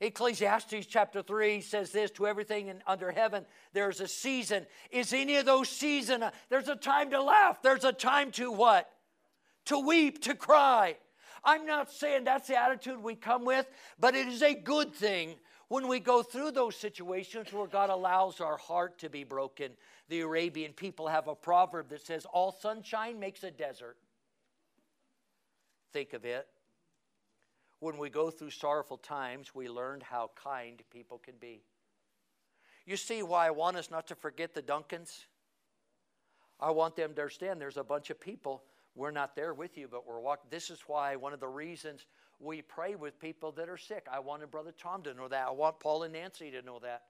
Ecclesiastes 0.00 0.86
chapter 0.86 1.22
3 1.22 1.60
says 1.60 1.90
this 1.90 2.10
to 2.12 2.26
everything 2.26 2.68
in, 2.68 2.82
under 2.86 3.10
heaven 3.10 3.46
there's 3.72 4.00
a 4.00 4.08
season. 4.08 4.66
Is 4.90 5.12
any 5.12 5.36
of 5.36 5.46
those 5.46 5.68
seasons? 5.68 6.24
There's 6.50 6.68
a 6.68 6.76
time 6.76 7.10
to 7.10 7.22
laugh. 7.22 7.62
There's 7.62 7.84
a 7.84 7.92
time 7.92 8.30
to 8.32 8.52
what? 8.52 8.90
To 9.66 9.78
weep, 9.78 10.22
to 10.22 10.34
cry. 10.34 10.96
I'm 11.44 11.66
not 11.66 11.92
saying 11.92 12.24
that's 12.24 12.48
the 12.48 12.60
attitude 12.60 13.02
we 13.02 13.14
come 13.14 13.44
with, 13.44 13.66
but 14.00 14.14
it 14.14 14.26
is 14.26 14.42
a 14.42 14.54
good 14.54 14.92
thing 14.92 15.36
when 15.68 15.88
we 15.88 16.00
go 16.00 16.22
through 16.22 16.52
those 16.52 16.76
situations 16.76 17.52
where 17.52 17.66
God 17.66 17.90
allows 17.90 18.40
our 18.40 18.56
heart 18.56 18.98
to 19.00 19.10
be 19.10 19.24
broken. 19.24 19.72
The 20.08 20.20
Arabian 20.20 20.72
people 20.72 21.08
have 21.08 21.28
a 21.28 21.34
proverb 21.34 21.88
that 21.90 22.04
says, 22.04 22.24
All 22.26 22.52
sunshine 22.52 23.18
makes 23.18 23.42
a 23.42 23.50
desert. 23.50 23.96
Think 25.92 26.12
of 26.12 26.24
it. 26.24 26.46
When 27.80 27.98
we 27.98 28.10
go 28.10 28.30
through 28.30 28.50
sorrowful 28.50 28.98
times, 28.98 29.54
we 29.54 29.68
learn 29.68 30.00
how 30.00 30.30
kind 30.42 30.82
people 30.90 31.18
can 31.18 31.34
be. 31.40 31.62
You 32.86 32.96
see 32.96 33.22
why 33.22 33.48
I 33.48 33.50
want 33.50 33.76
us 33.76 33.90
not 33.90 34.06
to 34.08 34.14
forget 34.14 34.54
the 34.54 34.62
Duncans? 34.62 35.26
I 36.58 36.70
want 36.70 36.96
them 36.96 37.14
to 37.14 37.22
understand 37.22 37.60
there's 37.60 37.76
a 37.76 37.84
bunch 37.84 38.10
of 38.10 38.20
people 38.20 38.62
we're 38.96 39.10
not 39.10 39.36
there 39.36 39.52
with 39.52 39.76
you, 39.76 39.88
but 39.88 40.08
we're 40.08 40.18
walking. 40.18 40.48
This 40.50 40.70
is 40.70 40.80
why 40.86 41.16
one 41.16 41.34
of 41.34 41.40
the 41.40 41.46
reasons 41.46 42.06
we 42.40 42.62
pray 42.62 42.94
with 42.94 43.20
people 43.20 43.52
that 43.52 43.68
are 43.68 43.76
sick. 43.76 44.06
I 44.10 44.18
wanted 44.20 44.50
Brother 44.50 44.72
Tom 44.76 45.02
to 45.02 45.14
know 45.14 45.28
that. 45.28 45.46
I 45.46 45.50
want 45.50 45.78
Paul 45.80 46.02
and 46.02 46.14
Nancy 46.14 46.50
to 46.50 46.62
know 46.62 46.78
that. 46.80 47.02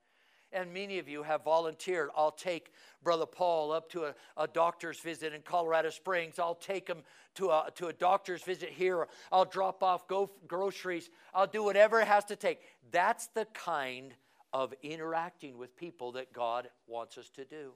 And 0.53 0.73
many 0.73 0.99
of 0.99 1.09
you 1.09 1.23
have 1.23 1.45
volunteered. 1.45 2.11
I'll 2.17 2.31
take 2.31 2.73
Brother 3.03 3.27
Paul 3.27 3.73
up 3.73 3.91
to 3.91 4.05
a, 4.05 4.15
a 4.37 4.47
doctor's 4.47 5.01
visit 5.01 5.33
in 5.33 5.43
Colorado 5.43 5.91
Springs. 5.91 6.39
I'll 6.39 6.55
take 6.55 6.89
him 6.89 7.03
to 7.37 7.51
a, 7.51 7.69
to 7.77 7.89
a 7.89 7.93
doctor's 7.93 8.43
visit 8.43 8.71
here. 8.71 9.07
I'll 9.33 9.45
drop 9.45 9.83
off 9.83 10.07
go, 10.07 10.31
groceries. 10.47 11.11
I'll 11.35 11.49
do 11.49 11.65
whatever 11.65 12.01
it 12.01 12.09
has 12.09 12.25
to 12.27 12.37
take. 12.37 12.61
That's 12.91 13.27
the 13.29 13.47
kind 13.55 14.15
of 14.53 14.73
interacting 14.83 15.59
with 15.59 15.77
people 15.77 16.13
that 16.13 16.33
God 16.33 16.69
wants 16.87 17.19
us 17.19 17.29
to 17.31 17.45
do 17.45 17.73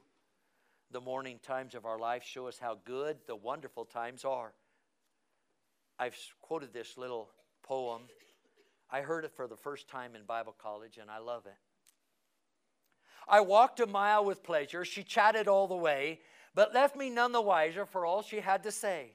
the 0.91 1.01
mourning 1.01 1.39
times 1.43 1.75
of 1.75 1.87
our 1.87 1.99
life 1.99 2.25
show 2.25 2.49
us 2.49 2.59
how 2.59 2.79
good 2.85 3.19
the 3.27 3.37
wonderful 3.37 3.85
times 3.85 4.25
are. 4.25 4.53
I've 5.99 6.17
quoted 6.41 6.73
this 6.73 6.97
little 6.97 7.29
poem. 7.63 8.03
I 8.91 9.03
heard 9.03 9.25
it 9.25 9.33
for 9.37 9.47
the 9.47 9.57
first 9.57 9.89
time 9.89 10.17
in 10.17 10.25
Bible 10.25 10.55
college, 10.61 10.99
and 10.99 11.11
I 11.11 11.19
love 11.19 11.47
it. 11.47 11.59
I 13.29 13.41
walked 13.41 13.79
a 13.81 13.87
mile 13.87 14.25
with 14.25 14.43
pleasure. 14.43 14.85
She 14.85 15.05
chatted 15.05 15.47
all 15.47 15.69
the 15.69 15.77
way, 15.77 16.21
but 16.55 16.75
left 16.75 16.97
me 16.97 17.11
none 17.11 17.33
the 17.33 17.41
wiser 17.41 17.87
for 17.87 18.05
all 18.05 18.23
she 18.23 18.41
had 18.41 18.65
to 18.65 18.73
say. 18.73 19.13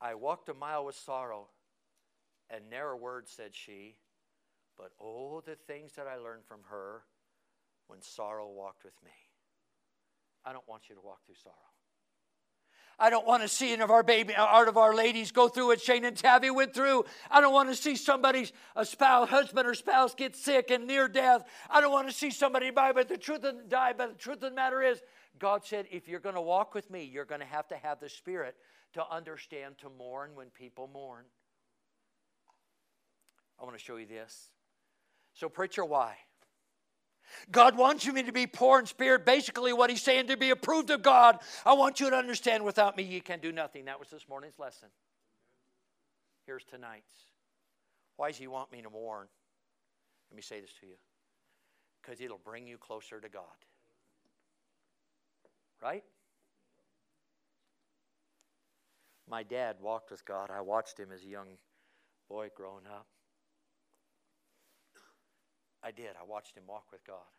I 0.00 0.14
walked 0.14 0.48
a 0.48 0.54
mile 0.54 0.86
with 0.86 0.94
sorrow, 0.94 1.48
and 2.48 2.70
ne'er 2.70 2.92
a 2.92 2.96
word 2.96 3.28
said 3.28 3.54
she. 3.54 3.96
But 4.78 4.92
oh, 4.98 5.42
the 5.44 5.56
things 5.56 5.92
that 5.96 6.06
I 6.06 6.16
learned 6.16 6.46
from 6.46 6.60
her 6.70 7.02
when 7.88 8.00
sorrow 8.00 8.48
walked 8.48 8.84
with 8.84 8.94
me. 9.04 9.10
I 10.44 10.52
don't 10.52 10.66
want 10.68 10.88
you 10.88 10.94
to 10.94 11.00
walk 11.00 11.24
through 11.26 11.36
sorrow. 11.42 11.54
I 12.98 13.08
don't 13.08 13.26
want 13.26 13.42
to 13.42 13.48
see 13.48 13.72
any 13.72 13.80
of 13.80 13.90
our 13.90 14.02
baby, 14.02 14.34
art 14.36 14.68
of 14.68 14.76
our 14.76 14.94
ladies 14.94 15.32
go 15.32 15.48
through 15.48 15.68
what 15.68 15.80
Shane 15.80 16.04
and 16.04 16.14
Tabby 16.14 16.50
went 16.50 16.74
through. 16.74 17.06
I 17.30 17.40
don't 17.40 17.54
want 17.54 17.70
to 17.70 17.74
see 17.74 17.96
somebody's 17.96 18.52
a 18.76 18.84
spouse, 18.84 19.30
husband 19.30 19.66
or 19.66 19.72
spouse 19.72 20.14
get 20.14 20.36
sick 20.36 20.70
and 20.70 20.86
near 20.86 21.08
death. 21.08 21.44
I 21.70 21.80
don't 21.80 21.92
want 21.92 22.08
to 22.08 22.14
see 22.14 22.30
somebody 22.30 22.70
die, 22.70 22.92
but 22.92 23.08
the 23.08 23.16
truth 23.16 23.42
of, 23.44 23.70
die. 23.70 23.94
But 23.96 24.12
the 24.12 24.18
truth 24.18 24.36
of 24.36 24.50
the 24.50 24.50
matter 24.50 24.82
is, 24.82 25.00
God 25.38 25.64
said, 25.64 25.86
if 25.90 26.08
you're 26.08 26.20
going 26.20 26.34
to 26.34 26.42
walk 26.42 26.74
with 26.74 26.90
me, 26.90 27.04
you're 27.04 27.24
going 27.24 27.40
to 27.40 27.46
have 27.46 27.66
to 27.68 27.76
have 27.76 28.00
the 28.00 28.08
Spirit 28.10 28.54
to 28.92 29.02
understand 29.10 29.78
to 29.78 29.88
mourn 29.88 30.32
when 30.34 30.48
people 30.50 30.90
mourn. 30.92 31.24
I 33.58 33.64
want 33.64 33.78
to 33.78 33.82
show 33.82 33.96
you 33.96 34.06
this. 34.06 34.50
So, 35.32 35.48
preacher, 35.48 35.86
why? 35.86 36.16
God 37.50 37.76
wants 37.76 38.04
you 38.04 38.22
to 38.22 38.32
be 38.32 38.46
poor 38.46 38.78
in 38.78 38.86
spirit. 38.86 39.24
Basically, 39.24 39.72
what 39.72 39.90
he's 39.90 40.02
saying 40.02 40.28
to 40.28 40.36
be 40.36 40.50
approved 40.50 40.90
of 40.90 41.02
God. 41.02 41.38
I 41.64 41.72
want 41.74 42.00
you 42.00 42.10
to 42.10 42.16
understand 42.16 42.64
without 42.64 42.96
me, 42.96 43.02
you 43.02 43.20
can 43.20 43.40
do 43.40 43.52
nothing. 43.52 43.86
That 43.86 43.98
was 43.98 44.08
this 44.08 44.28
morning's 44.28 44.58
lesson. 44.58 44.88
Here's 46.46 46.64
tonight's. 46.64 47.12
Why 48.16 48.28
does 48.28 48.38
he 48.38 48.46
want 48.46 48.72
me 48.72 48.82
to 48.82 48.90
mourn? 48.90 49.28
Let 50.30 50.36
me 50.36 50.42
say 50.42 50.60
this 50.60 50.72
to 50.80 50.86
you 50.86 50.96
because 52.00 52.20
it'll 52.20 52.38
bring 52.38 52.66
you 52.66 52.78
closer 52.78 53.20
to 53.20 53.28
God. 53.28 53.42
Right? 55.82 56.04
My 59.28 59.42
dad 59.42 59.76
walked 59.80 60.10
with 60.10 60.24
God. 60.24 60.50
I 60.50 60.60
watched 60.60 60.98
him 60.98 61.08
as 61.14 61.22
a 61.22 61.28
young 61.28 61.48
boy 62.28 62.48
growing 62.54 62.86
up. 62.86 63.06
I 65.82 65.90
did. 65.90 66.10
I 66.20 66.24
watched 66.26 66.56
him 66.56 66.64
walk 66.66 66.86
with 66.92 67.04
God. 67.06 67.30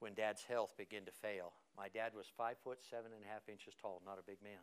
When 0.00 0.14
dad's 0.14 0.44
health 0.44 0.74
began 0.76 1.04
to 1.06 1.12
fail, 1.12 1.52
my 1.76 1.88
dad 1.88 2.12
was 2.14 2.26
five 2.36 2.56
foot 2.62 2.78
seven 2.88 3.10
and 3.14 3.24
a 3.24 3.28
half 3.28 3.48
inches 3.48 3.74
tall, 3.80 4.00
not 4.06 4.18
a 4.18 4.22
big 4.22 4.38
man. 4.42 4.62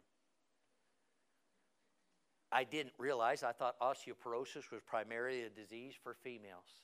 I 2.52 2.64
didn't 2.64 2.94
realize, 2.98 3.44
I 3.44 3.52
thought 3.52 3.80
osteoporosis 3.82 4.72
was 4.72 4.82
primarily 4.86 5.44
a 5.44 5.50
disease 5.50 5.94
for 6.02 6.14
females. 6.14 6.84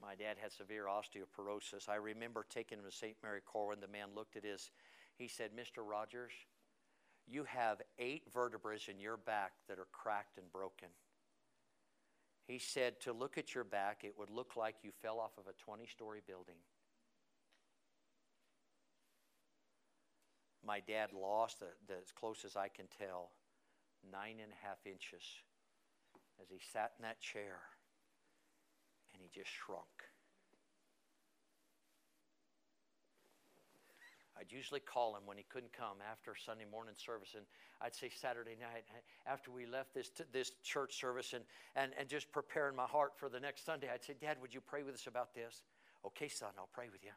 My 0.00 0.14
dad 0.14 0.36
had 0.40 0.52
severe 0.52 0.86
osteoporosis. 0.86 1.88
I 1.88 1.96
remember 1.96 2.44
taking 2.48 2.78
him 2.78 2.84
to 2.84 2.96
St. 2.96 3.16
Mary 3.22 3.40
Corwin. 3.44 3.80
The 3.80 3.88
man 3.88 4.08
looked 4.14 4.36
at 4.36 4.44
his, 4.44 4.70
he 5.16 5.28
said, 5.28 5.50
Mr. 5.56 5.88
Rogers, 5.88 6.32
you 7.32 7.44
have 7.44 7.80
eight 7.98 8.22
vertebrae 8.32 8.78
in 8.88 9.00
your 9.00 9.16
back 9.16 9.52
that 9.68 9.78
are 9.78 9.88
cracked 9.92 10.38
and 10.38 10.50
broken. 10.52 10.88
He 12.46 12.58
said, 12.58 13.00
to 13.02 13.12
look 13.12 13.38
at 13.38 13.54
your 13.54 13.64
back, 13.64 14.02
it 14.02 14.14
would 14.18 14.30
look 14.30 14.56
like 14.56 14.76
you 14.82 14.90
fell 15.00 15.18
off 15.18 15.32
of 15.38 15.46
a 15.46 15.52
20 15.64 15.86
story 15.86 16.20
building. 16.26 16.56
My 20.64 20.80
dad 20.80 21.10
lost, 21.12 21.60
the, 21.60 21.66
the, 21.88 21.94
as 21.94 22.12
close 22.12 22.44
as 22.44 22.56
I 22.56 22.68
can 22.68 22.86
tell, 22.98 23.30
nine 24.10 24.36
and 24.42 24.52
a 24.52 24.66
half 24.66 24.78
inches 24.86 25.24
as 26.40 26.48
he 26.50 26.58
sat 26.72 26.92
in 26.98 27.02
that 27.02 27.20
chair 27.20 27.60
and 29.12 29.22
he 29.22 29.28
just 29.32 29.50
shrunk. 29.50 30.11
I'd 34.42 34.50
usually 34.50 34.80
call 34.80 35.14
him 35.14 35.22
when 35.24 35.36
he 35.36 35.44
couldn't 35.48 35.72
come 35.72 35.98
after 36.10 36.34
Sunday 36.34 36.64
morning 36.68 36.94
service, 36.96 37.34
and 37.36 37.44
I'd 37.80 37.94
say 37.94 38.10
Saturday 38.10 38.56
night 38.60 38.82
after 39.24 39.52
we 39.52 39.66
left 39.66 39.94
this 39.94 40.08
t- 40.08 40.24
this 40.32 40.50
church 40.64 40.98
service, 40.98 41.32
and, 41.32 41.44
and 41.76 41.92
and 41.96 42.08
just 42.08 42.32
preparing 42.32 42.74
my 42.74 42.86
heart 42.86 43.12
for 43.16 43.28
the 43.28 43.38
next 43.38 43.64
Sunday. 43.64 43.88
I'd 43.88 44.02
say, 44.02 44.14
Dad, 44.20 44.38
would 44.42 44.52
you 44.52 44.60
pray 44.60 44.82
with 44.82 44.96
us 44.96 45.06
about 45.06 45.32
this? 45.32 45.62
Okay, 46.04 46.26
son, 46.26 46.48
I'll 46.58 46.68
pray 46.72 46.86
with 46.90 47.04
you. 47.04 47.12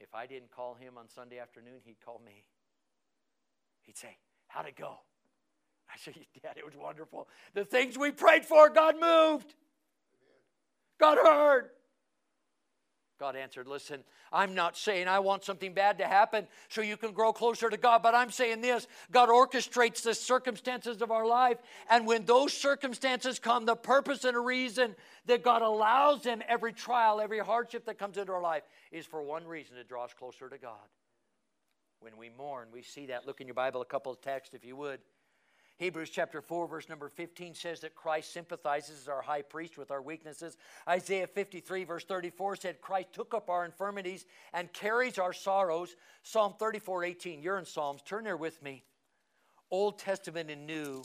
If 0.00 0.14
I 0.14 0.24
didn't 0.24 0.50
call 0.50 0.74
him 0.74 0.96
on 0.96 1.06
Sunday 1.10 1.38
afternoon, 1.38 1.80
he'd 1.84 2.00
call 2.02 2.22
me. 2.24 2.42
He'd 3.82 3.98
say, 3.98 4.16
How'd 4.46 4.68
it 4.68 4.76
go? 4.76 5.00
I 5.92 5.98
said, 5.98 6.14
Dad, 6.42 6.56
it 6.56 6.64
was 6.64 6.76
wonderful. 6.76 7.28
The 7.52 7.66
things 7.66 7.98
we 7.98 8.10
prayed 8.10 8.46
for, 8.46 8.70
God 8.70 8.94
moved. 8.98 9.54
God 10.98 11.18
heard. 11.18 11.68
God 13.22 13.36
answered, 13.36 13.68
Listen, 13.68 14.02
I'm 14.32 14.52
not 14.52 14.76
saying 14.76 15.06
I 15.06 15.20
want 15.20 15.44
something 15.44 15.74
bad 15.74 15.98
to 15.98 16.08
happen 16.08 16.48
so 16.68 16.82
you 16.82 16.96
can 16.96 17.12
grow 17.12 17.32
closer 17.32 17.70
to 17.70 17.76
God, 17.76 18.02
but 18.02 18.16
I'm 18.16 18.32
saying 18.32 18.62
this 18.62 18.88
God 19.12 19.28
orchestrates 19.28 20.02
the 20.02 20.12
circumstances 20.12 21.00
of 21.00 21.12
our 21.12 21.24
life. 21.24 21.58
And 21.88 22.04
when 22.04 22.24
those 22.24 22.52
circumstances 22.52 23.38
come, 23.38 23.64
the 23.64 23.76
purpose 23.76 24.24
and 24.24 24.36
a 24.36 24.40
reason 24.40 24.96
that 25.26 25.44
God 25.44 25.62
allows 25.62 26.24
them, 26.24 26.42
every 26.48 26.72
trial, 26.72 27.20
every 27.20 27.38
hardship 27.38 27.84
that 27.84 27.96
comes 27.96 28.18
into 28.18 28.32
our 28.32 28.42
life, 28.42 28.64
is 28.90 29.06
for 29.06 29.22
one 29.22 29.46
reason 29.46 29.76
to 29.76 29.84
draw 29.84 30.04
us 30.04 30.14
closer 30.18 30.48
to 30.48 30.58
God. 30.58 30.88
When 32.00 32.16
we 32.16 32.28
mourn, 32.28 32.70
we 32.72 32.82
see 32.82 33.06
that. 33.06 33.24
Look 33.24 33.40
in 33.40 33.46
your 33.46 33.54
Bible, 33.54 33.82
a 33.82 33.84
couple 33.84 34.10
of 34.10 34.20
texts, 34.20 34.52
if 34.52 34.64
you 34.64 34.74
would. 34.74 34.98
Hebrews 35.82 36.10
chapter 36.10 36.40
4, 36.40 36.68
verse 36.68 36.88
number 36.88 37.08
15 37.08 37.54
says 37.54 37.80
that 37.80 37.96
Christ 37.96 38.32
sympathizes 38.32 39.00
as 39.00 39.08
our 39.08 39.20
high 39.20 39.42
priest 39.42 39.76
with 39.76 39.90
our 39.90 40.00
weaknesses. 40.00 40.56
Isaiah 40.88 41.26
53, 41.26 41.82
verse 41.82 42.04
34 42.04 42.54
said, 42.54 42.80
Christ 42.80 43.08
took 43.12 43.34
up 43.34 43.50
our 43.50 43.64
infirmities 43.64 44.24
and 44.52 44.72
carries 44.72 45.18
our 45.18 45.32
sorrows. 45.32 45.96
Psalm 46.22 46.54
34, 46.56 47.02
18. 47.02 47.42
You're 47.42 47.58
in 47.58 47.64
Psalms. 47.64 48.00
Turn 48.02 48.22
there 48.22 48.36
with 48.36 48.62
me. 48.62 48.84
Old 49.72 49.98
Testament 49.98 50.52
and 50.52 50.68
New, 50.68 51.02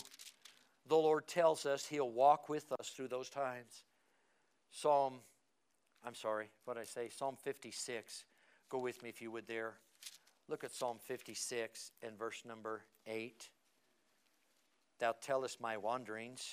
the 0.87 0.95
Lord 0.95 1.27
tells 1.27 1.65
us 1.65 1.87
He'll 1.87 2.11
walk 2.11 2.47
with 2.47 2.71
us 2.79 2.89
through 2.89 3.07
those 3.07 3.29
times. 3.29 3.81
Psalm, 4.69 5.15
I'm 6.05 6.13
sorry, 6.13 6.49
what 6.65 6.77
I 6.77 6.83
say? 6.83 7.09
Psalm 7.09 7.35
56. 7.43 8.25
Go 8.69 8.77
with 8.77 9.01
me 9.01 9.09
if 9.09 9.23
you 9.23 9.31
would 9.31 9.47
there. 9.47 9.73
Look 10.47 10.63
at 10.63 10.71
Psalm 10.71 10.97
56 11.01 11.93
and 12.03 12.15
verse 12.15 12.43
number 12.45 12.83
8. 13.07 13.49
Thou 14.99 15.13
tellest 15.21 15.61
my 15.61 15.77
wanderings. 15.77 16.43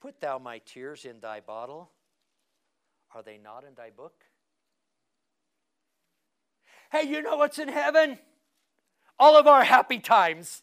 Put 0.00 0.20
thou 0.20 0.38
my 0.38 0.58
tears 0.58 1.04
in 1.04 1.20
thy 1.20 1.40
bottle. 1.40 1.90
Are 3.14 3.22
they 3.22 3.38
not 3.38 3.64
in 3.64 3.74
thy 3.74 3.90
book? 3.90 4.24
Hey, 6.90 7.04
you 7.04 7.22
know 7.22 7.36
what's 7.36 7.58
in 7.58 7.68
heaven? 7.68 8.18
All 9.18 9.36
of 9.36 9.46
our 9.46 9.64
happy 9.64 9.98
times. 9.98 10.62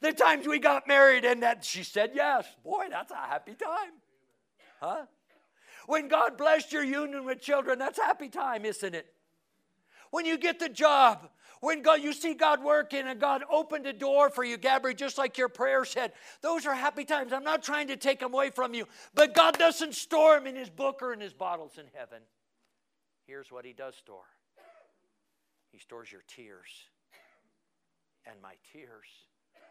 The 0.00 0.12
times 0.12 0.46
we 0.46 0.58
got 0.58 0.88
married 0.88 1.24
and 1.24 1.42
that 1.42 1.64
she 1.64 1.82
said 1.82 2.12
yes. 2.14 2.46
Boy, 2.62 2.86
that's 2.90 3.10
a 3.10 3.16
happy 3.16 3.54
time. 3.54 3.92
Huh? 4.80 5.06
When 5.86 6.08
God 6.08 6.36
blessed 6.36 6.72
your 6.72 6.84
union 6.84 7.24
with 7.24 7.40
children, 7.40 7.78
that's 7.78 7.98
happy 7.98 8.28
time, 8.28 8.64
isn't 8.64 8.94
it? 8.94 9.06
When 10.10 10.26
you 10.26 10.38
get 10.38 10.58
the 10.58 10.68
job, 10.68 11.28
when 11.64 11.80
God, 11.80 12.02
you 12.02 12.12
see 12.12 12.34
God 12.34 12.62
working 12.62 13.06
and 13.06 13.18
God 13.18 13.42
opened 13.50 13.86
a 13.86 13.92
door 13.92 14.28
for 14.28 14.44
you, 14.44 14.58
Gabrielle, 14.58 14.94
just 14.94 15.16
like 15.16 15.38
your 15.38 15.48
prayer 15.48 15.84
said, 15.86 16.12
those 16.42 16.66
are 16.66 16.74
happy 16.74 17.06
times. 17.06 17.32
I'm 17.32 17.42
not 17.42 17.62
trying 17.62 17.88
to 17.88 17.96
take 17.96 18.20
them 18.20 18.34
away 18.34 18.50
from 18.50 18.74
you, 18.74 18.86
but 19.14 19.34
God 19.34 19.58
doesn't 19.58 19.94
store 19.94 20.34
them 20.34 20.46
in 20.46 20.56
His 20.56 20.68
book 20.68 21.02
or 21.02 21.14
in 21.14 21.20
His 21.20 21.32
bottles 21.32 21.78
in 21.78 21.86
heaven. 21.94 22.20
Here's 23.26 23.50
what 23.50 23.64
He 23.64 23.72
does 23.72 23.96
store 23.96 24.26
He 25.72 25.78
stores 25.78 26.12
your 26.12 26.22
tears 26.28 26.68
and 28.26 28.36
my 28.42 28.54
tears. 28.72 29.08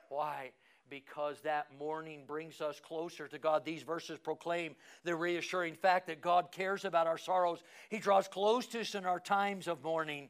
Why? 0.10 0.52
because 0.90 1.40
that 1.42 1.68
mourning 1.80 2.24
brings 2.28 2.62
us 2.62 2.80
closer 2.80 3.28
to 3.28 3.40
God. 3.40 3.66
These 3.66 3.84
verses 3.84 4.20
proclaim 4.20 4.76
the 5.04 5.16
reassuring 5.16 5.76
fact 5.76 6.08
that 6.08 6.22
God 6.22 6.52
cares 6.52 6.86
about 6.86 7.08
our 7.08 7.18
sorrows. 7.18 7.64
He 7.90 8.00
draws 8.00 8.28
close 8.28 8.68
to 8.68 8.82
us 8.82 8.94
in 8.94 9.06
our 9.06 9.20
times 9.20 9.68
of 9.68 9.82
mourning. 9.82 10.30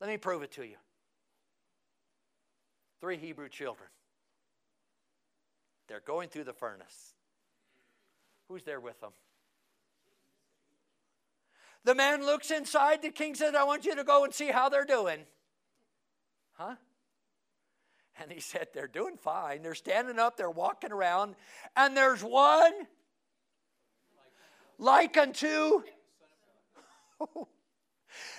Let 0.00 0.10
me 0.10 0.16
prove 0.16 0.42
it 0.42 0.52
to 0.52 0.64
you. 0.64 0.76
Three 3.00 3.16
Hebrew 3.16 3.48
children. 3.48 3.88
They're 5.88 6.00
going 6.00 6.28
through 6.28 6.44
the 6.44 6.52
furnace. 6.52 7.14
Who's 8.48 8.64
there 8.64 8.80
with 8.80 9.00
them? 9.00 9.12
The 11.84 11.94
man 11.94 12.24
looks 12.26 12.50
inside. 12.50 13.02
The 13.02 13.10
king 13.10 13.34
says, 13.34 13.54
I 13.54 13.62
want 13.62 13.84
you 13.84 13.94
to 13.94 14.04
go 14.04 14.24
and 14.24 14.34
see 14.34 14.48
how 14.48 14.68
they're 14.68 14.84
doing. 14.84 15.20
Huh? 16.54 16.74
And 18.20 18.32
he 18.32 18.40
said, 18.40 18.68
They're 18.74 18.88
doing 18.88 19.16
fine. 19.16 19.62
They're 19.62 19.74
standing 19.74 20.18
up, 20.18 20.36
they're 20.36 20.50
walking 20.50 20.90
around, 20.90 21.36
and 21.76 21.96
there's 21.96 22.24
one 22.24 22.72
like 24.78 25.16
unto. 25.16 25.82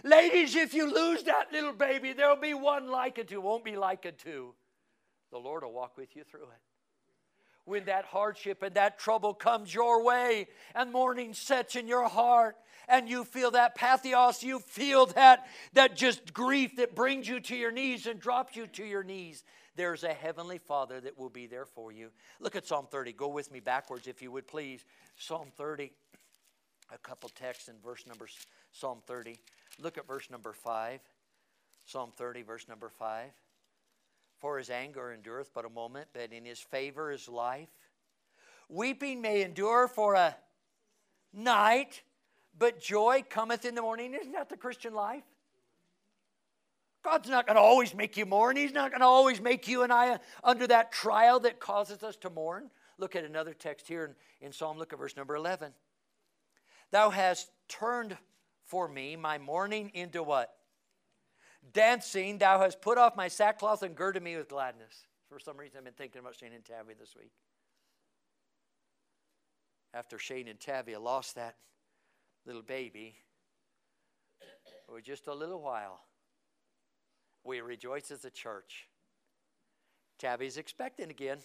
Ladies, 0.04 0.56
if 0.56 0.74
you 0.74 0.94
lose 0.94 1.24
that 1.24 1.52
little 1.52 1.74
baby, 1.74 2.14
there'll 2.14 2.36
be 2.36 2.54
one 2.54 2.88
like 2.90 3.20
unto, 3.20 3.42
won't 3.42 3.66
be 3.66 3.76
like 3.76 4.06
unto. 4.06 4.54
The 5.32 5.38
Lord 5.38 5.64
will 5.64 5.74
walk 5.74 5.98
with 5.98 6.16
you 6.16 6.24
through 6.24 6.44
it. 6.44 6.62
When 7.66 7.86
that 7.86 8.06
hardship 8.06 8.64
and 8.64 8.76
that 8.76 8.98
trouble 8.98 9.34
comes 9.34 9.74
your 9.74 10.04
way, 10.04 10.48
and 10.74 10.92
mourning 10.92 11.34
sets 11.34 11.76
in 11.76 11.88
your 11.88 12.08
heart, 12.08 12.56
and 12.88 13.10
you 13.10 13.26
feel 13.26 13.52
that 13.52 13.76
pathos, 13.76 14.42
you 14.42 14.60
feel 14.60 15.08
that, 15.08 15.48
that 15.74 15.98
just 15.98 16.34
grief 16.34 16.78
that 16.78 16.96
brings 16.96 17.28
you 17.28 17.42
to 17.42 17.56
your 17.56 17.72
knees 17.72 18.08
and 18.08 18.20
drops 18.20 18.56
you 18.56 18.68
to 18.68 18.86
your 18.86 19.04
knees, 19.04 19.44
there's 19.76 20.04
a 20.04 20.14
heavenly 20.14 20.58
Father 20.58 21.00
that 21.02 21.18
will 21.18 21.30
be 21.30 21.46
there 21.46 21.66
for 21.66 21.92
you. 21.92 22.10
Look 22.40 22.56
at 22.56 22.66
Psalm 22.66 22.88
30. 22.90 23.14
Go 23.14 23.28
with 23.28 23.52
me 23.52 23.60
backwards, 23.60 24.08
if 24.08 24.22
you 24.22 24.32
would 24.32 24.48
please. 24.48 24.84
Psalm 25.18 25.50
30, 25.56 25.92
a 26.94 26.98
couple 26.98 27.30
texts 27.30 27.68
in 27.68 27.76
verse 27.84 28.06
number 28.08 28.28
Psalm 28.72 29.00
30. 29.06 29.38
Look 29.80 29.98
at 29.98 30.08
verse 30.08 30.30
number 30.30 30.54
5. 30.54 31.00
Psalm 31.86 32.12
30, 32.16 32.42
verse 32.42 32.68
number 32.68 32.90
5. 32.90 33.30
For 34.38 34.58
his 34.58 34.70
anger 34.70 35.14
endureth 35.14 35.54
but 35.54 35.66
a 35.66 35.70
moment, 35.70 36.08
but 36.14 36.32
in 36.32 36.46
his 36.46 36.60
favor 36.60 37.12
is 37.12 37.28
life. 37.28 37.70
Weeping 38.70 39.22
may 39.22 39.42
endure 39.42 39.88
for 39.88 40.16
a 40.16 40.36
night, 41.34 42.02
but 42.58 42.80
joy 42.80 43.24
cometh 43.30 43.66
in 43.66 43.76
the 43.76 43.82
morning. 43.82 44.14
Isn't 44.14 44.34
that 44.34 44.50
the 44.50 44.58
Christian 44.58 44.94
life? 44.94 45.24
God's 47.04 47.30
not 47.30 47.48
going 47.48 47.56
to 47.56 47.62
always 47.62 47.96
make 47.96 48.18
you 48.18 48.26
mourn. 48.26 48.58
He's 48.58 48.74
not 48.74 48.92
going 48.92 49.00
to 49.00 49.08
always 49.08 49.40
make 49.40 49.68
you 49.68 49.84
and 49.84 49.94
I 49.94 50.10
uh, 50.10 50.18
under 50.44 50.68
that 50.68 50.92
trial 50.92 51.40
that 51.42 51.60
causes 51.60 52.04
us 52.04 52.18
to 52.18 52.30
mourn. 52.30 52.70
Look 52.98 53.16
at 53.16 53.24
another 53.24 53.54
text 53.54 53.88
here 53.88 54.04
in, 54.42 54.48
in 54.48 54.52
Psalm. 54.52 54.78
Look 54.78 54.92
at 54.92 55.00
verse 55.00 55.16
number 55.16 55.36
11. 55.36 55.72
Thou 56.92 57.10
hast 57.10 57.50
turned 57.70 58.18
for 58.68 58.88
me 58.88 59.16
my 59.16 59.38
mourning 59.38 59.92
into 59.94 60.22
what? 60.22 60.54
Dancing. 61.74 62.38
Thou 62.38 62.60
hast 62.60 62.82
put 62.82 62.98
off 62.98 63.16
my 63.16 63.28
sackcloth 63.28 63.82
and 63.84 63.96
girded 63.96 64.24
me 64.24 64.38
with 64.38 64.50
gladness. 64.50 65.06
For 65.30 65.40
some 65.40 65.58
reason, 65.58 65.80
I've 65.80 65.84
been 65.84 65.94
thinking 65.94 66.20
about 66.20 66.36
Shane 66.36 66.54
and 66.54 66.64
Tavia 66.64 66.96
this 66.98 67.16
week. 67.18 67.32
After 69.94 70.20
Shane 70.20 70.48
and 70.48 70.60
Tavia 70.60 71.00
lost 71.00 71.36
that 71.36 71.56
little 72.46 72.62
baby, 72.62 73.16
For 74.88 75.02
just 75.02 75.28
a 75.28 75.34
little 75.34 75.62
while, 75.62 76.00
we 77.44 77.60
rejoice 77.62 78.12
as 78.12 78.24
a 78.24 78.30
church. 78.30 78.88
Tabby's 80.20 80.58
expecting 80.58 81.10
again. 81.10 81.40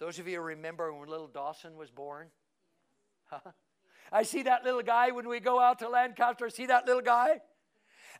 Those 0.00 0.18
of 0.18 0.28
you 0.28 0.40
remember 0.40 0.92
when 0.92 1.08
little 1.08 1.26
Dawson 1.26 1.76
was 1.76 1.90
born? 1.90 2.28
I 4.12 4.22
see 4.22 4.42
that 4.42 4.64
little 4.64 4.82
guy 4.82 5.10
when 5.10 5.28
we 5.28 5.40
go 5.40 5.60
out 5.60 5.78
to 5.80 5.88
Lancaster. 5.88 6.46
I 6.46 6.48
see 6.48 6.66
that 6.66 6.86
little 6.86 7.02
guy. 7.02 7.40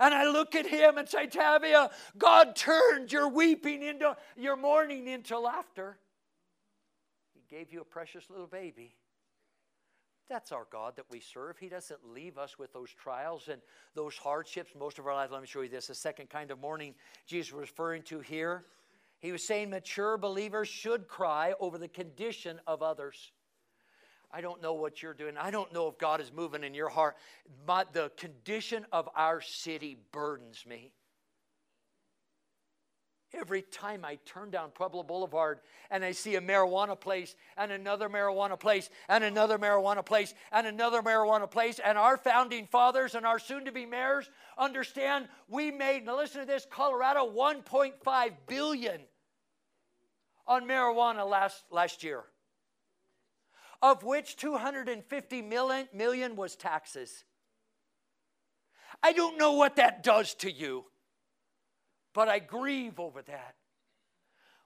And 0.01 0.14
I 0.14 0.28
look 0.28 0.55
at 0.55 0.66
him 0.66 0.97
and 0.97 1.09
say, 1.09 1.26
Tavia, 1.26 1.91
God 2.16 2.55
turned 2.55 3.11
your 3.11 3.28
weeping 3.28 3.82
into 3.82 4.16
your 4.36 4.57
mourning 4.57 5.09
into 5.09 5.39
laughter. 5.39 5.99
He 7.34 7.43
gave 7.57 7.72
you 7.72 7.80
a 7.80 7.84
precious 7.84 8.24
little 8.30 8.47
baby. 8.47 8.95
That's 10.28 10.53
our 10.53 10.66
God 10.70 10.97
that 10.97 11.07
we 11.11 11.20
serve. 11.20 11.59
He 11.59 11.68
doesn't 11.68 12.01
leave 12.05 12.36
us 12.36 12.59
with 12.59 12.72
those 12.72 12.91
trials 12.91 13.49
and 13.49 13.62
those 13.95 14.16
hardships 14.16 14.72
most 14.78 14.99
of 14.99 15.07
our 15.07 15.14
lives. 15.14 15.32
Let 15.32 15.41
me 15.41 15.47
show 15.47 15.62
you 15.62 15.70
this. 15.70 15.86
The 15.86 15.95
second 15.95 16.28
kind 16.28 16.51
of 16.51 16.61
mourning 16.61 16.95
Jesus 17.26 17.53
was 17.53 17.62
referring 17.62 18.03
to 18.05 18.20
here. 18.20 18.66
He 19.20 19.32
was 19.32 19.43
saying 19.43 19.70
mature 19.70 20.18
believers 20.18 20.68
should 20.68 21.09
cry 21.09 21.55
over 21.59 21.78
the 21.78 21.89
condition 21.89 22.61
of 22.66 22.82
others. 22.82 23.32
I 24.30 24.40
don't 24.40 24.62
know 24.62 24.74
what 24.74 25.02
you're 25.02 25.14
doing. 25.14 25.36
I 25.38 25.50
don't 25.50 25.72
know 25.72 25.88
if 25.88 25.98
God 25.98 26.20
is 26.20 26.30
moving 26.32 26.64
in 26.64 26.74
your 26.74 26.88
heart. 26.88 27.16
But 27.66 27.92
the 27.92 28.10
condition 28.16 28.86
of 28.92 29.08
our 29.14 29.40
city 29.40 29.96
burdens 30.12 30.64
me. 30.66 30.92
Every 33.34 33.60
time 33.60 34.06
I 34.06 34.16
turn 34.24 34.50
down 34.50 34.70
Pueblo 34.70 35.02
Boulevard 35.02 35.60
and 35.90 36.02
I 36.02 36.12
see 36.12 36.36
a 36.36 36.40
marijuana 36.40 36.98
place 36.98 37.36
and 37.58 37.70
another 37.70 38.08
marijuana 38.08 38.58
place 38.58 38.88
and 39.06 39.22
another 39.22 39.58
marijuana 39.58 40.02
place 40.02 40.32
and 40.50 40.66
another 40.66 41.02
marijuana 41.02 41.50
place, 41.50 41.78
and 41.78 41.98
our 41.98 42.16
founding 42.16 42.66
fathers 42.66 43.14
and 43.14 43.26
our 43.26 43.38
soon 43.38 43.66
to 43.66 43.72
be 43.72 43.84
mayors 43.84 44.30
understand 44.56 45.28
we 45.46 45.70
made, 45.70 46.06
now 46.06 46.16
listen 46.16 46.40
to 46.40 46.46
this, 46.46 46.66
Colorado 46.70 47.30
1.5 47.30 48.32
billion 48.46 49.00
on 50.46 50.66
marijuana 50.66 51.28
last, 51.28 51.64
last 51.70 52.02
year, 52.02 52.24
of 53.82 54.02
which 54.02 54.36
250 54.36 55.42
million, 55.42 55.88
million 55.92 56.36
was 56.36 56.56
taxes. 56.56 57.24
I 59.02 59.12
don't 59.12 59.38
know 59.38 59.52
what 59.52 59.76
that 59.76 60.02
does 60.02 60.34
to 60.36 60.50
you. 60.50 60.84
But 62.14 62.28
I 62.28 62.40
grieve 62.40 62.98
over 62.98 63.22
that. 63.22 63.54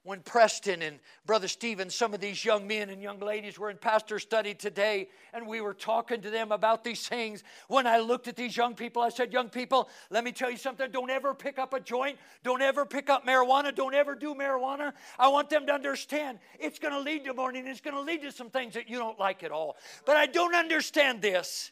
When 0.05 0.20
Preston 0.20 0.82
and 0.82 0.98
Brother 1.26 1.46
Stephen, 1.46 1.88
some 1.88 2.12
of 2.12 2.18
these 2.18 2.44
young 2.44 2.66
men 2.66 2.90
and 2.90 3.00
young 3.00 3.20
ladies 3.20 3.57
were 3.57 3.70
in 3.70 3.76
pastor 3.76 4.18
study 4.18 4.53
today, 4.53 5.09
and 5.32 5.46
we 5.46 5.61
were 5.61 5.74
talking 5.74 6.20
to 6.22 6.30
them 6.30 6.50
about 6.50 6.82
these 6.82 7.07
things. 7.07 7.44
When 7.68 7.86
I 7.86 7.98
looked 7.98 8.26
at 8.26 8.34
these 8.34 8.57
young 8.57 8.74
people, 8.74 9.00
I 9.00 9.11
said, 9.11 9.32
Young 9.32 9.48
people, 9.48 9.88
let 10.11 10.24
me 10.24 10.32
tell 10.32 10.50
you 10.50 10.57
something. 10.57 10.90
Don't 10.90 11.11
ever 11.11 11.34
pick 11.34 11.57
up 11.57 11.72
a 11.72 11.78
joint. 11.78 12.18
Don't 12.42 12.62
ever 12.62 12.84
pick 12.84 13.11
up 13.11 13.24
marijuana. 13.24 13.72
Don't 13.72 13.94
ever 13.94 14.16
do 14.16 14.34
marijuana. 14.34 14.92
I 15.20 15.28
want 15.28 15.48
them 15.50 15.66
to 15.66 15.72
understand 15.72 16.40
it's 16.59 16.80
going 16.80 16.94
to 16.94 17.00
lead 17.00 17.24
to 17.26 17.34
mourning. 17.34 17.68
It's 17.68 17.80
going 17.80 17.94
to 17.94 18.03
lead 18.03 18.22
to 18.22 18.32
some 18.32 18.50
things 18.50 18.74
that 18.74 18.90
you 18.90 18.98
don't 18.98 19.20
like 19.20 19.44
at 19.44 19.53
all. 19.53 19.76
But 20.05 20.16
I 20.16 20.26
don't 20.26 20.57
understand 20.57 21.22
this. 21.22 21.70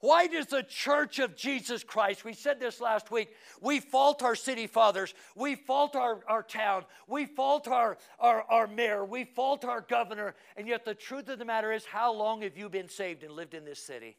Why 0.00 0.28
does 0.28 0.46
the 0.46 0.62
church 0.62 1.18
of 1.18 1.34
Jesus 1.34 1.82
Christ, 1.82 2.24
we 2.24 2.32
said 2.32 2.60
this 2.60 2.80
last 2.80 3.10
week, 3.10 3.34
we 3.60 3.80
fault 3.80 4.22
our 4.22 4.36
city 4.36 4.68
fathers, 4.68 5.12
we 5.34 5.56
fault 5.56 5.96
our, 5.96 6.20
our 6.28 6.42
town, 6.42 6.84
we 7.08 7.26
fault 7.26 7.66
our, 7.66 7.98
our, 8.20 8.42
our 8.42 8.66
mayor, 8.68 9.04
we 9.04 9.24
fault 9.24 9.64
our 9.64 9.80
governor, 9.80 10.36
and 10.56 10.68
yet 10.68 10.84
the 10.84 10.94
truth 10.94 11.28
of 11.28 11.40
the 11.40 11.44
matter 11.44 11.72
is, 11.72 11.84
how 11.84 12.12
long 12.12 12.42
have 12.42 12.56
you 12.56 12.68
been 12.68 12.88
saved 12.88 13.24
and 13.24 13.32
lived 13.32 13.54
in 13.54 13.64
this 13.64 13.82
city? 13.82 14.16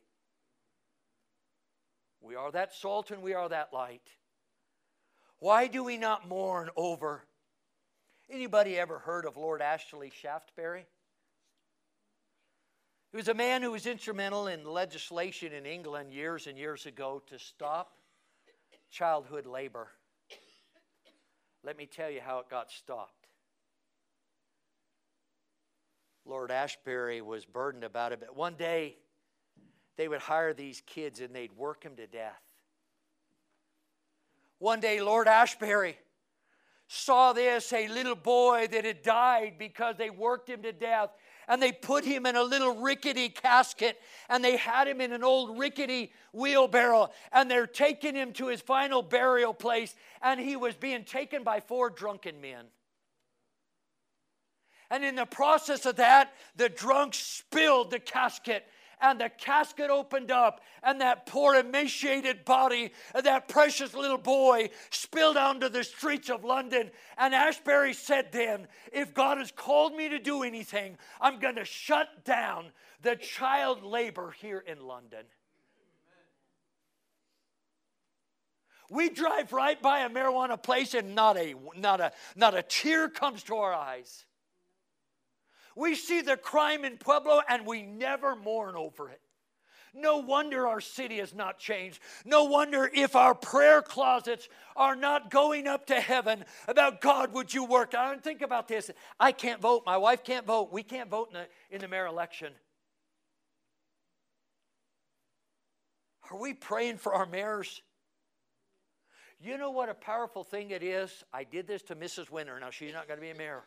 We 2.22 2.36
are 2.36 2.52
that 2.52 2.74
salt 2.74 3.12
and 3.12 3.22
we 3.22 3.34
are 3.34 3.48
that 3.48 3.72
light. 3.72 4.08
Why 5.40 5.68
do 5.68 5.86
we 5.86 5.98
not 5.98 6.28
mourn 6.28 6.70
over? 6.76 7.24
Anybody 8.30 8.78
ever 8.78 9.00
heard 9.00 9.26
of 9.26 9.38
Lord 9.38 9.62
Ashley 9.62 10.12
Shaftesbury? 10.14 10.86
He 13.12 13.18
was 13.18 13.28
a 13.28 13.34
man 13.34 13.64
who 13.64 13.72
was 13.72 13.88
instrumental 13.88 14.48
in 14.48 14.64
legislation 14.64 15.52
in 15.52 15.66
England 15.66 16.14
years 16.14 16.46
and 16.46 16.58
years 16.58 16.86
ago 16.86 17.24
to 17.28 17.40
stop 17.40 17.94
childhood 18.92 19.48
labor. 19.48 19.88
Let 21.64 21.76
me 21.76 21.88
tell 21.88 22.10
you 22.10 22.22
how 22.22 22.40
it 22.40 22.50
got 22.50 22.70
stopped. 22.70 23.28
Lord 26.24 26.52
Ashbury 26.52 27.22
was 27.22 27.46
burdened 27.46 27.84
about 27.84 28.12
it, 28.12 28.20
but 28.20 28.36
one 28.36 28.54
day 28.54 28.98
they 29.98 30.08
would 30.08 30.22
hire 30.22 30.54
these 30.54 30.82
kids 30.86 31.20
and 31.20 31.34
they'd 31.34 31.54
work 31.54 31.82
them 31.82 31.96
to 31.96 32.06
death. 32.06 32.40
One 34.60 34.80
day, 34.80 35.02
Lord 35.02 35.28
Ashbury 35.28 35.98
saw 36.88 37.34
this 37.34 37.74
a 37.74 37.88
little 37.88 38.16
boy 38.16 38.68
that 38.72 38.86
had 38.86 39.02
died 39.02 39.56
because 39.58 39.96
they 39.98 40.10
worked 40.10 40.50
him 40.50 40.62
to 40.62 40.72
death 40.72 41.10
and 41.50 41.62
they 41.62 41.72
put 41.72 42.06
him 42.06 42.28
in 42.28 42.36
a 42.36 42.44
little 42.44 42.76
rickety 42.76 43.28
casket 43.28 44.00
and 44.30 44.44
they 44.44 44.56
had 44.56 44.88
him 44.88 45.02
in 45.02 45.12
an 45.12 45.24
old 45.24 45.58
rickety 45.58 46.14
wheelbarrow 46.32 47.10
and 47.34 47.50
they're 47.50 47.68
taking 47.68 48.16
him 48.16 48.32
to 48.34 48.48
his 48.48 48.62
final 48.62 49.02
burial 49.02 49.54
place 49.54 49.96
and 50.22 50.40
he 50.40 50.56
was 50.56 50.76
being 50.76 51.04
taken 51.04 51.44
by 51.44 51.60
four 51.60 51.90
drunken 51.90 52.40
men. 52.40 52.66
And 54.92 55.04
in 55.04 55.16
the 55.16 55.26
process 55.26 55.86
of 55.86 55.98
that, 55.98 56.34
the 56.56 56.70
drunk 56.70 57.16
spilled 57.16 57.92
the 57.92 58.00
casket 58.00 58.66
and 59.02 59.20
the 59.20 59.30
casket 59.30 59.90
opened 59.90 60.32
up, 60.32 60.62
and 60.84 61.02
that 61.02 61.26
poor 61.26 61.56
emaciated 61.56 62.46
body 62.46 62.92
that 63.14 63.48
precious 63.48 63.94
little 63.94 64.18
boy 64.18 64.70
spilled 64.90 65.38
onto 65.38 65.70
the 65.70 65.84
streets 65.84 66.30
of 66.30 66.44
London. 66.44 66.92
And 67.18 67.34
Ashbury 67.34 67.94
said 67.94 68.32
then, 68.32 68.68
If 68.92 69.14
God 69.14 69.38
has 69.38 69.52
called 69.52 69.96
me 69.96 70.10
to 70.10 70.20
do 70.20 70.44
anything, 70.44 70.98
I'm 71.22 71.40
going 71.40 71.56
to 71.56 71.66
shut 71.66 72.26
down 72.26 72.72
the 73.02 73.16
child 73.16 73.84
labor 73.84 74.34
here 74.40 74.64
in 74.66 74.82
London. 74.82 75.26
We 78.90 79.10
drive 79.10 79.54
right 79.54 79.80
by 79.80 80.00
a 80.00 80.10
marijuana 80.10 80.62
place 80.62 80.96
and 80.96 81.14
not 81.14 81.38
a, 81.38 81.54
not 81.78 82.02
a, 82.02 82.12
not 82.36 82.58
a 82.58 82.64
tear 82.64 83.08
comes 83.08 83.44
to 83.44 83.56
our 83.56 83.74
eyes. 83.74 84.26
We 85.80 85.96
see 85.96 86.20
the 86.20 86.36
crime 86.36 86.84
in 86.84 86.98
Pueblo 86.98 87.42
and 87.48 87.66
we 87.66 87.84
never 87.84 88.36
mourn 88.36 88.76
over 88.76 89.10
it. 89.10 89.22
No 89.94 90.18
wonder 90.18 90.68
our 90.68 90.82
city 90.82 91.20
has 91.20 91.34
not 91.34 91.58
changed. 91.58 92.02
No 92.26 92.44
wonder 92.44 92.92
if 92.94 93.16
our 93.16 93.34
prayer 93.34 93.82
closets 93.82 94.50
are 94.76 94.98
not 94.98 95.32
going 95.32 95.68
up 95.68 95.88
to 95.88 95.96
heaven 95.96 96.44
about 96.68 97.00
God, 97.00 97.34
would 97.34 97.54
you 97.54 97.64
work? 97.64 97.96
I 97.96 98.10
don't 98.10 98.22
think 98.22 98.42
about 98.42 98.68
this. 98.68 98.92
I 99.22 99.32
can't 99.32 99.62
vote. 99.62 99.84
My 99.86 99.96
wife 99.96 100.26
can't 100.26 100.46
vote. 100.46 100.74
We 100.74 100.84
can't 100.84 101.10
vote 101.10 101.30
in 101.32 101.40
the, 101.40 101.48
in 101.74 101.80
the 101.80 101.88
mayor 101.88 102.08
election. 102.08 102.52
Are 106.30 106.38
we 106.38 106.54
praying 106.54 106.98
for 106.98 107.14
our 107.14 107.26
mayors? 107.26 107.82
You 109.40 109.58
know 109.58 109.72
what 109.72 109.88
a 109.88 109.94
powerful 109.94 110.44
thing 110.44 110.72
it 110.72 110.84
is? 110.84 111.24
I 111.34 111.46
did 111.46 111.68
this 111.68 111.84
to 111.84 111.96
Mrs. 111.96 112.30
Winter. 112.30 112.60
Now, 112.60 112.70
she's 112.70 112.94
not 112.94 113.08
going 113.08 113.18
to 113.18 113.26
be 113.26 113.32
a 113.32 113.36
mayor 113.36 113.64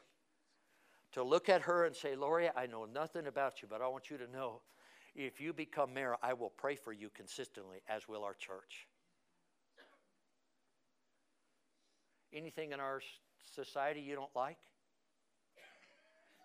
to 1.13 1.23
look 1.23 1.49
at 1.49 1.63
her 1.63 1.85
and 1.85 1.95
say, 1.95 2.17
Lori, 2.17 2.49
I 2.55 2.67
know 2.67 2.87
nothing 2.87 3.27
about 3.27 3.63
you, 3.63 3.69
but 3.71 3.83
I 3.83 3.89
want 3.89 4.11
you 4.11 4.19
to 4.19 4.31
know 4.31 4.63
if 5.15 5.41
you 5.41 5.53
become 5.53 5.93
mayor, 5.93 6.17
I 6.23 6.33
will 6.33 6.51
pray 6.51 6.75
for 6.75 6.93
you 6.93 7.11
consistently, 7.15 7.83
as 7.89 8.09
will 8.09 8.25
our 8.25 8.35
church. 8.35 8.87
Anything 12.33 12.73
in 12.73 12.81
our 12.81 13.03
society 13.55 14.01
you 14.01 14.15
don't 14.15 14.35
like? 14.35 14.57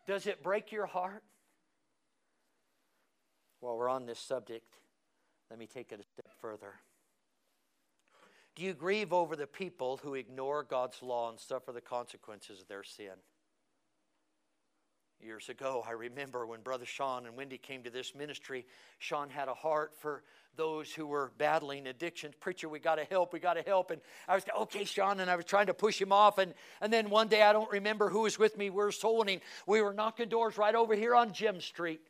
Does 0.05 0.27
it 0.27 0.43
break 0.43 0.71
your 0.71 0.85
heart? 0.85 1.23
While 3.61 3.77
we're 3.77 3.89
on 3.89 4.05
this 4.05 4.19
subject, 4.19 4.75
let 5.49 5.57
me 5.57 5.65
take 5.65 5.91
it 5.91 5.99
a 5.99 6.03
step 6.03 6.29
further. 6.41 6.73
Do 8.55 8.63
you 8.63 8.73
grieve 8.73 9.13
over 9.13 9.35
the 9.35 9.47
people 9.47 9.99
who 10.03 10.15
ignore 10.15 10.63
God's 10.63 11.01
law 11.01 11.29
and 11.29 11.39
suffer 11.39 11.71
the 11.71 11.81
consequences 11.81 12.61
of 12.61 12.67
their 12.67 12.83
sin? 12.83 13.13
Years 15.19 15.49
ago, 15.49 15.83
I 15.87 15.93
remember 15.93 16.45
when 16.45 16.61
Brother 16.61 16.85
Sean 16.85 17.25
and 17.25 17.35
Wendy 17.35 17.57
came 17.57 17.81
to 17.83 17.89
this 17.89 18.13
ministry, 18.13 18.65
Sean 18.99 19.31
had 19.31 19.47
a 19.47 19.53
heart 19.53 19.93
for 19.97 20.21
those 20.55 20.93
who 20.93 21.07
were 21.07 21.31
battling 21.39 21.87
addictions. 21.87 22.35
Preacher, 22.39 22.69
we 22.69 22.77
got 22.77 22.95
to 22.95 23.03
help, 23.03 23.33
we 23.33 23.39
got 23.39 23.55
to 23.55 23.63
help. 23.63 23.89
And 23.89 23.99
I 24.27 24.35
was, 24.35 24.43
okay, 24.61 24.85
Sean, 24.85 25.19
and 25.19 25.29
I 25.29 25.35
was 25.35 25.45
trying 25.45 25.67
to 25.67 25.73
push 25.73 25.99
him 25.99 26.11
off. 26.11 26.37
And, 26.37 26.53
and 26.81 26.93
then 26.93 27.09
one 27.09 27.29
day, 27.29 27.41
I 27.41 27.51
don't 27.51 27.69
remember 27.71 28.09
who 28.09 28.21
was 28.21 28.37
with 28.37 28.57
me, 28.57 28.69
we 28.69 28.75
were 28.75 28.91
soul 28.91 29.17
winning. 29.17 29.41
We 29.65 29.81
were 29.81 29.91
knocking 29.91 30.29
doors 30.29 30.55
right 30.55 30.75
over 30.75 30.93
here 30.93 31.15
on 31.15 31.33
Jim 31.33 31.61
Street. 31.61 32.01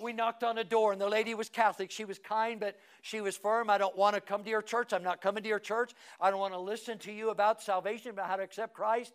We 0.00 0.12
knocked 0.12 0.42
on 0.42 0.58
a 0.58 0.64
door, 0.64 0.92
and 0.92 1.00
the 1.00 1.08
lady 1.08 1.34
was 1.34 1.48
Catholic. 1.48 1.92
She 1.92 2.04
was 2.04 2.18
kind, 2.18 2.58
but 2.58 2.76
she 3.00 3.20
was 3.20 3.36
firm. 3.36 3.70
I 3.70 3.78
don't 3.78 3.96
want 3.96 4.16
to 4.16 4.20
come 4.20 4.42
to 4.42 4.50
your 4.50 4.60
church. 4.60 4.92
I'm 4.92 5.04
not 5.04 5.22
coming 5.22 5.44
to 5.44 5.48
your 5.48 5.60
church. 5.60 5.92
I 6.20 6.30
don't 6.30 6.40
want 6.40 6.52
to 6.52 6.60
listen 6.60 6.98
to 6.98 7.12
you 7.12 7.30
about 7.30 7.62
salvation, 7.62 8.10
about 8.10 8.26
how 8.26 8.36
to 8.36 8.42
accept 8.42 8.74
Christ. 8.74 9.12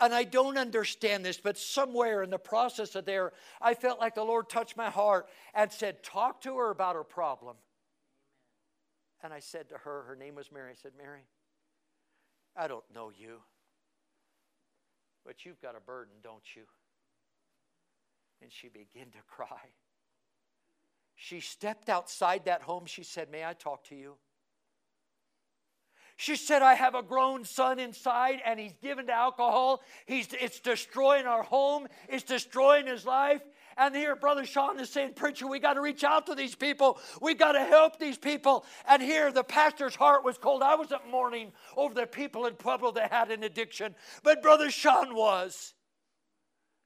And 0.00 0.14
I 0.14 0.24
don't 0.24 0.56
understand 0.56 1.24
this, 1.24 1.38
but 1.38 1.58
somewhere 1.58 2.22
in 2.22 2.30
the 2.30 2.38
process 2.38 2.94
of 2.94 3.04
there, 3.04 3.32
I 3.60 3.74
felt 3.74 3.98
like 3.98 4.14
the 4.14 4.22
Lord 4.22 4.48
touched 4.48 4.76
my 4.76 4.90
heart 4.90 5.28
and 5.54 5.72
said, 5.72 6.02
Talk 6.04 6.40
to 6.42 6.56
her 6.58 6.70
about 6.70 6.94
her 6.94 7.04
problem. 7.04 7.56
And 9.22 9.32
I 9.32 9.40
said 9.40 9.68
to 9.70 9.78
her, 9.78 10.02
her 10.02 10.16
name 10.16 10.36
was 10.36 10.52
Mary, 10.52 10.70
I 10.70 10.74
said, 10.80 10.92
Mary, 10.96 11.22
I 12.56 12.68
don't 12.68 12.84
know 12.94 13.10
you, 13.10 13.38
but 15.26 15.44
you've 15.44 15.60
got 15.60 15.76
a 15.76 15.80
burden, 15.80 16.14
don't 16.22 16.54
you? 16.54 16.62
And 18.40 18.52
she 18.52 18.68
began 18.68 19.06
to 19.06 19.18
cry. 19.26 19.72
She 21.16 21.40
stepped 21.40 21.88
outside 21.88 22.44
that 22.44 22.62
home. 22.62 22.86
She 22.86 23.02
said, 23.02 23.28
May 23.28 23.44
I 23.44 23.52
talk 23.52 23.82
to 23.84 23.96
you? 23.96 24.14
She 26.20 26.34
said, 26.34 26.62
I 26.62 26.74
have 26.74 26.96
a 26.96 27.02
grown 27.02 27.44
son 27.44 27.78
inside 27.78 28.42
and 28.44 28.58
he's 28.58 28.74
given 28.82 29.06
to 29.06 29.12
alcohol. 29.12 29.80
He's, 30.04 30.26
it's 30.32 30.58
destroying 30.58 31.26
our 31.26 31.44
home, 31.44 31.86
it's 32.08 32.24
destroying 32.24 32.88
his 32.88 33.06
life. 33.06 33.40
And 33.76 33.94
here, 33.94 34.16
Brother 34.16 34.44
Sean 34.44 34.80
is 34.80 34.90
saying, 34.90 35.12
Preacher, 35.14 35.46
we 35.46 35.60
got 35.60 35.74
to 35.74 35.80
reach 35.80 36.02
out 36.02 36.26
to 36.26 36.34
these 36.34 36.56
people. 36.56 36.98
We 37.22 37.34
got 37.34 37.52
to 37.52 37.60
help 37.60 38.00
these 38.00 38.18
people. 38.18 38.66
And 38.88 39.00
here, 39.00 39.30
the 39.30 39.44
pastor's 39.44 39.94
heart 39.94 40.24
was 40.24 40.36
cold. 40.36 40.60
I 40.60 40.74
wasn't 40.74 41.08
mourning 41.08 41.52
over 41.76 41.94
the 41.94 42.08
people 42.08 42.46
in 42.46 42.54
Pueblo 42.54 42.90
that 42.92 43.12
had 43.12 43.30
an 43.30 43.44
addiction, 43.44 43.94
but 44.24 44.42
Brother 44.42 44.72
Sean 44.72 45.14
was. 45.14 45.72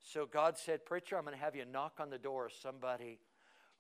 So 0.03 0.26
God 0.26 0.59
said, 0.59 0.85
Preacher, 0.85 1.16
I'm 1.16 1.24
going 1.24 1.35
to 1.35 1.43
have 1.43 1.57
you 1.57 1.64
knock 1.64 1.95
on 2.01 2.11
the 2.11 2.18
door 2.18 2.45
of 2.45 2.53
somebody 2.53 3.18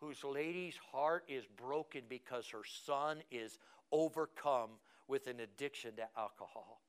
whose 0.00 0.24
lady's 0.24 0.78
heart 0.90 1.24
is 1.28 1.44
broken 1.58 2.04
because 2.08 2.48
her 2.48 2.62
son 2.86 3.18
is 3.30 3.58
overcome 3.92 4.70
with 5.08 5.26
an 5.26 5.40
addiction 5.40 5.96
to 5.96 6.08
alcohol. 6.16 6.80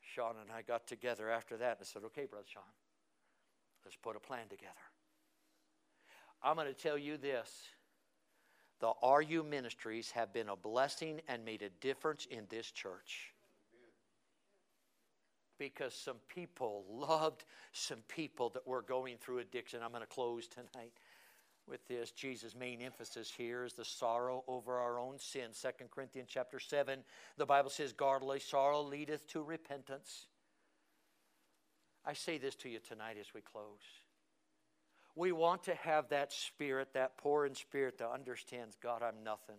Sean 0.00 0.34
and 0.40 0.50
I 0.50 0.62
got 0.62 0.86
together 0.86 1.30
after 1.30 1.56
that 1.58 1.78
and 1.78 1.86
said, 1.86 2.02
Okay, 2.06 2.26
Brother 2.26 2.46
Sean, 2.48 2.62
let's 3.84 3.96
put 3.96 4.16
a 4.16 4.20
plan 4.20 4.48
together. 4.48 4.72
I'm 6.42 6.56
going 6.56 6.68
to 6.68 6.74
tell 6.74 6.98
you 6.98 7.16
this 7.16 7.50
the 8.80 8.92
RU 9.02 9.42
ministries 9.42 10.10
have 10.10 10.32
been 10.32 10.48
a 10.48 10.56
blessing 10.56 11.20
and 11.28 11.44
made 11.44 11.62
a 11.62 11.70
difference 11.80 12.26
in 12.30 12.44
this 12.48 12.70
church. 12.70 13.32
Because 15.58 15.94
some 15.94 16.18
people 16.28 16.84
loved 16.90 17.44
some 17.72 18.02
people 18.08 18.50
that 18.50 18.66
were 18.66 18.82
going 18.82 19.16
through 19.16 19.38
addiction. 19.38 19.80
I'm 19.82 19.90
going 19.90 20.02
to 20.02 20.06
close 20.06 20.46
tonight 20.46 20.92
with 21.68 21.86
this 21.88 22.10
jesus 22.10 22.54
main 22.54 22.80
emphasis 22.80 23.32
here 23.36 23.64
is 23.64 23.72
the 23.72 23.84
sorrow 23.84 24.44
over 24.46 24.78
our 24.78 24.98
own 24.98 25.18
sin. 25.18 25.50
2 25.60 25.68
corinthians 25.90 26.28
chapter 26.30 26.58
7 26.58 27.00
the 27.36 27.46
bible 27.46 27.70
says 27.70 27.92
godly 27.92 28.40
sorrow 28.40 28.82
leadeth 28.82 29.26
to 29.28 29.42
repentance. 29.42 30.26
I 32.04 32.12
say 32.12 32.38
this 32.38 32.54
to 32.56 32.68
you 32.68 32.78
tonight 32.78 33.16
as 33.20 33.34
we 33.34 33.40
close. 33.40 33.82
We 35.16 35.32
want 35.32 35.64
to 35.64 35.74
have 35.74 36.08
that 36.10 36.32
spirit 36.32 36.88
that 36.94 37.18
poor 37.18 37.46
in 37.46 37.54
spirit 37.54 37.98
that 37.98 38.10
understands 38.10 38.76
god 38.82 39.02
i'm 39.02 39.24
nothing. 39.24 39.56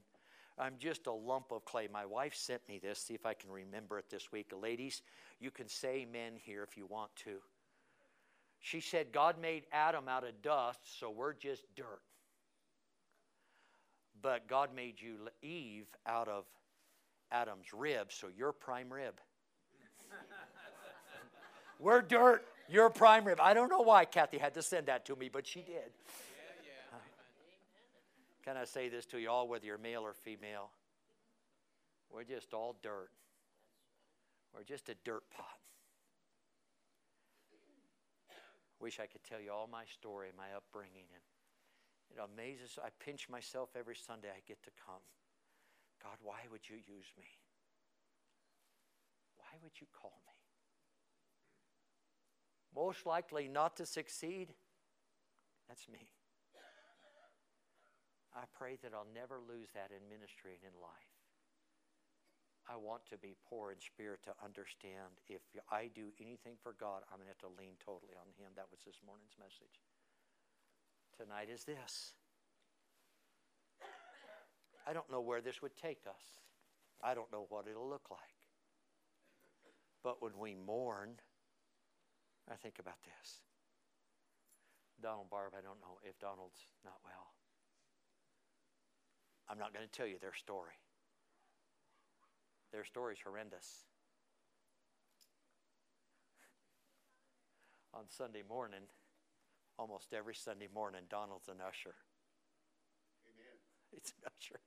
I'm 0.60 0.74
just 0.80 1.06
a 1.06 1.12
lump 1.12 1.52
of 1.52 1.66
clay. 1.66 1.88
My 1.92 2.08
wife 2.08 2.34
sent 2.34 2.68
me 2.68 2.80
this. 2.80 3.00
See 3.00 3.14
if 3.14 3.26
i 3.26 3.34
can 3.34 3.52
remember 3.52 4.00
it 4.00 4.10
this 4.10 4.32
week. 4.32 4.52
Ladies 4.60 5.02
you 5.40 5.52
can 5.52 5.68
say 5.68 6.08
amen 6.08 6.34
here 6.36 6.64
if 6.64 6.78
you 6.78 6.86
want 6.86 7.16
to 7.18 7.40
she 8.60 8.82
said, 8.82 9.12
God 9.12 9.40
made 9.40 9.64
Adam 9.72 10.08
out 10.08 10.24
of 10.24 10.42
dust, 10.42 10.80
so 11.00 11.10
we're 11.10 11.34
just 11.34 11.64
dirt. 11.76 12.02
But 14.22 14.48
God 14.48 14.70
made 14.76 15.00
you 15.00 15.16
Eve 15.42 15.88
out 16.06 16.28
of 16.28 16.46
Adam's 17.32 17.74
rib, 17.74 18.12
so 18.12 18.28
you're 18.36 18.52
prime 18.52 18.92
rib. 18.92 19.20
we're 21.80 22.02
dirt, 22.02 22.46
you're 22.68 22.90
prime 22.90 23.26
rib. 23.26 23.40
I 23.42 23.54
don't 23.54 23.70
know 23.70 23.82
why 23.82 24.06
Kathy 24.06 24.38
had 24.38 24.54
to 24.56 24.62
send 24.62 24.88
that 24.88 25.06
to 25.06 25.16
me, 25.16 25.30
but 25.30 25.46
she 25.46 25.60
did. 25.60 25.68
Yeah, 25.68 25.82
yeah. 26.64 26.94
Uh, 26.94 26.98
can 28.44 28.58
I 28.58 28.66
say 28.66 28.90
this 28.90 29.06
to 29.08 29.20
you 29.20 29.30
all, 29.30 29.48
whether 29.48 29.66
you're 29.66 29.78
male 29.78 30.02
or 30.02 30.14
female? 30.14 30.72
We're 32.12 32.24
just 32.24 32.54
all 32.54 32.76
dirt. 32.82 33.10
We're 34.54 34.64
just 34.64 34.90
a 34.90 34.96
dirt 35.06 35.24
pot. 35.36 35.46
Wish 38.80 39.00
I 39.00 39.08
could 39.08 39.24
tell 39.24 39.42
you 39.42 39.52
all 39.52 39.68
my 39.68 39.86
story, 39.86 40.30
my 40.38 40.56
upbringing, 40.56 41.10
and 41.14 41.24
it 42.14 42.22
amazes. 42.22 42.78
I 42.84 42.90
pinch 43.04 43.28
myself 43.30 43.70
every 43.78 43.96
Sunday 43.96 44.30
I 44.30 44.42
get 44.48 44.62
to 44.64 44.72
come. 44.86 45.02
God, 46.02 46.18
why 46.22 46.46
would 46.52 46.70
you 46.70 46.76
use 46.76 47.12
me? 47.18 47.26
Why 49.38 49.58
would 49.64 49.82
you 49.82 49.88
call 50.00 50.14
me? 50.26 50.34
Most 52.76 53.06
likely 53.06 53.48
not 53.48 53.76
to 53.78 53.86
succeed. 53.86 54.54
That's 55.68 55.90
me. 55.90 56.12
I 58.36 58.46
pray 58.54 58.78
that 58.84 58.94
I'll 58.94 59.10
never 59.16 59.40
lose 59.42 59.70
that 59.74 59.90
in 59.90 60.08
ministry 60.08 60.52
and 60.54 60.72
in 60.72 60.80
life. 60.80 61.17
I 62.68 62.76
want 62.76 63.06
to 63.10 63.18
be 63.18 63.36
poor 63.48 63.72
in 63.72 63.80
spirit 63.80 64.20
to 64.24 64.36
understand 64.44 65.24
if 65.28 65.40
I 65.72 65.90
do 65.96 66.12
anything 66.20 66.60
for 66.62 66.76
God, 66.76 67.08
I'm 67.08 67.18
going 67.18 67.32
to 67.32 67.36
have 67.36 67.48
to 67.48 67.56
lean 67.56 67.80
totally 67.80 68.12
on 68.20 68.28
Him. 68.36 68.52
That 68.56 68.68
was 68.70 68.84
this 68.84 69.00
morning's 69.08 69.40
message. 69.40 69.80
Tonight 71.16 71.48
is 71.48 71.64
this. 71.64 72.14
I 74.86 74.92
don't 74.92 75.10
know 75.12 75.22
where 75.22 75.42
this 75.42 75.62
would 75.62 75.76
take 75.76 76.04
us. 76.08 76.40
I 77.02 77.14
don't 77.14 77.32
know 77.32 77.46
what 77.50 77.68
it'll 77.72 77.90
look 77.90 78.12
like. 78.12 78.20
But 80.04 80.22
when 80.22 80.38
we 80.38 80.56
mourn, 80.56 81.20
I 82.52 82.56
think 82.56 82.80
about 82.80 83.00
this. 83.04 83.42
Donald 85.02 85.30
Barb, 85.30 85.54
I 85.58 85.62
don't 85.62 85.80
know 85.80 86.00
if 86.04 86.20
Donald's 86.20 86.68
not 86.84 87.00
well. 87.04 87.32
I'm 89.50 89.60
not 89.60 89.74
going 89.74 89.86
to 89.86 89.92
tell 89.92 90.08
you 90.08 90.18
their 90.20 90.34
story. 90.34 90.76
Their 92.72 92.84
story 92.84 93.14
is 93.14 93.20
horrendous. 93.24 93.86
On 97.94 98.04
Sunday 98.10 98.44
morning, 98.48 98.82
almost 99.80 100.14
every 100.14 100.36
Sunday 100.36 100.68
morning, 100.74 101.02
Donald's 101.10 101.48
an 101.48 101.56
usher. 101.66 101.96
Amen. 103.26 103.58
He's 103.92 104.14
an 104.22 104.30
usher. 104.38 104.60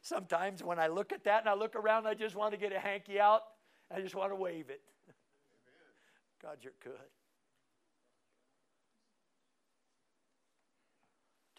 Sometimes 0.00 0.62
when 0.64 0.78
I 0.78 0.88
look 0.88 1.12
at 1.12 1.24
that 1.24 1.40
and 1.40 1.48
I 1.48 1.54
look 1.54 1.76
around, 1.76 2.06
I 2.06 2.14
just 2.14 2.34
want 2.34 2.52
to 2.52 2.58
get 2.58 2.72
a 2.72 2.80
hanky 2.80 3.20
out. 3.20 3.42
I 3.94 4.00
just 4.00 4.14
want 4.14 4.32
to 4.32 4.36
wave 4.36 4.70
it. 4.70 4.80
Amen. 5.06 5.16
God, 6.42 6.58
you're 6.62 6.72
good. 6.82 7.10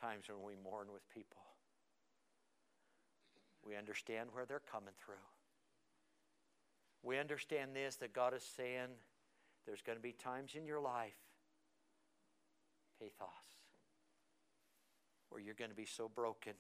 Times 0.02 0.26
when 0.28 0.46
we 0.46 0.54
mourn 0.62 0.88
with 0.92 1.08
people. 1.10 1.47
We 3.68 3.76
understand 3.76 4.30
where 4.32 4.46
they're 4.46 4.62
coming 4.72 4.94
through. 5.04 5.16
We 7.04 7.20
understand 7.20 7.76
this 7.76 7.98
that 7.98 8.14
God 8.14 8.34
is 8.34 8.44
saying 8.56 8.96
there's 9.66 9.82
going 9.82 9.98
to 9.98 10.02
be 10.02 10.14
times 10.14 10.56
in 10.56 10.66
your 10.66 10.80
life, 10.80 11.20
pathos, 13.00 13.28
where 15.30 15.42
you're 15.42 15.54
going 15.54 15.70
to 15.70 15.76
be 15.76 15.86
so 15.86 16.08
broken 16.08 16.54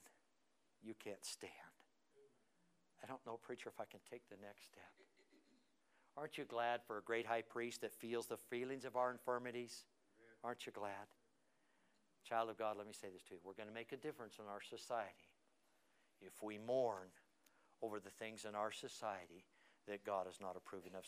you 0.83 0.93
can't 1.01 1.23
stand. 1.23 1.51
I 3.01 3.07
don't 3.07 3.25
know, 3.25 3.39
preacher, 3.41 3.69
if 3.69 3.79
I 3.79 3.85
can 3.85 4.01
take 4.11 4.27
the 4.29 4.35
next 4.41 4.65
step. 4.65 4.91
Aren't 6.17 6.37
you 6.37 6.45
glad 6.45 6.81
for 6.85 6.97
a 6.97 7.01
great 7.01 7.25
high 7.25 7.43
priest 7.43 7.81
that 7.81 7.93
feels 7.93 8.25
the 8.25 8.37
feelings 8.37 8.85
of 8.85 8.95
our 8.95 9.11
infirmities? 9.11 9.85
Aren't 10.43 10.65
you 10.65 10.71
glad? 10.73 11.07
Child 12.27 12.49
of 12.49 12.57
God, 12.57 12.75
let 12.77 12.87
me 12.87 12.93
say 12.93 13.07
this 13.13 13.23
to 13.23 13.35
you. 13.35 13.39
We're 13.43 13.53
going 13.53 13.69
to 13.69 13.73
make 13.73 13.91
a 13.93 13.97
difference 13.97 14.39
in 14.39 14.45
our 14.51 14.61
society 14.61 15.26
if 16.21 16.43
we 16.43 16.57
mourn 16.57 17.09
over 17.81 17.99
the 17.99 18.09
things 18.09 18.45
in 18.45 18.55
our 18.55 18.71
society 18.71 19.45
that 19.87 20.03
God 20.03 20.27
is 20.27 20.39
not 20.41 20.55
approving 20.55 20.95
of. 20.95 21.03